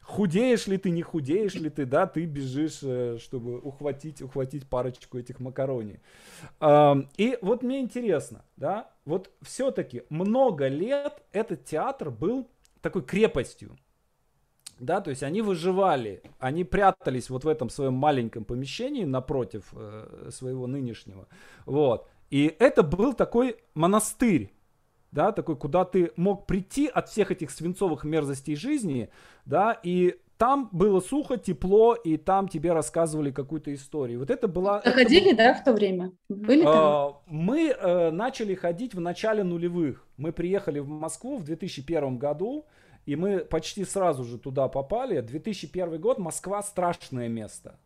худеешь 0.00 0.66
ли 0.66 0.78
ты, 0.78 0.90
не 0.90 1.02
худеешь 1.02 1.54
ли 1.54 1.70
ты, 1.70 1.86
да, 1.86 2.06
ты 2.06 2.24
бежишь, 2.24 2.80
э, 2.82 3.18
чтобы 3.20 3.60
ухватить, 3.60 4.20
ухватить 4.20 4.68
парочку 4.68 5.18
этих 5.18 5.38
макарони. 5.38 6.00
И 7.16 7.38
вот 7.40 7.62
мне 7.62 7.80
интересно, 7.80 8.44
да, 8.56 8.90
вот 9.04 9.30
все-таки 9.42 10.02
много 10.08 10.66
лет 10.66 11.22
этот 11.32 11.64
театр 11.64 12.10
был 12.10 12.48
такой 12.80 13.02
крепостью. 13.02 13.76
Да, 14.80 15.00
то 15.00 15.10
есть 15.10 15.22
они 15.22 15.42
выживали, 15.42 16.22
они 16.38 16.64
прятались 16.64 17.30
вот 17.30 17.44
в 17.44 17.48
этом 17.48 17.70
своем 17.70 17.94
маленьком 17.94 18.44
помещении 18.44 19.04
напротив 19.04 19.72
э, 19.72 20.30
своего 20.32 20.66
нынешнего. 20.66 21.28
Вот. 21.66 22.08
И 22.30 22.54
это 22.58 22.82
был 22.82 23.12
такой 23.12 23.56
монастырь, 23.74 24.50
да, 25.12 25.32
такой, 25.32 25.56
куда 25.56 25.84
ты 25.84 26.10
мог 26.16 26.46
прийти 26.46 26.88
от 26.88 27.08
всех 27.08 27.30
этих 27.30 27.50
свинцовых 27.50 28.04
мерзостей 28.04 28.56
жизни, 28.56 29.10
да, 29.44 29.78
и 29.82 30.16
там 30.42 30.68
было 30.72 30.98
сухо, 30.98 31.36
тепло, 31.36 31.94
и 31.94 32.16
там 32.16 32.48
тебе 32.48 32.72
рассказывали 32.72 33.30
какую-то 33.30 33.72
историю. 33.72 34.18
Вот 34.18 34.28
это 34.28 34.48
была... 34.48 34.80
Ходили, 34.80 35.34
да, 35.34 35.54
в 35.54 35.62
то 35.62 35.72
время? 35.72 36.10
Были 36.28 36.64
там? 36.64 36.74
А, 36.74 37.20
мы 37.26 37.68
э, 37.68 38.10
начали 38.10 38.54
ходить 38.54 38.92
в 38.92 39.00
начале 39.00 39.44
нулевых. 39.44 40.04
Мы 40.16 40.32
приехали 40.32 40.80
в 40.80 40.88
Москву 40.88 41.36
в 41.36 41.44
2001 41.44 42.18
году, 42.18 42.66
и 43.06 43.16
мы 43.16 43.38
почти 43.38 43.84
сразу 43.84 44.24
же 44.24 44.38
туда 44.38 44.68
попали. 44.68 45.20
2001 45.20 46.00
год, 46.00 46.18
Москва 46.18 46.62
страшное 46.62 47.28
место. 47.28 47.78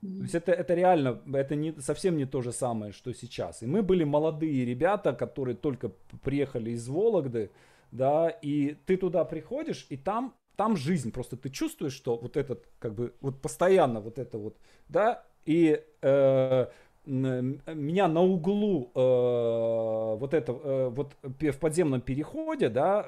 То 0.00 0.22
есть 0.22 0.34
это, 0.34 0.52
это 0.52 0.74
реально, 0.74 1.20
это 1.34 1.56
не, 1.56 1.72
совсем 1.80 2.16
не 2.16 2.24
то 2.24 2.40
же 2.40 2.52
самое, 2.52 2.92
что 2.92 3.12
сейчас. 3.12 3.62
И 3.62 3.66
мы 3.66 3.82
были 3.82 4.04
молодые 4.04 4.64
ребята, 4.64 5.12
которые 5.12 5.56
только 5.56 5.90
приехали 6.22 6.70
из 6.70 6.88
Вологды, 6.88 7.50
да, 7.90 8.28
и 8.28 8.76
ты 8.86 8.96
туда 8.96 9.24
приходишь, 9.24 9.86
и 9.88 9.96
там, 9.96 10.34
там 10.54 10.76
жизнь, 10.76 11.10
просто 11.10 11.36
ты 11.36 11.50
чувствуешь, 11.50 11.94
что 11.94 12.16
вот 12.16 12.36
этот, 12.36 12.68
как 12.78 12.94
бы, 12.94 13.12
вот 13.20 13.42
постоянно 13.42 14.00
вот 14.00 14.20
это 14.20 14.38
вот, 14.38 14.56
да, 14.88 15.24
и 15.46 15.82
э, 16.02 16.66
меня 17.06 18.06
на 18.06 18.22
углу 18.22 18.92
э, 18.94 20.16
вот 20.16 20.32
это, 20.32 20.52
э, 20.52 20.88
вот 20.90 21.16
в 21.22 21.58
подземном 21.58 22.02
переходе, 22.02 22.68
да, 22.68 23.02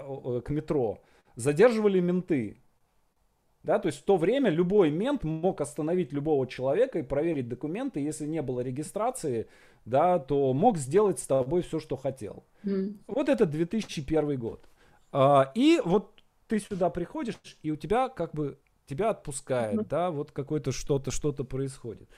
к 0.44 0.50
метро 0.50 1.00
задерживали 1.40 2.00
менты. 2.00 2.62
Да, 3.62 3.78
то 3.78 3.88
есть 3.88 4.00
в 4.00 4.04
то 4.04 4.16
время 4.16 4.48
любой 4.48 4.90
мент 4.90 5.22
мог 5.22 5.60
остановить 5.60 6.12
любого 6.12 6.46
человека 6.46 6.98
и 6.98 7.02
проверить 7.02 7.48
документы. 7.48 8.00
Если 8.00 8.26
не 8.26 8.40
было 8.40 8.60
регистрации, 8.60 9.48
да, 9.84 10.18
то 10.18 10.54
мог 10.54 10.78
сделать 10.78 11.18
с 11.18 11.26
тобой 11.26 11.60
все, 11.60 11.78
что 11.78 11.96
хотел. 11.96 12.44
Mm. 12.64 12.96
Вот 13.06 13.28
это 13.28 13.44
2001 13.44 14.38
год. 14.38 14.66
А, 15.12 15.52
и 15.54 15.80
вот 15.84 16.22
ты 16.46 16.58
сюда 16.58 16.88
приходишь, 16.88 17.36
и 17.62 17.70
у 17.70 17.76
тебя 17.76 18.08
как 18.08 18.34
бы 18.34 18.58
тебя 18.86 19.10
отпускает, 19.10 19.80
mm-hmm. 19.80 19.88
да, 19.88 20.10
вот 20.10 20.32
какое-то 20.32 20.72
что-то, 20.72 21.10
что-то 21.10 21.44
происходит. 21.44 22.08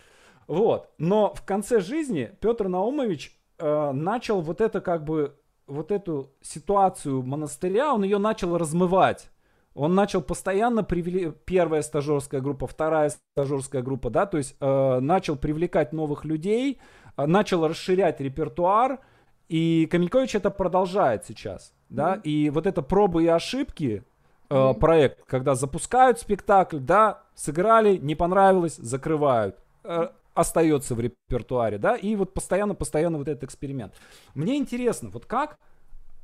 Вот. 0.46 0.90
Но 0.98 1.34
в 1.34 1.44
конце 1.44 1.80
жизни 1.80 2.30
Петр 2.40 2.68
Наумович 2.68 3.36
э, 3.58 3.90
начал 3.92 4.40
вот 4.40 4.60
это 4.60 4.80
как 4.80 5.04
бы 5.04 5.36
вот 5.66 5.90
эту 5.90 6.30
ситуацию 6.40 7.22
монастыря, 7.22 7.94
он 7.94 8.04
ее 8.04 8.18
начал 8.18 8.56
размывать 8.56 9.30
он 9.74 9.94
начал 9.94 10.20
постоянно 10.20 10.84
привели 10.84 11.32
первая 11.44 11.82
стажерская 11.82 12.40
группа, 12.40 12.66
вторая 12.66 13.10
стажерская 13.34 13.82
группа, 13.82 14.10
да, 14.10 14.26
то 14.26 14.38
есть 14.38 14.56
э, 14.60 14.98
начал 15.00 15.36
привлекать 15.36 15.92
новых 15.92 16.24
людей, 16.24 16.80
э, 17.16 17.26
начал 17.26 17.66
расширять 17.66 18.20
репертуар, 18.20 19.00
и 19.48 19.86
Камелькович 19.90 20.34
это 20.34 20.50
продолжает 20.50 21.24
сейчас, 21.24 21.72
да, 21.88 22.16
mm-hmm. 22.16 22.22
и 22.22 22.50
вот 22.50 22.66
это 22.66 22.82
пробы 22.82 23.24
и 23.24 23.28
ошибки 23.28 24.04
э, 24.50 24.54
mm-hmm. 24.54 24.74
проект, 24.74 25.24
когда 25.24 25.54
запускают 25.54 26.18
спектакль, 26.18 26.78
да, 26.78 27.22
сыграли, 27.34 27.96
не 27.96 28.14
понравилось, 28.14 28.76
закрывают, 28.76 29.56
э, 29.84 30.08
остается 30.34 30.94
в 30.94 31.00
репертуаре, 31.00 31.78
да, 31.78 31.96
и 31.96 32.16
вот 32.16 32.34
постоянно, 32.34 32.74
постоянно 32.74 33.18
вот 33.18 33.28
этот 33.28 33.44
эксперимент. 33.44 33.94
Мне 34.34 34.56
интересно, 34.56 35.10
вот 35.10 35.26
как 35.26 35.58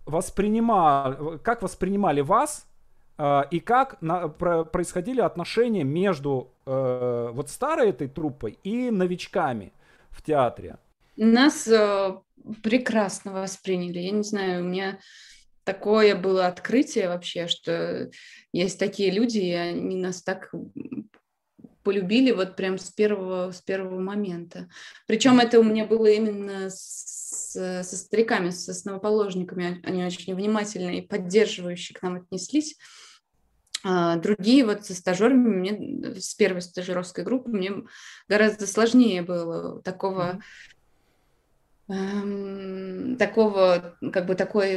воспринимали, 0.06 1.38
как 1.38 1.62
воспринимали 1.62 2.20
вас 2.20 2.66
а, 3.18 3.46
и 3.50 3.60
как 3.60 4.00
на, 4.00 4.28
про, 4.28 4.64
происходили 4.64 5.20
отношения 5.20 5.84
между 5.84 6.52
э, 6.66 7.30
вот 7.32 7.50
старой 7.50 7.90
этой 7.90 8.08
труппой 8.08 8.58
и 8.62 8.90
новичками 8.90 9.72
в 10.10 10.22
театре? 10.22 10.78
Нас 11.16 11.66
э, 11.66 12.16
прекрасно 12.62 13.32
восприняли. 13.32 13.98
Я 13.98 14.10
не 14.12 14.22
знаю, 14.22 14.62
у 14.62 14.68
меня 14.68 14.98
такое 15.64 16.14
было 16.14 16.46
открытие 16.46 17.08
вообще, 17.08 17.48
что 17.48 18.08
есть 18.52 18.78
такие 18.78 19.10
люди, 19.10 19.38
и 19.38 19.52
они 19.52 19.96
нас 19.96 20.22
так 20.22 20.50
полюбили 21.88 22.32
вот 22.32 22.54
прям 22.54 22.76
с 22.76 22.90
первого, 22.90 23.50
с 23.50 23.62
первого 23.62 23.98
момента. 23.98 24.68
Причем 25.06 25.40
это 25.40 25.58
у 25.58 25.62
меня 25.62 25.86
было 25.86 26.04
именно 26.04 26.68
с, 26.68 27.52
со 27.54 27.96
стариками, 27.96 28.50
с 28.50 28.68
основоположниками. 28.68 29.80
Они 29.84 30.04
очень 30.04 30.34
внимательно 30.34 30.90
и 30.90 31.00
поддерживающе 31.00 31.94
к 31.94 32.02
нам 32.02 32.16
отнеслись. 32.16 32.76
А, 33.82 34.16
другие 34.16 34.66
вот 34.66 34.84
со 34.84 34.94
стажерами, 34.94 35.48
мне 35.48 36.20
с 36.20 36.34
первой 36.34 36.60
стажировской 36.60 37.24
группы 37.24 37.48
мне 37.48 37.72
гораздо 38.28 38.66
сложнее 38.66 39.22
было 39.22 39.80
такого 39.80 40.40
эм, 41.88 43.16
такого, 43.16 43.96
как 44.12 44.26
бы 44.26 44.34
такой 44.34 44.76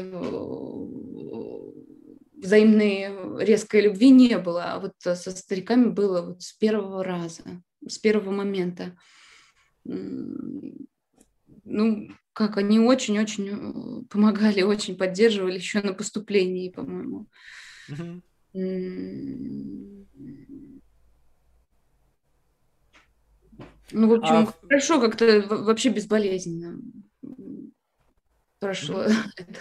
взаимной 2.42 3.44
резкой 3.44 3.82
любви 3.82 4.10
не 4.10 4.38
было, 4.38 4.74
а 4.74 4.80
вот 4.80 4.94
со 5.00 5.16
стариками 5.16 5.90
было 5.90 6.22
вот 6.22 6.42
с 6.42 6.54
первого 6.54 7.04
раза, 7.04 7.44
с 7.88 7.98
первого 7.98 8.32
момента. 8.32 8.98
Ну, 9.84 10.88
как 12.34 12.58
они 12.58 12.80
очень-очень 12.80 13.50
э, 13.50 14.04
помогали, 14.10 14.62
очень 14.62 14.98
поддерживали 14.98 15.56
еще 15.56 15.82
на 15.82 15.94
поступлении, 15.94 16.70
по-моему. 16.70 17.28
Mm-hmm. 17.90 18.22
Ну, 23.94 24.08
в 24.08 24.14
общем, 24.14 24.34
а... 24.34 24.54
хорошо, 24.64 25.02
как-то 25.02 25.42
вообще 25.48 25.90
безболезненно 25.90 26.80
прошло 28.62 29.04
это 29.36 29.60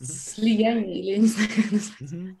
слияние, 0.00 1.00
или 1.00 1.10
я 1.10 1.18
не 1.18 1.26
знаю, 1.26 1.48
как 1.56 1.72
назвать. 1.72 2.34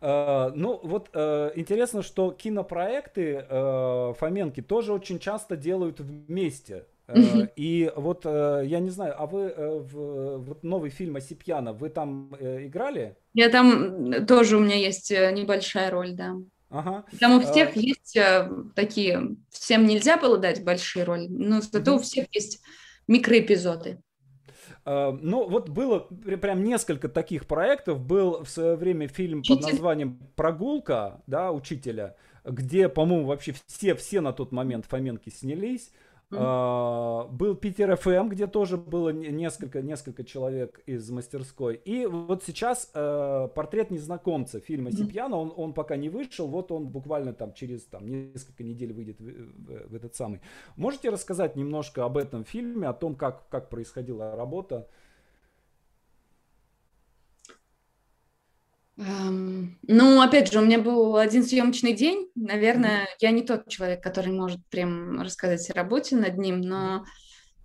Uh, 0.00 0.52
ну, 0.54 0.80
вот 0.82 1.10
uh, 1.14 1.52
интересно, 1.54 2.02
что 2.02 2.32
кинопроекты 2.32 3.46
uh, 3.48 4.12
Фоменки 4.14 4.60
тоже 4.60 4.92
очень 4.92 5.18
часто 5.18 5.56
делают 5.56 6.00
вместе. 6.00 6.86
Uh, 7.06 7.48
и 7.54 7.92
вот 7.94 8.24
я 8.24 8.80
не 8.80 8.90
знаю, 8.90 9.14
а 9.16 9.26
вы 9.26 9.54
в 9.56 10.38
вот 10.38 10.64
новый 10.64 10.90
фильм 10.90 11.16
Осипьяна, 11.16 11.72
вы 11.72 11.90
там 11.90 12.34
играли? 12.40 13.16
Я 13.34 13.50
там 13.50 14.26
тоже 14.26 14.56
у 14.56 14.60
меня 14.60 14.76
есть 14.76 15.10
э, 15.10 15.30
небольшая 15.32 15.90
роль, 15.90 16.12
да. 16.12 16.36
Ага. 16.70 17.04
Там 17.20 17.36
у 17.36 17.40
всех 17.40 17.76
а... 17.76 17.78
есть 17.78 18.16
э, 18.16 18.48
такие, 18.74 19.36
всем 19.50 19.86
нельзя 19.86 20.16
было 20.16 20.38
дать 20.38 20.64
большие 20.64 21.04
роли, 21.04 21.26
но 21.28 21.60
зато 21.60 21.94
у 21.94 21.98
всех 21.98 22.26
есть 22.32 22.60
микроэпизоды. 23.06 24.00
Uh, 24.84 25.18
ну, 25.22 25.48
вот 25.48 25.70
было 25.70 26.00
прям 26.00 26.62
несколько 26.62 27.08
таких 27.08 27.46
проектов. 27.46 28.00
Был 28.00 28.44
в 28.44 28.50
свое 28.50 28.76
время 28.76 29.08
фильм 29.08 29.38
Учитель. 29.38 29.62
под 29.62 29.72
названием 29.72 30.18
«Прогулка», 30.36 31.22
да, 31.26 31.52
учителя, 31.52 32.16
где, 32.44 32.90
по-моему, 32.90 33.26
вообще 33.26 33.54
все, 33.66 33.94
все 33.94 34.20
на 34.20 34.34
тот 34.34 34.52
момент 34.52 34.84
Фоменки 34.86 35.30
снялись. 35.30 35.90
Uh, 36.30 37.28
был 37.30 37.54
Питер 37.54 37.96
ФМ, 37.96 38.28
где 38.28 38.46
тоже 38.46 38.76
было 38.76 39.10
несколько, 39.10 39.82
несколько 39.82 40.24
человек 40.24 40.80
из 40.86 41.08
мастерской. 41.10 41.76
И 41.76 42.06
вот 42.06 42.42
сейчас 42.42 42.90
uh, 42.94 43.48
портрет 43.48 43.90
незнакомца 43.90 44.58
фильма 44.58 44.90
Сипьяна, 44.90 45.36
он, 45.36 45.52
он 45.56 45.72
пока 45.74 45.96
не 45.96 46.08
вышел, 46.08 46.48
вот 46.48 46.72
он 46.72 46.88
буквально 46.88 47.34
там 47.34 47.52
через 47.52 47.84
там, 47.84 48.06
несколько 48.08 48.64
недель 48.64 48.92
выйдет 48.92 49.20
в, 49.20 49.24
в, 49.24 49.88
в 49.90 49.94
этот 49.94 50.14
самый. 50.14 50.40
Можете 50.76 51.10
рассказать 51.10 51.56
немножко 51.56 52.04
об 52.04 52.16
этом 52.16 52.44
фильме, 52.44 52.88
о 52.88 52.94
том, 52.94 53.14
как, 53.14 53.48
как 53.48 53.68
происходила 53.68 54.34
работа? 54.34 54.88
Ну, 58.96 60.22
опять 60.22 60.52
же, 60.52 60.60
у 60.60 60.64
меня 60.64 60.78
был 60.78 61.16
один 61.16 61.42
съемочный 61.42 61.94
день. 61.94 62.30
Наверное, 62.36 63.08
я 63.18 63.32
не 63.32 63.42
тот 63.42 63.68
человек, 63.68 64.02
который 64.02 64.32
может 64.32 64.64
прям 64.68 65.20
рассказать 65.20 65.68
о 65.70 65.74
работе 65.74 66.14
над 66.14 66.38
ним, 66.38 66.60
но 66.60 67.04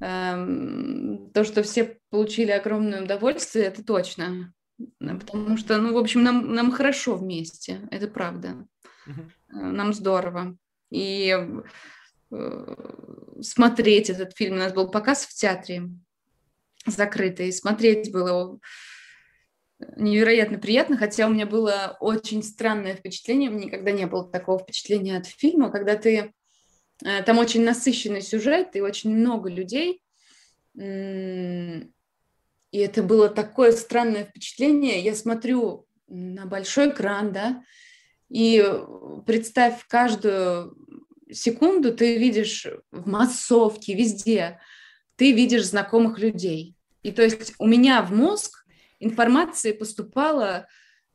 um, 0.02 1.32
то, 1.32 1.44
что 1.44 1.62
все 1.62 2.00
получили 2.10 2.50
огромное 2.50 3.04
удовольствие, 3.04 3.66
это 3.66 3.84
точно. 3.84 4.54
Потому 4.98 5.58
что, 5.58 5.78
ну, 5.78 5.94
в 5.94 5.98
общем, 5.98 6.24
нам, 6.24 6.54
нам 6.54 6.72
хорошо 6.72 7.16
вместе, 7.16 7.88
это 7.92 8.08
правда. 8.08 8.66
Uh-huh. 9.08 9.30
Нам 9.50 9.94
здорово. 9.94 10.58
И 10.90 11.36
uh, 12.32 13.44
смотреть 13.44 14.10
этот 14.10 14.36
фильм, 14.36 14.56
у 14.56 14.60
нас 14.60 14.74
был 14.74 14.90
показ 14.90 15.26
в 15.26 15.36
театре 15.36 15.90
закрытый, 16.88 17.54
смотреть 17.54 18.12
было 18.12 18.58
невероятно 19.96 20.60
приятно, 20.60 20.98
хотя 20.98 21.28
у 21.28 21.32
меня 21.32 21.46
было 21.46 21.98
очень 22.00 22.44
странное 22.44 22.96
впечатление, 22.96 23.50
никогда 23.50 23.92
не 23.92 24.06
было 24.08 24.30
такого 24.30 24.60
впечатления 24.60 25.18
от 25.18 25.26
фильма, 25.26 25.72
когда 25.72 25.96
ты... 25.96 26.34
Э, 27.06 27.24
там 27.24 27.38
очень 27.38 27.64
насыщенный 27.64 28.22
сюжет 28.22 28.76
и 28.76 28.82
очень 28.82 29.16
много 29.16 29.50
людей, 29.50 30.02
и 32.72 32.78
это 32.78 33.04
было 33.04 33.30
такое 33.30 33.72
странное 33.72 34.26
впечатление. 34.26 35.02
Я 35.02 35.16
смотрю 35.16 35.88
на 36.08 36.46
большой 36.46 36.90
экран, 36.90 37.34
да, 37.34 37.64
и 38.30 38.64
представь, 39.26 39.86
каждую 39.88 40.78
секунду 41.32 41.94
ты 41.94 42.18
видишь 42.18 42.68
в 42.92 43.08
массовке, 43.08 43.96
везде, 43.96 44.60
ты 45.16 45.32
видишь 45.32 45.68
знакомых 45.68 46.20
людей. 46.20 46.76
И 47.02 47.12
то 47.12 47.24
есть 47.24 47.54
у 47.58 47.68
меня 47.68 48.02
в 48.04 48.12
мозг 48.12 48.59
информации 49.00 49.72
поступало 49.72 50.68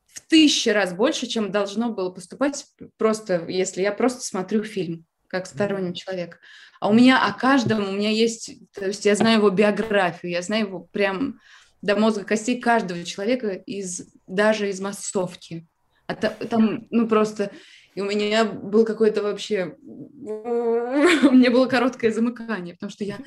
в 0.06 0.20
тысячи 0.20 0.68
раз 0.68 0.94
больше, 0.94 1.26
чем 1.26 1.50
должно 1.50 1.90
было 1.90 2.10
поступать 2.10 2.66
просто, 2.96 3.46
если 3.48 3.82
я 3.82 3.92
просто 3.92 4.22
смотрю 4.22 4.62
фильм 4.62 5.04
как 5.28 5.46
сторонний 5.46 5.94
человек. 5.94 6.38
А 6.80 6.88
у 6.88 6.92
меня 6.92 7.26
о 7.26 7.32
каждом, 7.32 7.88
у 7.88 7.92
меня 7.92 8.10
есть, 8.10 8.52
то 8.72 8.86
есть 8.86 9.04
я 9.04 9.16
знаю 9.16 9.38
его 9.38 9.50
биографию, 9.50 10.30
я 10.30 10.42
знаю 10.42 10.66
его 10.66 10.80
прям 10.80 11.40
до 11.82 11.96
мозга 11.96 12.24
костей 12.24 12.60
каждого 12.60 13.02
человека 13.04 13.50
из, 13.50 14.12
даже 14.26 14.68
из 14.68 14.80
массовки. 14.80 15.66
А 16.06 16.14
там, 16.14 16.86
ну 16.90 17.08
просто, 17.08 17.50
и 17.94 18.00
у 18.00 18.04
меня 18.04 18.44
был 18.44 18.84
какой-то 18.84 19.22
вообще, 19.22 19.76
у 19.82 21.32
меня 21.32 21.50
было 21.50 21.66
короткое 21.66 22.12
замыкание, 22.12 22.74
потому 22.74 22.90
что 22.90 23.04
я 23.04 23.18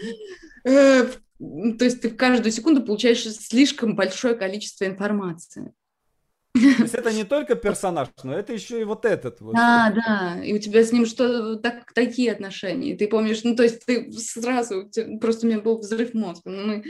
э, 0.64 1.08
то 1.40 1.86
есть 1.86 2.02
ты 2.02 2.10
в 2.10 2.18
каждую 2.18 2.52
секунду 2.52 2.82
получаешь 2.82 3.24
слишком 3.24 3.96
большое 3.96 4.36
количество 4.36 4.86
информации. 4.86 5.74
То 6.54 6.84
есть 6.84 6.96
это 6.96 7.14
не 7.14 7.24
только 7.24 7.56
персонаж, 7.56 8.08
но 8.24 8.34
это 8.34 8.54
еще 8.54 8.82
и 8.82 8.84
вот 8.84 9.06
этот. 9.06 9.42
Вот. 9.42 9.54
Да, 9.54 9.94
да, 9.94 10.44
и 10.44 10.54
у 10.54 10.60
тебя 10.60 10.84
с 10.84 10.92
ним 10.92 11.06
что 11.06 11.56
так, 11.58 11.94
такие 11.94 12.32
отношения. 12.32 12.96
Ты 12.96 13.08
помнишь, 13.08 13.44
ну 13.44 13.56
то 13.56 13.64
есть 13.64 13.86
ты 13.86 14.12
сразу, 14.14 14.90
просто 15.22 15.46
у 15.46 15.50
меня 15.50 15.60
был 15.60 15.78
взрыв 15.78 16.16
мозга. 16.16 16.50
Ну, 16.50 16.66
мы, 16.66 16.84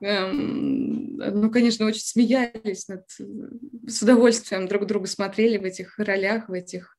эм, 0.00 1.16
ну, 1.16 1.50
конечно, 1.50 1.86
очень 1.86 2.00
смеялись 2.00 2.88
над, 2.88 3.04
с 3.86 4.02
удовольствием 4.02 4.68
друг 4.68 4.86
друга 4.86 5.06
смотрели 5.06 5.58
в 5.58 5.64
этих 5.64 5.98
ролях, 5.98 6.48
в 6.48 6.52
этих. 6.52 6.96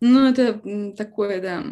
Ну, 0.00 0.28
это 0.28 0.60
такое, 0.96 1.40
да, 1.40 1.64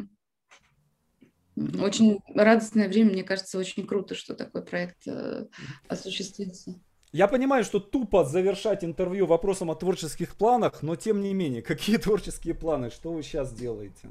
очень 1.80 2.20
радостное 2.34 2.88
время, 2.88 3.12
мне 3.12 3.24
кажется, 3.24 3.58
очень 3.58 3.86
круто, 3.86 4.14
что 4.14 4.34
такой 4.34 4.62
проект 4.62 5.06
э, 5.06 5.46
осуществился. 5.88 6.74
Я 7.12 7.26
понимаю, 7.26 7.64
что 7.64 7.80
тупо 7.80 8.24
завершать 8.24 8.84
интервью 8.84 9.26
вопросом 9.26 9.70
о 9.70 9.74
творческих 9.74 10.36
планах, 10.36 10.82
но 10.82 10.94
тем 10.96 11.20
не 11.20 11.32
менее, 11.34 11.62
какие 11.72 11.96
творческие 11.96 12.54
планы, 12.54 12.90
что 12.90 13.12
вы 13.12 13.22
сейчас 13.22 13.52
делаете? 13.52 14.08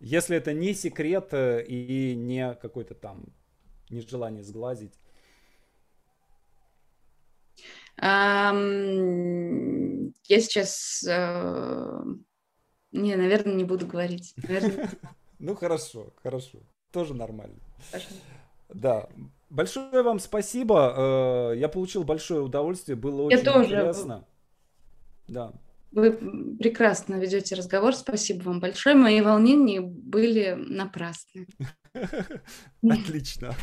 Если 0.00 0.36
это 0.36 0.52
не 0.54 0.74
секрет 0.74 1.28
э, 1.32 1.62
и 1.64 2.14
не 2.14 2.54
какой-то 2.54 2.94
там 2.94 3.24
нежелание 3.90 4.42
сглазить. 4.42 4.94
Um, 8.00 8.70
я 10.26 10.40
сейчас... 10.40 11.04
Uh, 11.06 12.18
не, 12.92 13.14
наверное, 13.14 13.54
не 13.54 13.64
буду 13.64 13.86
говорить. 13.86 14.32
Наверное, 14.36 14.90
Ну 15.40 15.54
хорошо, 15.56 16.12
хорошо. 16.22 16.58
Тоже 16.92 17.14
нормально. 17.14 17.58
Да. 18.68 19.08
Большое 19.48 20.02
вам 20.02 20.20
спасибо. 20.20 21.50
Э, 21.52 21.58
я 21.58 21.68
получил 21.68 22.04
большое 22.04 22.42
удовольствие. 22.42 22.94
Было 22.94 23.22
очень 23.22 23.38
Я 23.38 23.44
тоже. 23.44 23.64
интересно. 23.64 24.28
Да. 25.26 25.52
Вы 25.92 26.12
прекрасно 26.58 27.14
ведете 27.14 27.56
разговор. 27.56 27.94
Спасибо 27.94 28.42
вам 28.44 28.60
большое. 28.60 28.94
Мои 28.94 29.20
волнения 29.22 29.80
были 29.80 30.54
напрасны. 30.56 31.48
Отлично. 32.88 33.54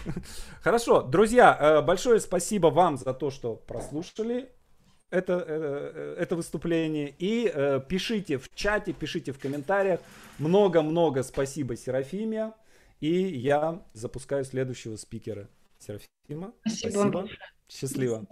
Хорошо, 0.62 1.04
друзья, 1.04 1.56
э, 1.58 1.82
большое 1.84 2.20
спасибо 2.20 2.68
вам 2.68 2.98
за 2.98 3.14
то, 3.14 3.30
что 3.30 3.56
прослушали 3.56 4.52
это, 5.10 5.34
это, 5.34 5.92
э, 5.94 6.16
это 6.20 6.36
выступление. 6.36 7.14
И 7.20 7.52
э, 7.54 7.82
пишите 7.88 8.38
в 8.38 8.54
чате, 8.54 8.94
пишите 8.94 9.32
в 9.32 9.40
комментариях. 9.40 10.00
Много-много 10.40 11.24
спасибо, 11.24 11.76
Серафиме. 11.76 12.54
И 13.00 13.12
я 13.12 13.82
запускаю 13.94 14.44
следующего 14.44 14.96
спикера. 14.96 15.48
Серафима, 15.80 16.54
спасибо. 16.66 16.90
спасибо. 16.92 17.30
Счастливо. 17.70 18.28